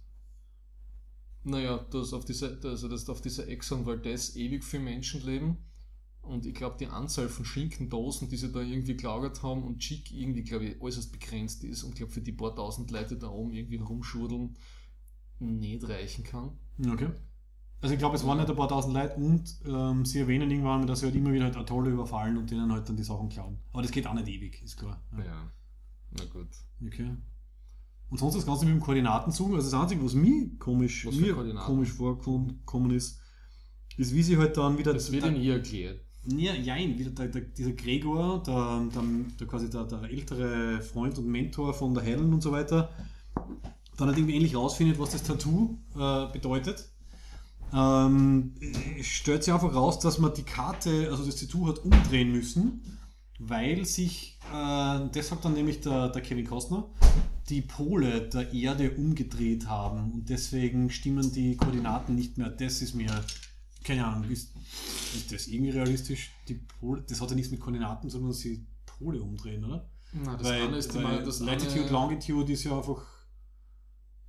Naja, 1.43 1.77
dass 1.91 2.13
auf 2.13 2.25
dieser, 2.25 2.63
also 2.63 2.87
dass 2.87 3.09
auf 3.09 3.21
dieser 3.21 3.47
Exxon 3.47 3.85
Valdez 3.85 4.35
ewig 4.35 4.63
viele 4.63 4.83
Menschen 4.83 5.21
leben. 5.25 5.57
Und 6.21 6.45
ich 6.45 6.53
glaube, 6.53 6.77
die 6.77 6.87
Anzahl 6.87 7.29
von 7.29 7.45
Schinkendosen, 7.45 8.29
die 8.29 8.37
sie 8.37 8.51
da 8.51 8.61
irgendwie 8.61 8.95
gelagert 8.95 9.41
haben 9.41 9.63
und 9.63 9.79
Chick 9.79 10.11
irgendwie, 10.11 10.43
glaube 10.43 10.65
ich, 10.65 10.81
äußerst 10.81 11.11
begrenzt 11.11 11.63
ist 11.63 11.83
und 11.83 11.95
glaube 11.95 12.11
für 12.11 12.21
die 12.21 12.33
paar 12.33 12.55
tausend 12.55 12.91
Leute 12.91 13.17
da 13.17 13.29
oben 13.29 13.51
irgendwie 13.51 13.77
rumschurdeln, 13.77 14.57
nicht 15.39 15.87
reichen 15.87 16.23
kann. 16.23 16.57
Okay. 16.85 17.09
Also 17.81 17.93
ich 17.93 17.99
glaube, 17.99 18.17
es 18.17 18.25
waren 18.25 18.37
nicht 18.37 18.49
ein 18.49 18.55
paar 18.55 18.67
tausend 18.67 18.93
Leute 18.93 19.15
und 19.15 19.55
ähm, 19.65 20.03
sie 20.05 20.19
erwähnen 20.19 20.51
irgendwann, 20.51 20.85
dass 20.85 20.99
sie 20.99 21.05
halt 21.05 21.15
immer 21.15 21.31
wieder 21.31 21.45
halt 21.45 21.55
Atolle 21.55 21.91
überfallen 21.91 22.37
und 22.37 22.51
denen 22.51 22.71
halt 22.71 22.89
dann 22.89 22.97
die 22.97 23.03
Sachen 23.03 23.29
klauen. 23.29 23.57
Aber 23.71 23.81
das 23.81 23.91
geht 23.91 24.05
auch 24.05 24.13
nicht 24.13 24.27
ewig, 24.27 24.61
ist 24.61 24.77
klar. 24.77 25.01
Ja, 25.17 25.49
na 26.11 26.25
gut. 26.25 26.49
Okay. 26.85 27.15
Und 28.09 28.17
sonst 28.17 28.35
das 28.35 28.45
Ganze 28.45 28.65
mit 28.65 28.73
dem 28.73 28.81
Koordinatenzug. 28.81 29.53
Also 29.53 29.69
das 29.69 29.79
Einzige, 29.79 30.03
was 30.03 30.13
mir 30.13 30.49
komisch, 30.57 31.05
Was 31.05 31.15
mir 31.15 31.33
komisch 31.33 31.91
vorgekommen 31.91 32.91
ist, 32.91 33.21
ist, 33.97 34.13
wie 34.13 34.23
sie 34.23 34.37
halt 34.37 34.57
dann 34.57 34.77
wieder. 34.77 34.93
Das 34.93 35.11
wird 35.11 35.25
ihnen 35.25 35.37
eh 35.37 35.51
erklärt. 35.51 36.01
Ja, 36.25 36.53
jein, 36.53 36.97
wieder 36.97 37.11
der, 37.11 37.27
der, 37.27 37.41
dieser 37.41 37.71
Gregor, 37.71 38.43
der, 38.43 38.89
der, 38.93 39.03
der 39.39 39.47
quasi 39.47 39.69
der, 39.69 39.85
der 39.85 40.03
ältere 40.03 40.81
Freund 40.81 41.17
und 41.17 41.27
Mentor 41.27 41.73
von 41.73 41.93
der 41.93 42.03
Helen 42.03 42.33
und 42.33 42.41
so 42.41 42.51
weiter, 42.51 42.89
dann 43.97 44.07
halt 44.07 44.17
irgendwie 44.17 44.35
ähnlich 44.35 44.55
rausfindet, 44.55 44.99
was 44.99 45.11
das 45.11 45.23
Tattoo 45.23 45.77
äh, 45.95 46.31
bedeutet. 46.31 46.89
Ähm, 47.73 48.55
stellt 49.01 49.43
sich 49.43 49.53
einfach 49.53 49.73
raus, 49.73 49.99
dass 49.99 50.17
man 50.17 50.33
die 50.33 50.43
Karte, 50.43 51.09
also 51.11 51.25
das 51.25 51.35
Tattoo 51.35 51.67
hat 51.67 51.79
umdrehen 51.79 52.31
müssen, 52.31 52.97
weil 53.39 53.85
sich, 53.85 54.39
äh, 54.51 55.21
sagt 55.21 55.45
dann 55.45 55.53
nämlich 55.53 55.81
der, 55.81 56.09
der 56.09 56.21
Kevin 56.21 56.47
Costner, 56.47 56.89
die 57.49 57.61
Pole 57.61 58.27
der 58.29 58.53
Erde 58.53 58.91
umgedreht 58.91 59.67
haben 59.67 60.11
und 60.11 60.29
deswegen 60.29 60.89
stimmen 60.89 61.31
die 61.31 61.57
Koordinaten 61.57 62.15
nicht 62.15 62.37
mehr. 62.37 62.49
Das 62.49 62.81
ist 62.81 62.95
mir, 62.95 63.23
keine 63.83 64.05
Ahnung, 64.05 64.29
ist, 64.29 64.53
ist 65.15 65.31
das 65.31 65.47
irgendwie 65.47 65.71
realistisch? 65.71 66.31
Die 66.47 66.55
Pole, 66.55 67.03
das 67.07 67.21
hat 67.21 67.29
ja 67.29 67.35
nichts 67.35 67.51
mit 67.51 67.59
Koordinaten, 67.59 68.09
sondern 68.09 68.33
sie 68.33 68.65
Pole 68.85 69.21
umdrehen, 69.21 69.63
oder? 69.63 69.89
Na, 70.11 70.35
das 70.35 70.47
weil 70.47 70.61
eine 70.63 70.77
ist 70.77 70.93
weil 70.95 71.01
immer 71.01 71.21
das 71.21 71.39
Latitude, 71.39 71.89
Longitude 71.89 72.51
ist 72.51 72.63
ja 72.63 72.77
einfach. 72.77 73.05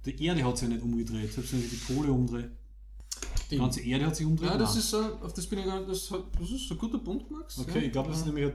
Die 0.07 0.24
Erde 0.24 0.45
hat 0.45 0.57
sich 0.57 0.68
ja 0.68 0.74
nicht 0.74 0.84
umgedreht, 0.84 1.32
selbst 1.32 1.53
wenn 1.53 1.61
sie 1.61 1.68
die 1.68 1.93
Pole 1.93 2.11
umdreht. 2.11 2.51
Die 3.51 3.59
ganze 3.59 3.80
Erde 3.80 4.07
hat 4.07 4.16
sich 4.16 4.26
umgedreht. 4.26 4.53
Ja, 4.53 4.59
das 4.59 4.70
Nein. 4.70 4.78
ist, 4.78 5.22
auf 5.22 5.32
das 5.32 5.46
bin 5.46 5.59
ich 5.59 5.66
gar 5.66 5.78
nicht, 5.78 5.90
das, 5.90 6.11
hat, 6.11 6.24
das 6.38 6.51
ist 6.51 6.70
ein 6.70 6.78
guter 6.78 6.98
Punkt, 6.98 7.30
Max. 7.30 7.59
Okay, 7.59 7.78
ja. 7.80 7.84
ich 7.86 7.92
glaube, 7.92 8.11
das 8.11 8.18
ist 8.18 8.26
nämlich. 8.26 8.53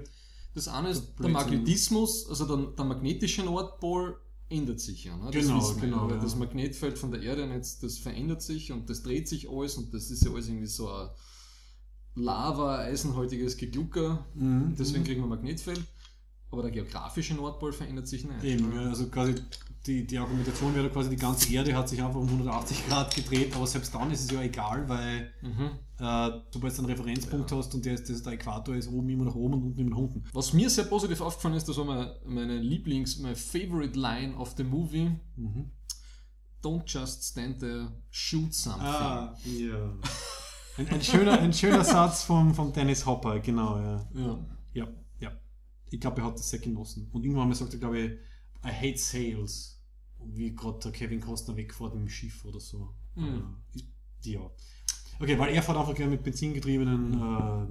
Das 0.54 0.68
eine 0.70 0.90
ist 0.90 1.14
der. 1.20 1.30
Magnetismus, 1.30 2.30
also 2.30 2.46
der, 2.46 2.68
der 2.68 2.86
magnetische 2.86 3.44
Nordpol 3.44 4.18
ändert 4.50 4.80
sich 4.80 5.04
ja. 5.04 5.18
Ne? 5.18 5.32
Das 5.32 5.46
Genau, 5.46 5.58
wissen 5.58 5.82
wir, 5.82 5.90
genau, 5.90 6.10
ja. 6.10 6.18
Das 6.18 6.36
Magnetfeld 6.36 6.98
von 6.98 7.12
der 7.12 7.22
Erde 7.22 7.46
jetzt, 7.46 7.84
das 7.84 7.98
verändert 7.98 8.42
sich 8.42 8.72
und 8.72 8.90
das 8.90 9.04
dreht 9.04 9.28
sich 9.28 9.50
alles 9.50 9.76
und 9.76 9.94
das 9.94 10.12
ist 10.12 10.24
ja 10.24 10.32
alles 10.32 10.48
irgendwie 10.48 10.68
so 10.68 10.90
ein 10.90 11.10
Lava-eisenhaltiges 12.16 13.58
Geglucker. 13.58 14.26
Mhm. 14.36 14.76
Deswegen 14.78 15.04
kriegen 15.04 15.22
wir 15.22 15.28
Magnetfeld. 15.28 15.84
Aber 16.52 16.62
der 16.62 16.72
geografische 16.72 17.34
Nordpol 17.34 17.74
verändert 17.74 18.08
sich 18.08 18.24
nicht. 18.24 18.44
Eben, 18.44 18.74
ja, 18.74 18.84
also 18.90 19.08
quasi 19.08 19.36
die, 19.86 20.06
die 20.08 20.18
Argumentation 20.18 20.74
wäre 20.76 20.90
quasi, 20.90 21.10
die 21.10 21.16
ganze 21.16 21.54
Erde 21.54 21.76
hat 21.76 21.88
sich 21.90 22.02
einfach 22.02 22.20
um 22.20 22.28
180 22.28 22.88
Grad 22.88 23.16
gedreht, 23.16 23.56
aber 23.56 23.68
selbst 23.68 23.94
dann 23.94 24.12
ist 24.12 24.26
es 24.26 24.32
ja 24.32 24.42
egal, 24.42 24.88
weil 24.90 25.32
Mhm. 25.42 25.72
äh, 26.00 26.30
du 26.52 26.60
jetzt 26.64 26.80
einen 26.80 26.88
Referenzpunkt 26.88 27.52
hast 27.52 27.74
und 27.76 27.86
der, 27.86 27.94
ist, 27.94 28.26
der 28.26 28.34
Äquator 28.34 28.76
ist 28.76 28.88
oben 28.90 29.10
immer 29.10 29.26
nach 29.26 29.36
oben 29.36 29.54
und 29.56 29.64
unten 29.64 29.80
immer 29.80 29.92
nach 29.92 29.98
unten. 29.98 30.24
Was 30.34 30.54
mir 30.54 30.70
sehr 30.70 30.86
positiv 30.86 31.22
aufgefallen 31.22 31.56
ist, 31.56 31.68
das 31.70 31.78
war 31.78 31.86
meine, 31.86 32.16
meine 32.26 32.60
Lieblings-, 32.60 33.22
meine 33.22 33.36
favorite 33.36 33.98
line 34.00 34.36
of 34.36 34.54
the 34.58 34.64
movie. 34.64 35.12
Mhm. 35.36 35.72
Don't 36.64 36.84
just 36.88 37.24
stand 37.24 37.60
there, 37.60 37.92
shoot 38.10 38.54
something. 38.54 38.82
Ah, 38.82 39.38
ja. 39.46 39.94
Ein, 40.78 40.90
ein, 40.90 41.02
schöner, 41.02 41.40
ein 41.40 41.54
schöner 41.54 41.86
Satz 41.86 42.24
vom, 42.24 42.54
vom 42.54 42.74
Dennis 42.74 43.06
Hopper, 43.06 43.40
genau, 43.40 43.78
ja. 43.78 44.06
Ja. 44.14 44.46
Ja, 44.74 44.88
ja. 45.20 45.32
Ich 45.90 46.02
glaube, 46.02 46.20
er 46.20 46.28
hat 46.28 46.38
das 46.38 46.50
sehr 46.50 46.60
genossen. 46.60 47.08
Und 47.14 47.24
irgendwann 47.24 47.48
mal 47.48 47.56
sagt 47.56 47.72
er, 47.74 47.80
glaube 47.80 47.98
ich, 48.00 48.12
I 48.66 48.72
hate 48.92 48.98
sales. 48.98 49.75
Wie 50.34 50.56
gerade 50.56 50.80
der 50.80 50.92
Kevin 50.92 51.22
Costner 51.22 51.56
wegfährt 51.56 51.94
mit 51.96 52.04
dem 52.04 52.10
Schiff 52.10 52.44
oder 52.46 52.60
so. 52.60 52.94
Mhm. 53.16 53.56
Ja. 54.24 54.50
Okay, 55.20 55.38
weil 55.40 55.54
er 55.54 55.62
fährt 55.64 55.78
einfach 55.78 55.96
gerne 55.96 56.12
mit 56.12 56.24
benzingetriebenen 56.24 57.14
äh, 57.14 57.68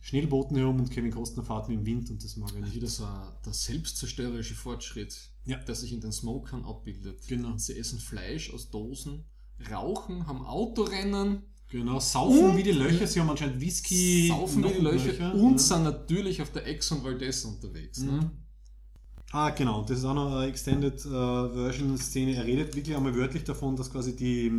Schnellbooten 0.00 0.56
herum 0.56 0.80
und 0.80 0.90
Kevin 0.90 1.10
Costner 1.12 1.44
fährt 1.44 1.68
mit 1.68 1.78
dem 1.78 1.86
Wind 1.86 2.10
und 2.10 2.22
das 2.24 2.36
mag 2.36 2.52
er 2.54 2.60
nicht. 2.62 2.74
Wieder 2.74 2.88
so 2.88 3.04
ein, 3.04 3.28
der 3.44 3.52
selbstzerstörerische 3.52 4.54
Fortschritt, 4.54 5.16
Ja. 5.44 5.58
der 5.58 5.74
sich 5.74 5.92
in 5.92 6.00
den 6.00 6.12
Smokern 6.12 6.64
abbildet. 6.64 7.26
Genau. 7.28 7.56
Sie 7.56 7.76
essen 7.78 7.98
Fleisch 7.98 8.52
aus 8.52 8.70
Dosen, 8.70 9.24
rauchen, 9.70 10.26
haben 10.26 10.44
Autorennen, 10.44 11.42
Genau, 11.70 11.98
saufen 12.00 12.50
Und- 12.50 12.56
wie 12.58 12.64
die 12.64 12.72
Löcher, 12.72 13.06
sie 13.06 13.18
haben 13.18 13.30
anscheinend 13.30 13.58
Whisky, 13.58 14.28
saufen 14.28 14.62
wie 14.62 14.68
die 14.74 14.80
Löcher, 14.80 15.14
ja. 15.18 15.30
und 15.32 15.58
sind 15.58 15.84
natürlich 15.84 16.42
auf 16.42 16.52
der 16.52 16.66
Exxon 16.66 17.02
Valdez 17.02 17.44
unterwegs. 17.46 17.98
Ne? 18.00 18.30
Mhm. 19.32 19.38
Ah, 19.38 19.50
genau, 19.50 19.82
das 19.82 19.98
ist 19.98 20.04
auch 20.04 20.14
noch 20.14 20.36
eine 20.36 20.46
Extended 20.50 20.98
äh, 21.04 21.08
Version-Szene. 21.08 22.36
Er 22.36 22.44
redet 22.44 22.74
wirklich 22.76 22.96
einmal 22.96 23.14
wörtlich 23.16 23.44
davon, 23.44 23.76
dass 23.76 23.90
quasi 23.90 24.14
die, 24.14 24.52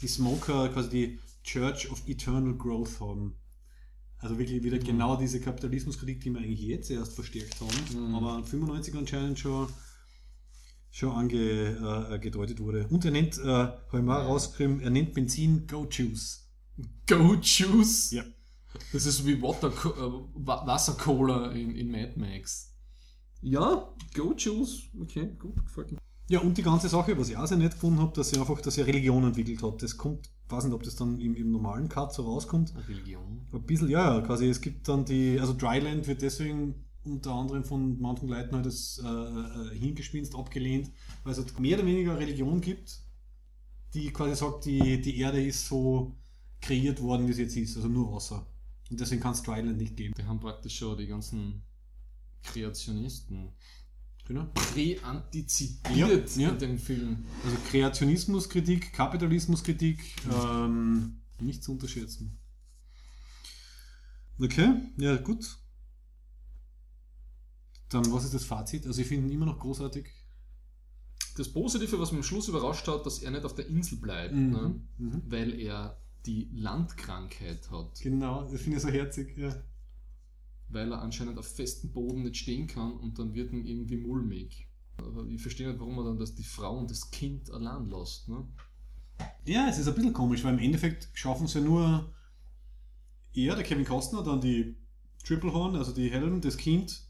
die 0.00 0.08
Smoker 0.08 0.68
quasi 0.68 0.88
die 0.90 1.18
Church 1.42 1.90
of 1.90 2.06
Eternal 2.06 2.54
Growth 2.54 3.00
haben. 3.00 3.34
Also 4.18 4.38
wirklich 4.38 4.62
wieder 4.62 4.78
genau 4.78 5.16
diese 5.16 5.40
Kapitalismuskritik, 5.40 6.20
die 6.20 6.30
wir 6.30 6.40
eigentlich 6.40 6.60
jetzt 6.60 6.90
erst 6.90 7.14
verstärkt 7.14 7.56
haben, 7.60 8.14
aber 8.14 8.44
95 8.44 8.94
anscheinend 8.94 9.38
schon, 9.38 9.66
schon 10.90 11.12
angedeutet 11.12 12.60
wurde. 12.60 12.86
Und 12.88 13.02
er 13.06 13.12
nennt, 13.12 13.38
äh, 13.38 13.44
habe 13.46 13.80
ich 13.94 14.02
mal 14.02 14.20
rausgeschrieben, 14.20 14.80
er 14.80 14.90
nennt 14.90 15.14
Benzin 15.14 15.66
Go 15.66 15.86
Juice. 15.90 16.46
Go 17.06 17.34
Juice! 17.40 18.10
Ja. 18.10 18.24
Das 18.92 19.06
ist 19.06 19.26
wie 19.26 19.40
Water, 19.40 19.68
äh, 19.68 20.44
Wa- 20.46 20.66
Wassercola 20.66 21.52
in, 21.52 21.74
in 21.74 21.90
Mad 21.90 22.12
Max. 22.16 22.69
Ja, 23.42 23.88
Go 24.14 24.34
Juice. 24.36 24.82
Okay, 25.00 25.30
gut, 25.38 25.56
gefällt 25.64 25.92
mir. 25.92 25.98
Ja, 26.28 26.40
und 26.40 26.56
die 26.56 26.62
ganze 26.62 26.88
Sache, 26.88 27.18
was 27.18 27.28
ich 27.28 27.36
auch 27.36 27.46
sehr 27.46 27.58
nett 27.58 27.72
gefunden 27.72 27.98
habe, 27.98 28.12
dass 28.14 28.32
er 28.32 28.40
einfach, 28.40 28.60
dass 28.60 28.78
er 28.78 28.86
Religion 28.86 29.24
entwickelt 29.24 29.62
hat. 29.62 29.82
Das 29.82 29.96
kommt, 29.96 30.30
weiß 30.48 30.64
nicht, 30.64 30.74
ob 30.74 30.82
das 30.82 30.94
dann 30.94 31.20
im, 31.20 31.34
im 31.34 31.50
normalen 31.50 31.88
Cut 31.88 32.12
so 32.12 32.22
rauskommt. 32.22 32.72
Religion. 32.88 33.40
Ein 33.52 33.62
bisschen, 33.62 33.88
ja, 33.88 34.14
ja, 34.14 34.20
quasi. 34.20 34.48
Es 34.48 34.60
gibt 34.60 34.86
dann 34.86 35.04
die, 35.04 35.40
also 35.40 35.54
Dryland 35.54 36.06
wird 36.06 36.22
deswegen 36.22 36.86
unter 37.04 37.32
anderem 37.32 37.64
von 37.64 38.00
manchen 38.00 38.28
Leuten 38.28 38.54
halt 38.54 38.66
das 38.66 39.02
äh, 39.04 39.08
äh, 39.08 39.76
Hingespinst 39.76 40.34
abgelehnt, 40.36 40.92
weil 41.24 41.32
es 41.32 41.38
halt 41.38 41.58
mehr 41.58 41.78
oder 41.78 41.86
weniger 41.86 42.18
Religion 42.18 42.60
gibt, 42.60 43.00
die 43.94 44.10
quasi 44.12 44.36
sagt, 44.36 44.66
die, 44.66 45.00
die 45.00 45.18
Erde 45.18 45.42
ist 45.42 45.66
so 45.66 46.14
kreiert 46.60 47.00
worden, 47.02 47.26
wie 47.26 47.32
sie 47.32 47.42
jetzt 47.42 47.56
ist, 47.56 47.76
also 47.76 47.88
nur 47.88 48.12
Wasser. 48.12 48.46
Und 48.90 49.00
deswegen 49.00 49.20
kann 49.20 49.32
es 49.32 49.42
Dryland 49.42 49.78
nicht 49.78 49.96
geben. 49.96 50.14
Die 50.16 50.24
haben 50.24 50.38
praktisch 50.38 50.76
schon 50.76 50.96
die 50.96 51.06
ganzen 51.06 51.62
Kreationisten 52.42 53.52
Genau. 54.26 54.44
präantizipiert 54.54 56.36
Ja, 56.36 56.42
ja. 56.42 56.48
in 56.50 56.58
dem 56.58 56.78
Film. 56.78 57.24
Also 57.44 57.56
Kreationismuskritik, 57.68 58.92
Kapitalismuskritik, 58.92 59.98
ähm, 60.32 61.20
nicht 61.40 61.64
zu 61.64 61.72
unterschätzen. 61.72 62.38
Okay, 64.38 64.72
ja 64.96 65.16
gut. 65.16 65.58
Dann, 67.88 68.10
was 68.12 68.24
ist 68.24 68.34
das 68.34 68.44
Fazit? 68.44 68.86
Also 68.86 69.00
ich 69.02 69.08
finde 69.08 69.26
ihn 69.28 69.32
immer 69.34 69.46
noch 69.46 69.58
großartig. 69.58 70.06
Das 71.36 71.48
Positive, 71.52 71.98
was 71.98 72.12
mich 72.12 72.18
am 72.18 72.22
Schluss 72.24 72.48
überrascht 72.48 72.86
hat, 72.88 73.04
dass 73.06 73.20
er 73.20 73.30
nicht 73.32 73.44
auf 73.44 73.54
der 73.54 73.66
Insel 73.66 73.98
bleibt, 73.98 74.34
Mhm. 74.34 74.50
ne? 74.50 74.80
Mhm. 74.98 75.22
weil 75.26 75.58
er 75.58 76.00
die 76.26 76.48
Landkrankheit 76.52 77.70
hat. 77.70 77.98
Genau, 78.00 78.48
das 78.50 78.60
finde 78.60 78.76
ich 78.76 78.82
so 78.82 78.90
herzig. 78.90 79.36
Ja. 79.36 79.54
Weil 80.70 80.92
er 80.92 81.02
anscheinend 81.02 81.38
auf 81.38 81.46
festem 81.46 81.92
Boden 81.92 82.22
nicht 82.22 82.36
stehen 82.36 82.66
kann 82.66 82.92
und 82.92 83.18
dann 83.18 83.34
wird 83.34 83.52
ihm 83.52 83.64
irgendwie 83.64 83.96
mulmig. 83.96 84.66
Aber 84.98 85.26
ich 85.26 85.40
verstehe 85.40 85.68
nicht, 85.68 85.80
warum 85.80 85.98
er 85.98 86.04
dann 86.04 86.18
das 86.18 86.34
die 86.34 86.44
Frau 86.44 86.78
und 86.78 86.90
das 86.90 87.10
Kind 87.10 87.50
allein 87.50 87.88
lässt. 87.88 88.28
Ne? 88.28 88.46
ja, 89.44 89.68
es 89.68 89.78
ist 89.78 89.88
ein 89.88 89.94
bisschen 89.94 90.12
komisch, 90.12 90.44
weil 90.44 90.54
im 90.54 90.60
Endeffekt 90.60 91.08
schaffen 91.14 91.46
es 91.46 91.54
ja 91.54 91.60
nur 91.60 92.12
er, 93.32 93.54
der 93.54 93.64
Kevin 93.64 93.84
Costner, 93.84 94.22
dann 94.22 94.40
die 94.40 94.76
Triple 95.24 95.52
Horn, 95.52 95.76
also 95.76 95.92
die 95.92 96.10
Helm, 96.10 96.40
das 96.40 96.56
Kind, 96.56 97.02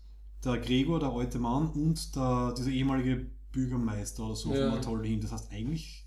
der 0.45 0.59
Gregor, 0.59 1.01
der 1.01 1.11
alte 1.11 1.39
Mann 1.39 1.71
und 1.71 2.15
der, 2.15 2.55
dieser 2.57 2.71
ehemalige 2.71 3.27
Bürgermeister 3.53 4.25
oder 4.25 4.37
so 4.37 4.55
Ja. 4.55 4.73
Atoll 4.73 5.07
hin. 5.07 5.21
Das 5.21 5.33
heißt 5.33 5.51
eigentlich 5.53 6.07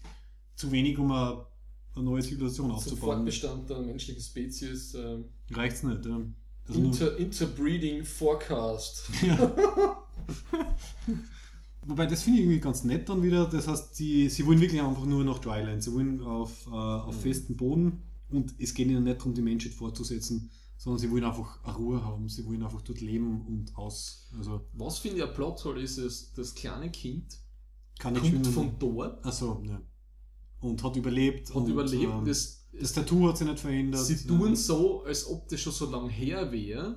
zu 0.56 0.72
wenig, 0.72 0.98
um 0.98 1.12
eine, 1.12 1.46
eine 1.96 2.06
neue 2.06 2.22
Zivilisation 2.22 2.68
Zum 2.68 2.76
aufzubauen. 2.76 3.16
Fortbestand 3.18 3.70
der 3.70 3.80
menschlichen 3.80 4.22
Spezies. 4.22 4.94
ähm, 4.94 5.26
Reicht's 5.52 5.84
nicht. 5.84 6.06
Ja. 6.06 6.22
Inter 6.70 7.18
Interbreeding 7.18 8.06
Forecast. 8.06 9.10
wobei, 11.86 12.06
das 12.06 12.24
finde 12.24 12.40
ich 12.40 12.46
irgendwie 12.46 12.62
ganz 12.62 12.84
nett 12.84 13.10
dann 13.10 13.22
wieder. 13.24 13.46
Das 13.46 13.68
heißt, 13.68 13.98
die, 14.00 14.30
sie 14.30 14.46
wollen 14.46 14.62
wirklich 14.62 14.82
einfach 14.82 15.06
nur 15.06 15.24
nach 15.24 15.40
Dryland. 15.40 15.84
Sie 15.84 15.94
wollen 15.94 16.22
auf, 16.22 16.68
äh, 16.68 16.70
auf 16.70 17.16
Mhm. 17.16 17.20
festen 17.22 17.58
Boden 17.58 18.04
und 18.30 18.54
es 18.60 18.74
geht 18.74 18.88
ihnen 18.88 19.04
nicht 19.04 19.18
darum, 19.20 19.34
die 19.34 19.42
Menschheit 19.42 19.74
fortzusetzen, 19.74 20.50
sondern 20.78 21.00
sie 21.00 21.12
wollen 21.12 21.24
einfach 21.24 21.64
eine 21.64 21.76
Ruhe 21.76 22.04
haben. 22.04 22.30
Sie 22.30 22.46
wollen 22.46 22.64
einfach 22.64 22.82
dort 22.82 23.02
leben 23.02 23.46
und 23.46 23.76
aus. 23.76 24.30
Also 24.38 24.62
Was 24.74 25.00
finde 25.00 25.18
ich 25.18 25.24
ein 25.24 25.34
Plothole 25.34 25.82
ist, 25.82 25.98
ist, 25.98 26.38
das 26.38 26.56
kleine 26.56 26.90
Kind 26.92 27.38
kann 28.00 28.16
kommt 28.16 28.48
von 28.48 28.76
dort, 28.80 29.24
Achso, 29.26 29.62
ja. 29.66 29.82
Und 30.64 30.84
hat 30.84 30.96
überlebt. 30.96 31.50
hat 31.50 31.56
und, 31.56 31.70
überlebt. 31.70 32.04
ähm, 32.04 32.26
das, 32.26 32.66
das 32.72 32.94
Tattoo 32.94 33.28
hat 33.28 33.38
sich 33.38 33.48
nicht 33.48 33.60
verändert. 33.60 34.06
sie 34.06 34.26
tun 34.28 34.56
so, 34.56 35.04
als 35.04 35.28
ob 35.28 35.48
das 35.50 35.60
schon 35.62 35.74
so 35.74 35.90
lange 35.90 36.10
her 36.10 36.52
wäre. 36.52 36.96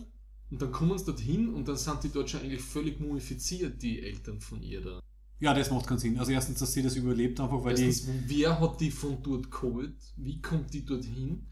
Und 0.51 0.63
dann 0.63 0.71
kommen 0.71 0.97
sie 0.97 1.05
dorthin 1.07 1.49
und 1.53 1.67
dann 1.67 1.77
sind 1.77 2.05
die 2.05 2.09
dort 2.09 2.31
schon 2.31 2.41
eigentlich 2.41 2.63
völlig 2.63 3.01
mumifiziert, 3.01 3.83
die 3.83 4.01
Eltern 4.01 4.41
von 4.41 4.63
ihr 4.63 4.81
da. 4.81 5.01
Ja, 5.41 5.53
das 5.53 5.71
macht 5.71 5.87
keinen 5.87 5.99
Sinn. 5.99 6.19
Also 6.19 6.31
erstens, 6.33 6.61
dass 6.61 6.73
sie 6.73 6.83
das 6.83 6.97
überlebt 6.97 7.39
einfach, 7.41 7.63
weil 7.65 7.75
die. 7.75 7.83
Erstens, 7.87 8.15
wer 8.27 8.59
hat 8.61 8.81
die 8.81 8.91
von 8.91 9.19
dort 9.23 9.51
geholt? 9.51 9.97
Wie 10.17 10.41
kommt 10.41 10.73
die 10.73 10.85
dorthin? 10.87 11.49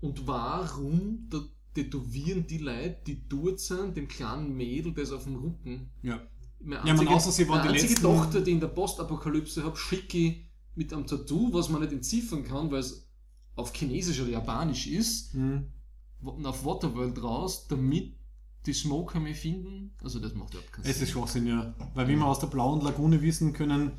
Und 0.00 0.26
warum 0.26 1.28
da 1.30 1.40
tätowieren 1.74 2.46
die 2.46 2.58
Leute, 2.58 2.98
die 3.06 3.26
dort 3.28 3.60
sind, 3.60 3.96
dem 3.96 4.08
kleinen 4.08 4.54
Mädel 4.54 4.92
das 4.92 5.12
auf 5.12 5.24
dem 5.24 5.36
Rücken? 5.36 5.90
Ja. 6.02 6.20
Meine 6.60 6.86
Ja, 6.86 6.94
man, 6.94 7.08
außer 7.08 7.30
sie 7.32 7.48
waren 7.48 7.62
die 7.62 7.68
einzige 7.68 7.92
letzten- 7.94 8.02
Tochter, 8.06 8.40
die 8.42 8.50
in 8.52 8.60
der 8.60 8.68
Postapokalypse 8.68 9.62
habe, 9.64 9.76
schicke 9.76 10.34
mit 10.74 10.92
einem 10.92 11.06
Tattoo, 11.06 11.52
was 11.52 11.68
man 11.68 11.80
nicht 11.82 11.92
entziffern 11.92 12.44
kann, 12.44 12.70
weil 12.70 12.80
es 12.80 13.08
auf 13.56 13.72
Chinesisch 13.74 14.20
oder 14.20 14.30
Japanisch 14.30 14.86
ist, 14.86 15.34
Hm. 15.34 15.66
auf 16.44 16.64
Waterworld 16.64 17.22
raus, 17.22 17.66
damit 17.68 18.14
die 18.66 18.72
Smoker 18.72 19.18
mich 19.20 19.38
finden. 19.38 19.92
Also 20.02 20.20
das 20.20 20.34
macht 20.34 20.54
überhaupt 20.54 20.72
keinen 20.72 20.84
Es 20.86 20.94
Sinn. 20.96 21.04
ist 21.04 21.10
Schwachsinn, 21.10 21.46
ja. 21.46 21.74
Weil 21.94 22.08
wie 22.08 22.16
wir 22.16 22.24
aus 22.26 22.38
der 22.38 22.46
blauen 22.46 22.80
Lagune 22.80 23.20
wissen 23.20 23.52
können, 23.52 23.92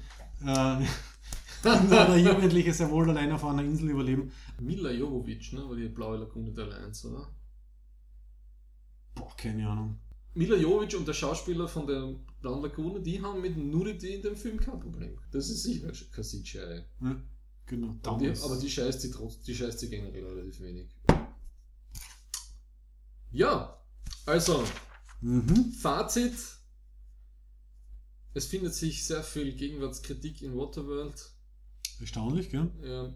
äh, 0.45 0.77
der 1.63 2.17
Jugendliche 2.17 2.73
sehr 2.73 2.89
wohl 2.91 3.09
allein 3.09 3.31
auf 3.31 3.45
einer 3.45 3.63
Insel 3.63 3.91
überleben. 3.91 4.31
Mila 4.59 4.91
Jovovic, 4.91 5.53
ne, 5.53 5.67
war 5.67 5.75
die 5.75 5.87
blaue 5.87 6.17
Lagune 6.17 6.51
der 6.51 6.65
Alliance, 6.65 7.09
oder? 7.09 7.27
Boah, 9.15 9.35
keine 9.37 9.69
Ahnung. 9.69 9.99
Mila 10.33 10.55
Jovic 10.55 10.95
und 10.97 11.07
der 11.07 11.13
Schauspieler 11.13 11.67
von 11.67 11.85
der 11.87 12.15
Blauen 12.43 12.61
Lagune, 12.61 13.01
die 13.01 13.21
haben 13.21 13.41
mit 13.41 13.57
Nudity 13.57 14.15
in 14.15 14.21
dem 14.21 14.35
Film 14.35 14.59
kein 14.59 14.77
Problem. 14.77 15.17
Das 15.31 15.49
ist 15.49 15.63
sicher 15.63 15.91
kein 16.11 16.23
CGI. 16.25 16.83
Ja, 17.01 17.23
genau. 17.65 17.97
Aber 18.03 18.19
die, 18.19 18.37
aber 18.41 18.59
die 18.59 18.69
scheißt 18.69 19.01
sie 19.01 19.13
die 19.47 19.55
scheißt 19.55 19.79
sie 19.79 19.89
generell 19.89 20.25
relativ 20.25 20.59
wenig. 20.59 20.93
Ja, 23.31 23.81
also, 24.25 24.63
mhm. 25.21 25.71
Fazit. 25.71 26.33
Es 28.33 28.45
findet 28.45 28.73
sich 28.73 29.05
sehr 29.05 29.23
viel 29.23 29.55
Gegenwartskritik 29.55 30.41
in 30.41 30.57
Waterworld. 30.57 31.31
Erstaunlich, 32.01 32.49
gell? 32.49 32.69
Ja, 32.83 33.15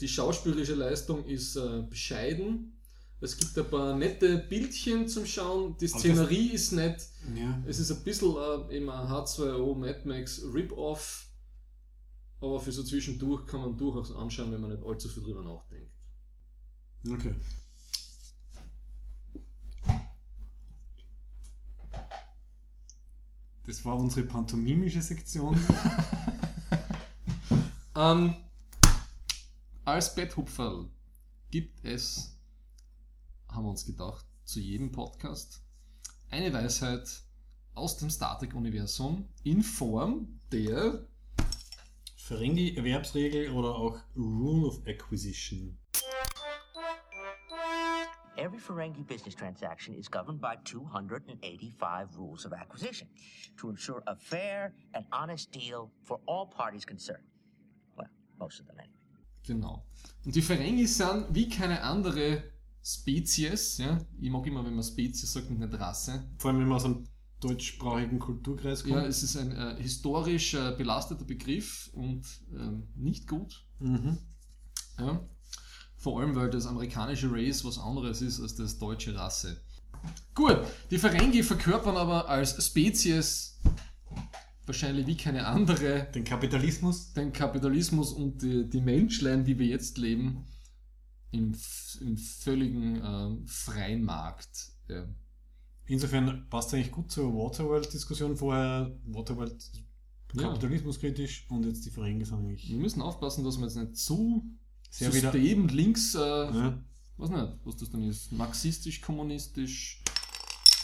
die 0.00 0.08
schauspielerische 0.08 0.74
Leistung 0.74 1.24
ist 1.24 1.54
äh, 1.54 1.82
bescheiden. 1.88 2.75
Es 3.20 3.36
gibt 3.38 3.56
ein 3.58 3.70
paar 3.70 3.96
nette 3.96 4.38
Bildchen 4.38 5.08
zum 5.08 5.24
Schauen. 5.24 5.76
Die 5.78 5.88
Szenerie 5.88 6.50
ist 6.50 6.72
nett. 6.72 7.08
Ja. 7.34 7.62
Es 7.66 7.78
ist 7.78 7.90
ein 7.90 8.04
bisschen 8.04 8.36
äh, 8.36 8.76
eben 8.76 8.90
ein 8.90 9.08
H2O 9.08 9.74
Mad 9.74 10.02
Max 10.04 10.42
Rip-Off, 10.52 11.26
aber 12.40 12.60
für 12.60 12.72
so 12.72 12.82
zwischendurch 12.82 13.46
kann 13.46 13.60
man 13.60 13.76
durchaus 13.76 14.14
anschauen, 14.14 14.52
wenn 14.52 14.60
man 14.60 14.70
nicht 14.70 14.84
allzu 14.84 15.08
viel 15.08 15.22
drüber 15.22 15.42
nachdenkt. 15.42 15.92
Okay. 17.08 17.34
Das 23.64 23.84
war 23.84 23.96
unsere 23.96 24.26
pantomimische 24.26 25.02
Sektion. 25.02 25.58
Ähm, 27.96 28.34
als 29.86 30.14
Betthupferl 30.14 30.90
gibt 31.50 31.82
es, 31.82 32.35
haben 33.56 33.64
wir 33.64 33.70
uns 33.70 33.86
gedacht, 33.86 34.26
zu 34.44 34.60
jedem 34.60 34.92
Podcast 34.92 35.62
eine 36.30 36.52
Weisheit 36.52 37.08
aus 37.74 37.96
dem 37.96 38.10
Star 38.10 38.38
Trek-Universum 38.38 39.28
in 39.44 39.62
Form 39.62 40.40
der 40.52 41.06
Ferengi 42.16 42.76
Erwerbsregel 42.76 43.50
oder 43.52 43.74
auch 43.74 43.98
Rule 44.14 44.66
of 44.66 44.86
Acquisition. 44.86 45.78
Every 48.36 48.58
Ferengi 48.58 49.02
business 49.02 49.34
transaction 49.34 49.94
is 49.94 50.10
governed 50.10 50.42
by 50.42 50.56
285 50.64 52.18
rules 52.18 52.44
of 52.44 52.52
acquisition 52.52 53.08
to 53.56 53.70
ensure 53.70 54.02
a 54.06 54.16
fair 54.16 54.74
and 54.92 55.06
honest 55.12 55.50
deal 55.50 55.90
for 56.02 56.20
all 56.26 56.46
parties 56.46 56.84
concerned. 56.84 57.24
Well, 57.96 58.10
most 58.38 58.60
of 58.60 58.66
them 58.66 58.76
anyway. 58.78 58.92
Genau. 59.46 59.86
Und 60.26 60.34
die 60.34 60.42
Ferengi 60.42 60.86
sind 60.86 61.34
wie 61.34 61.48
keine 61.48 61.80
andere 61.80 62.55
Spezies, 62.86 63.78
ja. 63.78 63.98
Ich 64.20 64.30
mag 64.30 64.46
immer, 64.46 64.64
wenn 64.64 64.74
man 64.74 64.84
Spezies 64.84 65.32
sagt 65.32 65.50
und 65.50 65.58
nicht 65.58 65.74
Rasse. 65.74 66.22
Vor 66.38 66.50
allem, 66.50 66.60
wenn 66.60 66.68
man 66.68 66.76
aus 66.76 66.84
einem 66.84 67.04
deutschsprachigen 67.40 68.18
Kulturkreis 68.20 68.82
kommt. 68.84 68.94
Ja, 68.94 69.04
es 69.06 69.22
ist 69.24 69.36
ein 69.36 69.50
äh, 69.52 69.76
historisch 69.82 70.54
äh, 70.54 70.72
belasteter 70.76 71.24
Begriff 71.24 71.90
und 71.92 72.24
ähm, 72.52 72.84
nicht 72.94 73.26
gut. 73.26 73.64
mhm. 73.80 74.18
Ja. 74.98 75.20
Vor 75.98 76.20
allem, 76.20 76.36
weil 76.36 76.48
das 76.48 76.66
amerikanische 76.66 77.30
Race 77.30 77.64
was 77.64 77.78
anderes 77.78 78.22
ist 78.22 78.40
als 78.40 78.54
das 78.54 78.78
deutsche 78.78 79.14
Rasse. 79.14 79.60
Gut, 80.34 80.58
die 80.90 80.98
Ferengi 80.98 81.42
verkörpern 81.42 81.96
aber 81.96 82.28
als 82.28 82.64
Spezies 82.64 83.58
wahrscheinlich 84.64 85.06
wie 85.06 85.16
keine 85.16 85.46
andere 85.46 86.06
Den 86.14 86.24
Kapitalismus. 86.24 87.12
den 87.14 87.32
Kapitalismus 87.32 88.12
und 88.12 88.42
die, 88.42 88.68
die 88.70 88.80
Menschlein, 88.80 89.44
die 89.44 89.58
wir 89.58 89.66
jetzt 89.66 89.98
leben, 89.98 90.44
im, 91.30 91.54
im 92.00 92.16
völligen 92.16 93.00
ähm, 93.04 93.46
freien 93.46 94.04
Markt. 94.04 94.70
Ja. 94.88 95.06
Insofern 95.86 96.48
passt 96.48 96.68
es 96.68 96.74
eigentlich 96.74 96.92
gut 96.92 97.10
zur 97.10 97.32
Waterworld-Diskussion 97.34 98.36
vorher. 98.36 98.96
Waterworld 99.06 99.70
Ja. 100.34 100.42
kapitalismuskritisch 100.42 101.46
und 101.48 101.64
jetzt 101.64 101.84
die 101.86 101.90
Vereine 101.90 102.24
sind 102.24 102.38
eigentlich 102.38 102.68
Wir 102.68 102.78
müssen 102.78 103.00
aufpassen, 103.02 103.44
dass 103.44 103.56
wir 103.58 103.66
jetzt 103.66 103.76
nicht 103.76 103.96
zu 103.96 104.44
sehr 104.90 105.12
wieder. 105.14 105.32
System 105.32 105.68
links, 105.68 106.14
äh, 106.14 106.18
Ja, 106.18 106.82
was 107.16 107.30
nicht, 107.30 107.52
was 107.64 107.76
das 107.76 107.90
dann 107.90 108.02
ist, 108.02 108.32
marxistisch, 108.32 109.00
kommunistisch, 109.00 110.02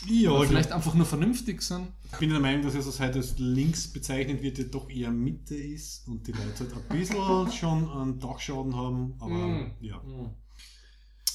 ja 0.08 0.30
oder 0.30 0.42
ich 0.44 0.48
vielleicht 0.48 0.72
einfach 0.72 0.94
nur 0.94 1.06
vernünftig 1.06 1.62
sind. 1.62 1.88
bin 2.18 2.30
der 2.30 2.40
Meinung, 2.40 2.62
dass 2.62 2.74
es 2.74 2.86
also 2.86 2.90
seit 2.98 3.16
es 3.16 3.38
links 3.38 3.86
bezeichnet 3.92 4.42
wird, 4.42 4.58
ja 4.58 4.64
doch 4.64 4.88
eher 4.90 5.10
Mitte 5.10 5.54
ist 5.54 6.06
und 6.08 6.26
die 6.26 6.32
Leute 6.32 6.60
halt 6.60 6.74
ein 6.90 6.98
bisschen 6.98 7.52
schon 7.52 7.90
einen 7.90 8.18
Dachschaden 8.18 8.74
haben, 8.76 9.14
aber 9.20 9.34
Mm. 9.48 9.70
ja. 9.80 10.02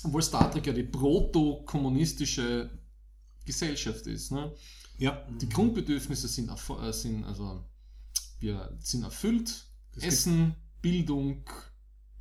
Obwohl 0.03 0.22
Star 0.22 0.51
Trek 0.51 0.68
ja 0.68 0.74
die 0.74 0.84
proto-kommunistische 0.84 2.70
Gesellschaft 3.45 4.05
ist. 4.07 4.32
Ne? 4.32 4.53
Ja, 4.97 5.26
Die 5.41 5.49
Grundbedürfnisse 5.49 6.28
sind, 6.28 6.49
äh, 6.49 6.93
sind, 6.93 7.24
also, 7.24 7.63
wir 8.39 8.76
sind 8.80 9.03
erfüllt. 9.03 9.65
Gibt- 9.93 10.05
Essen, 10.05 10.55
Bildung, 10.82 11.43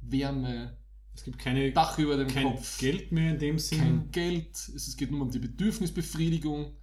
Wärme, 0.01 0.77
es 1.17 1.25
gibt 1.25 1.39
keine, 1.39 1.73
Dach 1.73 1.99
über 1.99 2.17
dem 2.17 2.29
kein 2.29 2.45
Kopf, 2.45 2.79
Geld 2.79 3.13
mehr 3.13 3.33
in 3.33 3.39
dem 3.39 3.59
Sinn. 3.59 3.79
kein 3.79 4.11
Geld. 4.11 4.51
Es 4.75 4.97
geht 4.97 5.11
nur 5.11 5.23
um 5.23 5.31
die 5.31 5.39
Bedürfnisbefriedigung 5.39 6.77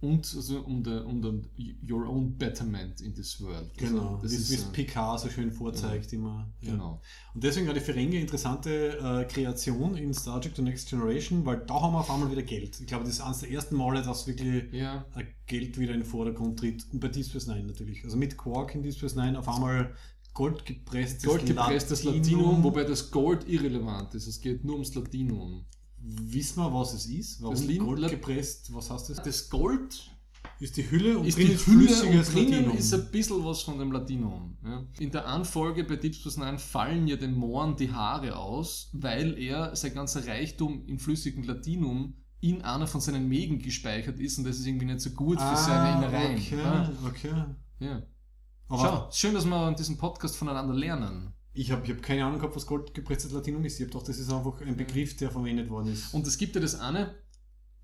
und 0.00 0.34
also 0.36 0.60
um, 0.60 0.84
the, 0.84 0.90
um 0.90 1.22
the, 1.22 1.78
your 1.88 2.06
own 2.06 2.36
betterment 2.36 3.00
in 3.00 3.14
this 3.14 3.40
world. 3.40 3.70
Genau, 3.78 4.16
also, 4.16 4.22
das 4.22 4.32
ist, 4.32 4.50
wie 4.50 4.54
es 4.54 4.64
äh, 4.64 4.72
Picard 4.72 5.20
so 5.20 5.30
schön 5.30 5.50
vorzeigt 5.50 6.12
immer. 6.12 6.52
Ja. 6.60 6.72
Genau. 6.72 7.00
Und 7.34 7.42
deswegen 7.42 7.66
war 7.66 7.72
die 7.72 7.80
Ferengi 7.80 8.20
interessante 8.20 8.98
äh, 8.98 9.24
Kreation 9.24 9.96
in 9.96 10.12
Star 10.12 10.40
Trek 10.40 10.52
The 10.54 10.62
Next 10.62 10.90
Generation, 10.90 11.46
weil 11.46 11.64
da 11.66 11.80
haben 11.80 11.94
wir 11.94 12.00
auf 12.00 12.10
einmal 12.10 12.30
wieder 12.30 12.42
Geld. 12.42 12.78
Ich 12.78 12.86
glaube, 12.86 13.04
das 13.04 13.14
ist 13.14 13.20
eines 13.22 13.40
der 13.40 13.50
ersten 13.50 13.76
Male, 13.76 14.02
dass 14.02 14.26
wirklich 14.26 14.70
Ja, 14.72 15.06
Geld 15.46 15.78
wieder 15.78 15.94
in 15.94 16.00
den 16.00 16.06
Vordergrund 16.06 16.58
tritt. 16.58 16.84
Und 16.92 17.00
bei 17.00 17.08
Deep 17.08 17.24
Space 17.24 17.46
Nine 17.46 17.64
natürlich. 17.64 18.04
Also 18.04 18.18
mit 18.18 18.36
Quark 18.36 18.74
in 18.74 18.82
Deep 18.82 18.94
Space 18.94 19.14
Nine 19.14 19.38
auf 19.38 19.48
einmal 19.48 19.94
goldgepresstes 20.36 21.24
goldgepresstes 21.24 22.04
Latinum, 22.04 22.62
wobei 22.62 22.84
das 22.84 23.10
Gold 23.10 23.48
irrelevant 23.48 24.14
ist. 24.14 24.26
Es 24.26 24.40
geht 24.40 24.64
nur 24.64 24.74
ums 24.74 24.94
Latinum. 24.94 25.64
Wissen 25.98 26.62
wir, 26.62 26.72
was 26.72 26.92
es 26.94 27.06
ist? 27.06 27.42
Warum 27.42 27.54
Das 27.54 27.64
Lin- 27.64 27.84
goldgepresst? 27.84 28.72
Was 28.74 28.90
heißt 28.90 29.10
das? 29.10 29.22
Das 29.22 29.48
Gold 29.50 30.10
Ist 30.60 30.76
die 30.76 30.88
Hülle 30.90 31.18
und 31.18 31.26
ist 31.26 31.36
drin 31.38 31.46
die 31.48 31.52
ist 31.54 31.66
Hülle 31.66 31.86
flüssiges 31.88 32.28
und 32.28 32.34
drinnen 32.34 32.52
Latinum. 32.52 32.76
ist 32.78 32.94
ein 32.94 33.10
bisschen 33.10 33.44
was 33.44 33.62
von 33.62 33.78
dem 33.78 33.90
Latinum. 33.92 34.56
Ja. 34.64 34.84
In 35.00 35.10
der 35.10 35.26
Anfolge 35.26 35.82
bei 35.84 35.96
Deep 35.96 36.14
Space 36.14 36.36
Nine 36.36 36.58
fallen 36.58 37.06
ja 37.08 37.16
den 37.16 37.34
Mohren 37.34 37.76
die 37.76 37.90
Haare 37.92 38.36
aus, 38.36 38.88
weil 38.92 39.36
er 39.38 39.74
sein 39.74 39.94
ganzer 39.94 40.26
Reichtum 40.26 40.84
in 40.86 40.98
flüssigem 40.98 41.42
Latinum 41.44 42.14
in 42.40 42.62
einer 42.62 42.86
von 42.86 43.00
seinen 43.00 43.26
Mägen 43.28 43.58
gespeichert 43.58 44.20
ist 44.20 44.38
und 44.38 44.44
das 44.46 44.58
ist 44.58 44.66
irgendwie 44.66 44.86
nicht 44.86 45.00
so 45.00 45.10
gut 45.10 45.40
für 45.40 45.56
seine 45.56 45.96
Innereien. 45.98 46.38
Ah, 46.64 46.88
Okay, 47.08 47.28
Ja. 47.32 47.38
okay. 47.40 47.44
Ja. 47.80 48.02
Aber 48.68 48.82
Schau, 48.82 49.10
schön, 49.12 49.34
dass 49.34 49.44
wir 49.44 49.68
in 49.68 49.76
diesem 49.76 49.96
Podcast 49.96 50.36
voneinander 50.36 50.74
lernen. 50.74 51.32
ich 51.54 51.70
habe 51.70 51.84
ich 51.84 51.90
hab 51.92 52.02
keine 52.02 52.24
Ahnung 52.24 52.38
gehabt, 52.38 52.56
was 52.56 52.66
goldgepresstes 52.66 53.32
Latinum 53.32 53.64
ist. 53.64 53.74
Ich 53.74 53.80
habe 53.82 53.90
gedacht, 53.92 54.08
das 54.08 54.18
ist 54.18 54.30
einfach 54.30 54.60
ein 54.60 54.76
Begriff, 54.76 55.16
der 55.16 55.30
verwendet 55.30 55.70
worden 55.70 55.92
ist. 55.92 56.12
Und 56.12 56.26
es 56.26 56.36
gibt 56.36 56.54
ja 56.54 56.60
das 56.60 56.78
eine, 56.78 57.14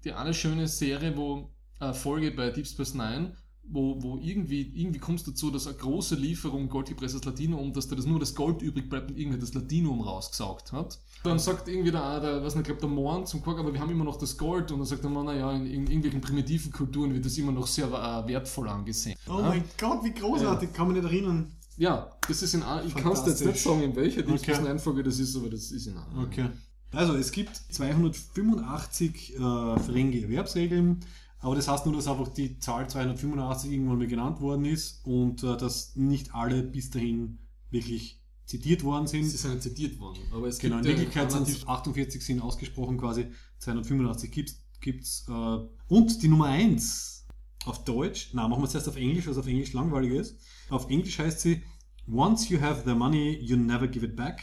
die 0.04 0.12
eine 0.12 0.34
schöne 0.34 0.66
Serie, 0.66 1.16
wo 1.16 1.50
äh, 1.80 1.92
Folge 1.92 2.32
bei 2.32 2.50
Deep 2.50 2.66
Space 2.66 2.94
Nine, 2.94 3.36
wo, 3.72 4.00
wo 4.02 4.18
irgendwie, 4.22 4.70
irgendwie 4.74 4.98
kommst 5.00 5.26
du 5.26 5.30
dazu, 5.30 5.50
dass 5.50 5.66
eine 5.66 5.76
große 5.76 6.14
Lieferung 6.14 6.68
goldgepresstes 6.68 7.24
Latinum, 7.24 7.72
dass 7.72 7.88
da 7.88 7.96
das 7.96 8.04
nur 8.06 8.20
das 8.20 8.34
Gold 8.34 8.60
übrig 8.62 8.88
bleibt 8.90 9.10
und 9.10 9.18
irgendwie 9.18 9.38
das 9.38 9.54
Latinum 9.54 10.00
rausgesaugt 10.02 10.72
hat. 10.72 10.98
Dann 11.24 11.38
sagt 11.38 11.68
irgendwie 11.68 11.90
der, 11.90 12.20
der 12.20 12.42
was 12.44 12.54
nicht, 12.54 12.66
glaub, 12.66 12.80
der 12.80 12.88
Morn 12.88 13.24
zum 13.26 13.42
Quark, 13.42 13.58
aber 13.58 13.72
wir 13.72 13.80
haben 13.80 13.90
immer 13.90 14.04
noch 14.04 14.16
das 14.18 14.36
Gold 14.36 14.70
und 14.72 14.78
dann 14.80 14.86
sagt 14.86 15.02
der 15.04 15.10
Mann, 15.10 15.26
naja, 15.26 15.52
in, 15.52 15.66
in 15.66 15.86
irgendwelchen 15.86 16.20
primitiven 16.20 16.70
Kulturen 16.72 17.14
wird 17.14 17.24
das 17.24 17.38
immer 17.38 17.52
noch 17.52 17.66
sehr 17.66 17.86
äh, 17.86 18.28
wertvoll 18.28 18.68
angesehen. 18.68 19.16
oh 19.28 19.38
ja? 19.38 19.48
mein 19.48 19.64
Gott, 19.78 20.04
wie 20.04 20.12
großartig, 20.12 20.72
kann 20.72 20.88
mich 20.92 21.02
nicht 21.02 21.10
erinnern. 21.12 21.52
ja, 21.76 22.10
das 22.28 22.42
ist 22.42 22.54
in, 22.54 22.62
a- 22.62 22.82
ich 22.84 22.94
kann 22.94 23.12
es 23.12 23.24
jetzt 23.26 23.44
nicht 23.44 23.58
sagen, 23.60 23.82
in 23.82 23.96
welcher 23.96 24.20
Okay. 24.22 24.38
Space 24.38 24.60
Nine 24.60 24.78
Folge 24.78 25.02
das 25.02 25.18
ist, 25.18 25.34
aber 25.36 25.48
das 25.48 25.70
ist 25.70 25.86
in 25.86 25.96
einer. 25.96 26.22
Okay. 26.26 26.48
Also 26.94 27.14
es 27.14 27.30
gibt 27.32 27.56
285 27.56 29.34
äh, 29.34 29.38
Ferengi-Erwerbsregeln, 29.38 31.00
aber 31.42 31.56
das 31.56 31.68
heißt 31.68 31.86
nur, 31.86 31.94
dass 31.96 32.06
einfach 32.06 32.28
die 32.28 32.58
Zahl 32.60 32.88
285 32.88 33.72
irgendwann 33.72 33.98
mal 33.98 34.06
genannt 34.06 34.40
worden 34.40 34.64
ist 34.64 35.04
und 35.04 35.42
äh, 35.42 35.56
dass 35.56 35.96
nicht 35.96 36.34
alle 36.34 36.62
bis 36.62 36.90
dahin 36.90 37.38
wirklich 37.70 38.22
zitiert 38.46 38.84
worden 38.84 39.08
sind. 39.08 39.24
Sie 39.24 39.36
sind 39.36 39.54
ja 39.54 39.60
zitiert 39.60 39.98
worden, 39.98 40.20
aber 40.32 40.46
es 40.46 40.58
Genau, 40.58 40.78
in 40.78 40.84
gibt 40.84 40.98
Wirklichkeit 40.98 41.32
sind 41.32 41.48
es 41.48 41.66
48 41.66 42.24
sind 42.24 42.40
ausgesprochen 42.40 42.96
quasi, 42.96 43.26
285 43.58 44.30
gibt's, 44.30 44.62
gibt's 44.80 45.26
äh, 45.28 45.58
und 45.88 46.22
die 46.22 46.28
Nummer 46.28 46.46
1 46.46 47.26
auf 47.64 47.84
Deutsch, 47.84 48.30
na 48.32 48.46
machen 48.46 48.62
wir 48.62 48.68
es 48.68 48.74
erst 48.74 48.88
auf 48.88 48.96
Englisch, 48.96 49.26
was 49.26 49.36
auf 49.36 49.46
Englisch 49.46 49.72
langweilig 49.72 50.12
ist. 50.12 50.36
Auf 50.70 50.88
Englisch 50.90 51.18
heißt 51.18 51.40
sie 51.40 51.62
Once 52.08 52.48
you 52.48 52.60
have 52.60 52.82
the 52.84 52.94
money, 52.94 53.38
you 53.40 53.56
never 53.56 53.86
give 53.88 54.04
it 54.04 54.16
back. 54.16 54.42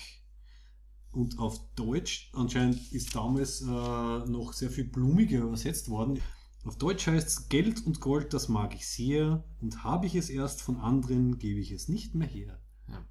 Und 1.12 1.40
auf 1.40 1.60
Deutsch 1.76 2.30
anscheinend 2.34 2.92
ist 2.92 3.16
damals 3.16 3.62
äh, 3.62 3.66
noch 3.66 4.54
sehr 4.54 4.70
viel 4.70 4.86
blumiger 4.86 5.40
übersetzt 5.40 5.90
worden. 5.90 6.20
Auf 6.66 6.78
Deutsch 6.78 7.08
heißt 7.08 7.28
es 7.28 7.50
Geld 7.50 7.86
und 7.86 8.02
Gold, 8.02 8.34
das 8.34 8.50
mag 8.50 8.76
ich 8.76 8.88
sehr, 8.88 9.44
und 9.62 9.84
habe 9.84 10.08
ich 10.08 10.16
es 10.16 10.30
erst 10.30 10.62
von 10.62 10.78
anderen, 10.78 11.40
gebe 11.40 11.60
ich 11.60 11.72
es 11.72 11.88
nicht 11.88 12.16
mehr 12.16 12.28
her. 12.28 12.62
Ja. 12.88 13.08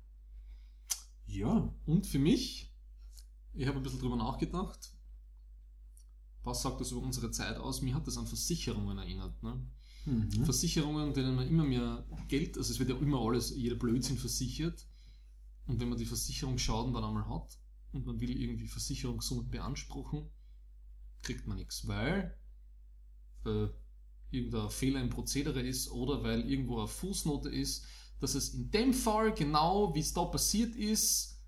Ja, 1.27 1.75
Und 1.87 2.07
für 2.07 2.19
mich, 2.19 2.75
ich 3.55 3.67
habe 3.67 3.79
ein 3.79 3.83
bisschen 3.83 4.01
drüber 4.01 4.17
nachgedacht, 4.17 4.93
was 6.45 6.63
sagt 6.63 6.81
das 6.81 6.93
über 6.93 7.03
unsere 7.03 7.31
Zeit 7.31 7.57
aus? 7.57 7.83
Mir 7.83 7.95
hat 7.95 8.07
das 8.07 8.17
an 8.17 8.27
Versicherungen 8.27 8.99
erinnert. 8.99 9.43
Ne? 9.43 9.67
Mhm. 10.07 10.45
Versicherungen, 10.45 11.13
denen 11.13 11.35
man 11.35 11.49
immer 11.49 11.65
mehr 11.65 12.07
Geld, 12.29 12.57
also 12.57 12.73
es 12.73 12.79
wird 12.79 12.91
ja 12.91 12.97
immer 12.97 13.21
alles, 13.21 13.51
jeder 13.55 13.77
Blödsinn 13.77 14.17
versichert. 14.17 14.87
Und 15.67 15.81
wenn 15.81 15.89
man 15.89 15.99
die 15.99 16.07
Versicherungsschaden 16.07 16.95
dann 16.95 17.05
einmal 17.05 17.29
hat 17.29 17.59
und 17.93 18.07
man 18.07 18.21
will 18.21 18.31
irgendwie 18.31 18.69
Versicherungssummen 18.69 19.51
beanspruchen, 19.51 20.31
kriegt 21.23 21.47
man 21.47 21.59
nichts, 21.59 21.87
weil 21.87 22.39
äh, 23.45 23.69
irgendein 24.31 24.71
Fehler 24.71 25.01
im 25.01 25.11
Prozedere 25.11 25.61
ist 25.61 25.91
oder 25.91 26.23
weil 26.23 26.49
irgendwo 26.49 26.79
eine 26.79 26.89
Fußnote 26.89 27.49
ist, 27.49 27.87
dass 28.21 28.35
es 28.35 28.55
in 28.55 28.71
dem 28.71 28.93
Fall 28.93 29.33
genau, 29.33 29.95
wie 29.95 30.01
es 30.01 30.13
da 30.13 30.25
passiert 30.25 30.75
ist, 30.75 31.41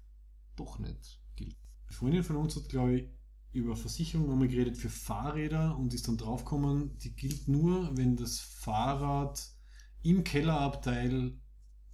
doch 0.56 0.78
nicht 0.78 1.20
gilt. 1.36 1.56
Eine 1.88 1.96
Freundin 1.96 2.22
von 2.22 2.36
uns 2.36 2.56
hat, 2.56 2.68
glaube 2.68 2.96
ich, 2.96 3.08
über 3.52 3.76
Versicherung 3.76 4.30
einmal 4.30 4.48
geredet 4.48 4.76
für 4.76 4.88
Fahrräder 4.88 5.76
und 5.76 5.92
ist 5.92 6.06
dann 6.06 6.16
draufgekommen, 6.16 6.96
die 6.98 7.14
gilt 7.14 7.48
nur, 7.48 7.96
wenn 7.96 8.16
das 8.16 8.38
Fahrrad 8.38 9.44
im 10.02 10.22
Kellerabteil 10.22 11.36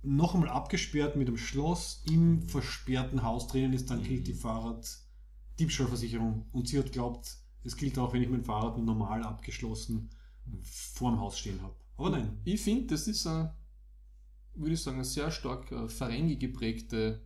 noch 0.03 0.35
einmal 0.35 0.51
abgesperrt 0.51 1.17
mit 1.17 1.29
einem 1.29 1.39
Schloss 1.39 2.05
im 2.07 2.43
versperrten 2.43 3.23
Haus 3.23 3.49
drinnen 3.49 3.73
ist, 3.73 3.91
dann 3.91 4.05
gilt 4.05 4.27
die 4.27 4.35
Fahrrad-Diebstahlversicherung. 4.35 6.47
Und 6.53 6.69
sie 6.69 6.79
hat 6.79 6.93
glaubt, 6.93 7.39
es 7.67 7.77
gilt 7.77 7.99
auch, 7.99 8.13
wenn 8.13 8.23
ich 8.23 8.29
mein 8.29 8.45
Fahrrad 8.45 8.79
normal 8.79 9.23
abgeschlossen 9.25 10.11
vorm 10.63 11.19
Haus 11.19 11.39
stehen 11.39 11.61
habe. 11.63 11.75
Aber 11.97 12.11
nein. 12.11 12.39
Ich 12.45 12.61
finde, 12.61 12.87
das 12.87 13.09
ist 13.09 13.27
eine, 13.27 13.55
würde 14.55 14.75
ich 14.75 14.83
sagen, 14.83 14.97
eine 14.99 15.05
sehr 15.05 15.31
stark 15.31 15.71
äh, 15.73 15.89
Ferengi 15.89 16.37
geprägte 16.37 17.23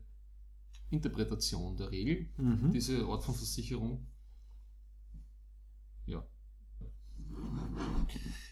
Interpretation 0.91 1.77
der 1.77 1.91
Regel, 1.91 2.29
Mhm. 2.39 2.73
diese 2.73 3.05
Art 3.05 3.23
von 3.23 3.35
Versicherung. 3.35 4.07
Ja. 6.07 6.27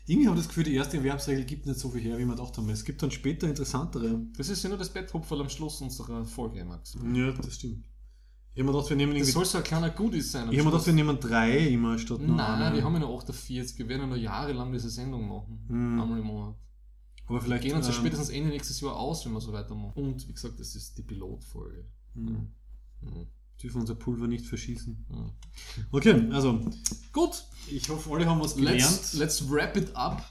Irgendwie 0.06 0.28
habe 0.28 0.38
ich 0.38 0.44
das 0.44 0.48
Gefühl, 0.48 0.64
die 0.64 0.74
erste 0.74 0.98
Erwerbsregel 0.98 1.44
gibt 1.44 1.66
nicht 1.66 1.78
so 1.78 1.90
viel 1.90 2.00
her, 2.02 2.16
wie 2.18 2.24
wir 2.24 2.34
gedacht 2.36 2.56
haben. 2.56 2.68
Es 2.70 2.84
gibt 2.84 3.02
dann 3.02 3.10
später 3.10 3.48
interessantere. 3.48 4.22
Das 4.36 4.48
ist 4.48 4.62
ja 4.62 4.68
nur 4.68 4.78
das 4.78 4.92
Betthupferl 4.92 5.40
am 5.40 5.48
Schluss 5.48 5.80
unserer 5.80 6.24
Folge, 6.24 6.64
Max. 6.64 6.96
Ja, 7.14 7.32
das 7.32 7.54
stimmt. 7.54 7.84
Ich 8.58 8.62
habe 8.64 8.72
mir 8.72 8.76
gedacht, 8.76 8.90
wir 8.90 8.96
nehmen 8.96 9.12
Das 9.12 9.18
irgendwie 9.20 9.32
soll 9.34 9.44
so 9.44 9.58
ein 9.58 9.62
kleiner 9.62 9.90
Goodies 9.90 10.32
sein. 10.32 10.50
Ich 10.50 10.58
habe 10.58 10.64
mir 10.64 10.72
gedacht, 10.72 10.86
wir 10.86 10.92
nehmen 10.92 11.20
drei 11.20 11.58
immer 11.68 11.96
statt 11.96 12.20
nur 12.20 12.34
Nein, 12.34 12.60
eine. 12.62 12.76
wir 12.76 12.82
haben 12.82 12.92
ja 12.94 12.98
noch 12.98 13.16
48. 13.16 13.78
Wir 13.78 13.88
werden 13.88 14.00
ja 14.00 14.06
noch 14.08 14.16
jahrelang 14.16 14.72
diese 14.72 14.90
Sendung 14.90 15.28
machen. 15.28 15.64
Hm. 15.68 16.00
Einmal 16.00 16.18
im 16.18 16.24
Monat. 16.24 16.56
Aber 17.26 17.36
Wir 17.36 17.42
vielleicht 17.42 17.62
gehen 17.62 17.76
uns 17.76 17.86
ja 17.86 17.92
ähm, 17.92 17.98
spätestens 18.00 18.30
Ende 18.30 18.48
nächstes 18.50 18.80
Jahr 18.80 18.96
aus, 18.96 19.24
wenn 19.24 19.32
wir 19.32 19.40
so 19.40 19.52
weitermachen. 19.52 19.92
Und 19.94 20.26
wie 20.26 20.32
gesagt, 20.32 20.58
das 20.58 20.74
ist 20.74 20.98
die 20.98 21.02
Pilotfolge. 21.02 21.84
hm, 22.14 22.48
Mhm. 23.00 23.28
dürfen 23.62 23.80
unser 23.80 23.94
Pulver 23.94 24.26
nicht 24.26 24.44
verschießen. 24.44 25.06
Mhm. 25.08 25.30
Okay, 25.92 26.28
also 26.32 26.60
Gut, 27.12 27.44
ich 27.70 27.88
hoffe, 27.88 28.10
alle 28.12 28.26
haben 28.26 28.40
was 28.40 28.56
gelernt. 28.56 28.80
let's, 28.80 29.12
let's 29.12 29.48
wrap 29.48 29.76
it 29.76 29.94
up. 29.94 30.28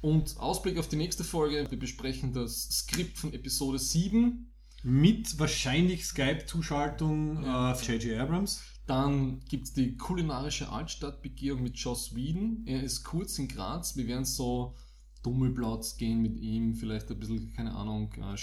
Und 0.00 0.36
Ausblick 0.38 0.78
auf 0.78 0.88
die 0.88 0.96
nächste 0.96 1.22
Folge. 1.22 1.64
Wir 1.70 1.78
besprechen 1.78 2.32
das 2.32 2.62
Skript 2.70 3.18
von 3.18 3.32
Episode 3.32 3.78
7. 3.78 4.50
Mit 4.84 5.38
wahrscheinlich 5.38 6.06
Skype-Zuschaltung 6.06 7.42
Ja. 7.42 7.72
äh, 7.72 7.84
J.J. 7.84 8.18
Abrams. 8.20 8.62
Dann 8.86 9.40
gibt 9.48 9.66
es 9.66 9.72
die 9.74 9.96
kulinarische 9.96 10.70
Altstadtbegehung 10.70 11.62
mit 11.62 11.76
Joss 11.76 12.14
Whedon. 12.14 12.62
Er 12.66 12.82
ist 12.82 13.04
kurz 13.04 13.38
in 13.38 13.48
Graz. 13.48 13.96
Wir 13.96 14.06
werden 14.06 14.24
so 14.24 14.74
Dummelplatz 15.22 15.96
gehen 15.96 16.22
mit 16.22 16.36
ihm. 16.38 16.74
Vielleicht 16.74 17.10
ein 17.10 17.18
bisschen, 17.18 17.52
keine 17.52 17.74
Ahnung, 17.74 18.12
äh, 18.14 18.36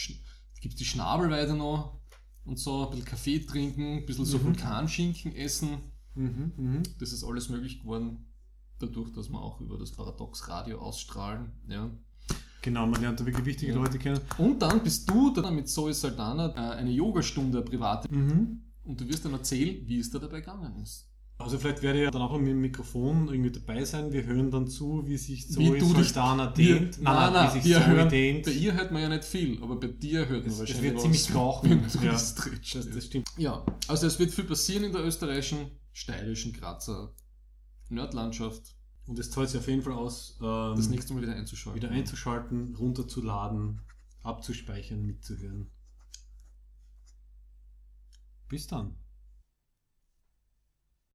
gibt 0.61 0.73
es 0.73 0.77
die 0.77 0.86
Schnabelweide 0.86 1.55
noch. 1.55 1.99
und 2.43 2.59
so, 2.59 2.83
ein 2.86 2.89
bisschen 2.91 3.05
Kaffee 3.05 3.39
trinken, 3.39 3.97
ein 3.97 4.05
bisschen 4.05 4.25
so 4.25 4.43
Vulkanschinken 4.43 5.36
essen. 5.36 5.79
Mhm, 6.13 6.53
mhm. 6.55 6.83
Das 6.99 7.11
ist 7.11 7.23
alles 7.23 7.49
möglich 7.49 7.79
geworden, 7.81 8.27
dadurch, 8.77 9.11
dass 9.13 9.29
wir 9.29 9.41
auch 9.41 9.61
über 9.61 9.79
das 9.79 9.91
Paradox 9.93 10.47
Radio 10.47 10.77
ausstrahlen. 10.79 11.53
Ja. 11.67 11.89
Genau, 12.66 12.88
man 12.88 12.99
lernt 12.99 13.20
da 13.20 13.26
wirklich 13.28 13.45
wichtige 13.45 13.74
Ja. 13.74 13.78
Leute 13.78 13.99
kennen. 13.99 14.20
Und 14.39 14.59
dann 14.59 14.82
bist 14.82 15.07
du 15.09 15.30
dann 15.30 15.55
mit 15.55 15.70
Zoe 15.70 15.93
Saldana 15.93 16.47
äh, 16.55 16.78
eine 16.78 16.89
Yogastunde 16.89 17.61
private 17.61 18.11
Mhm. 18.11 18.63
und 18.84 18.99
du 18.99 19.07
wirst 19.07 19.24
dann 19.24 19.34
erzählen, 19.34 19.88
wie 19.88 19.99
es 19.99 20.09
da 20.09 20.18
dabei 20.18 20.39
gegangen 20.39 20.76
ist. 20.82 21.07
Also 21.38 21.59
vielleicht 21.59 21.84
werde 21.84 21.99
ich 21.99 22.05
ja 22.05 22.11
dann 22.11 22.22
auch 22.24 22.36
mit 22.39 22.47
dem 22.47 22.61
Mikrofon 22.61 23.28
irgendwie 23.28 23.51
dabei 23.51 23.84
sein. 23.84 24.11
Wir 24.11 24.24
hören 24.24 24.49
dann 24.49 24.68
zu, 24.68 25.03
wie 25.05 25.18
sich 25.18 25.47
Wie 25.49 25.68
Zoe 25.68 25.78
du 25.80 25.93
dich- 25.93 26.07
Saldana 26.09 26.57
Wir, 26.57 26.80
dehnt. 26.80 27.01
nein, 27.03 27.34
nein, 27.34 27.49
wie 27.55 27.59
sich 27.61 27.74
Zoe 27.74 27.86
hören, 27.88 28.09
dehnt. 28.09 28.45
bei 28.45 28.51
ihr 28.53 28.74
hört 28.74 28.91
man 28.91 29.01
ja 29.03 29.09
nicht 29.09 29.26
viel, 29.26 29.61
aber 29.61 29.76
bei 29.80 29.88
dir 29.88 30.28
hört 30.28 30.43
man 30.43 30.47
Es- 30.47 30.53
es 30.53 30.59
wahrscheinlich 30.61 30.84
wird 30.84 30.95
was, 30.95 31.01
ziemlich 31.03 31.28
du 31.28 31.99
ja. 32.05 32.11
Das, 32.13 32.36
das 32.95 33.05
stimmt. 33.05 33.28
Ja, 33.38 33.63
also 33.88 34.07
es 34.07 34.18
wird 34.18 34.32
viel 34.32 34.45
passieren 34.45 34.86
in 34.86 34.91
der 34.91 35.03
österreichischen, 35.05 35.70
steirischen 35.91 36.51
Grazer 36.53 37.13
Nerdlandschaft. 37.89 38.74
Und 39.07 39.19
es 39.19 39.29
zahlt 39.29 39.49
sich 39.49 39.59
auf 39.59 39.67
jeden 39.67 39.83
Fall 39.83 39.93
aus, 39.93 40.37
ähm, 40.41 40.75
Das 40.75 40.89
nächste 40.89 41.13
Mal 41.13 41.21
wieder 41.21 41.35
einzuschalten. 41.35 41.81
wieder 41.81 41.91
einzuschalten, 41.91 42.75
runterzuladen, 42.75 43.81
abzuspeichern, 44.23 45.03
mitzuhören. 45.05 45.69
Bis 48.49 48.67
dann. 48.67 48.95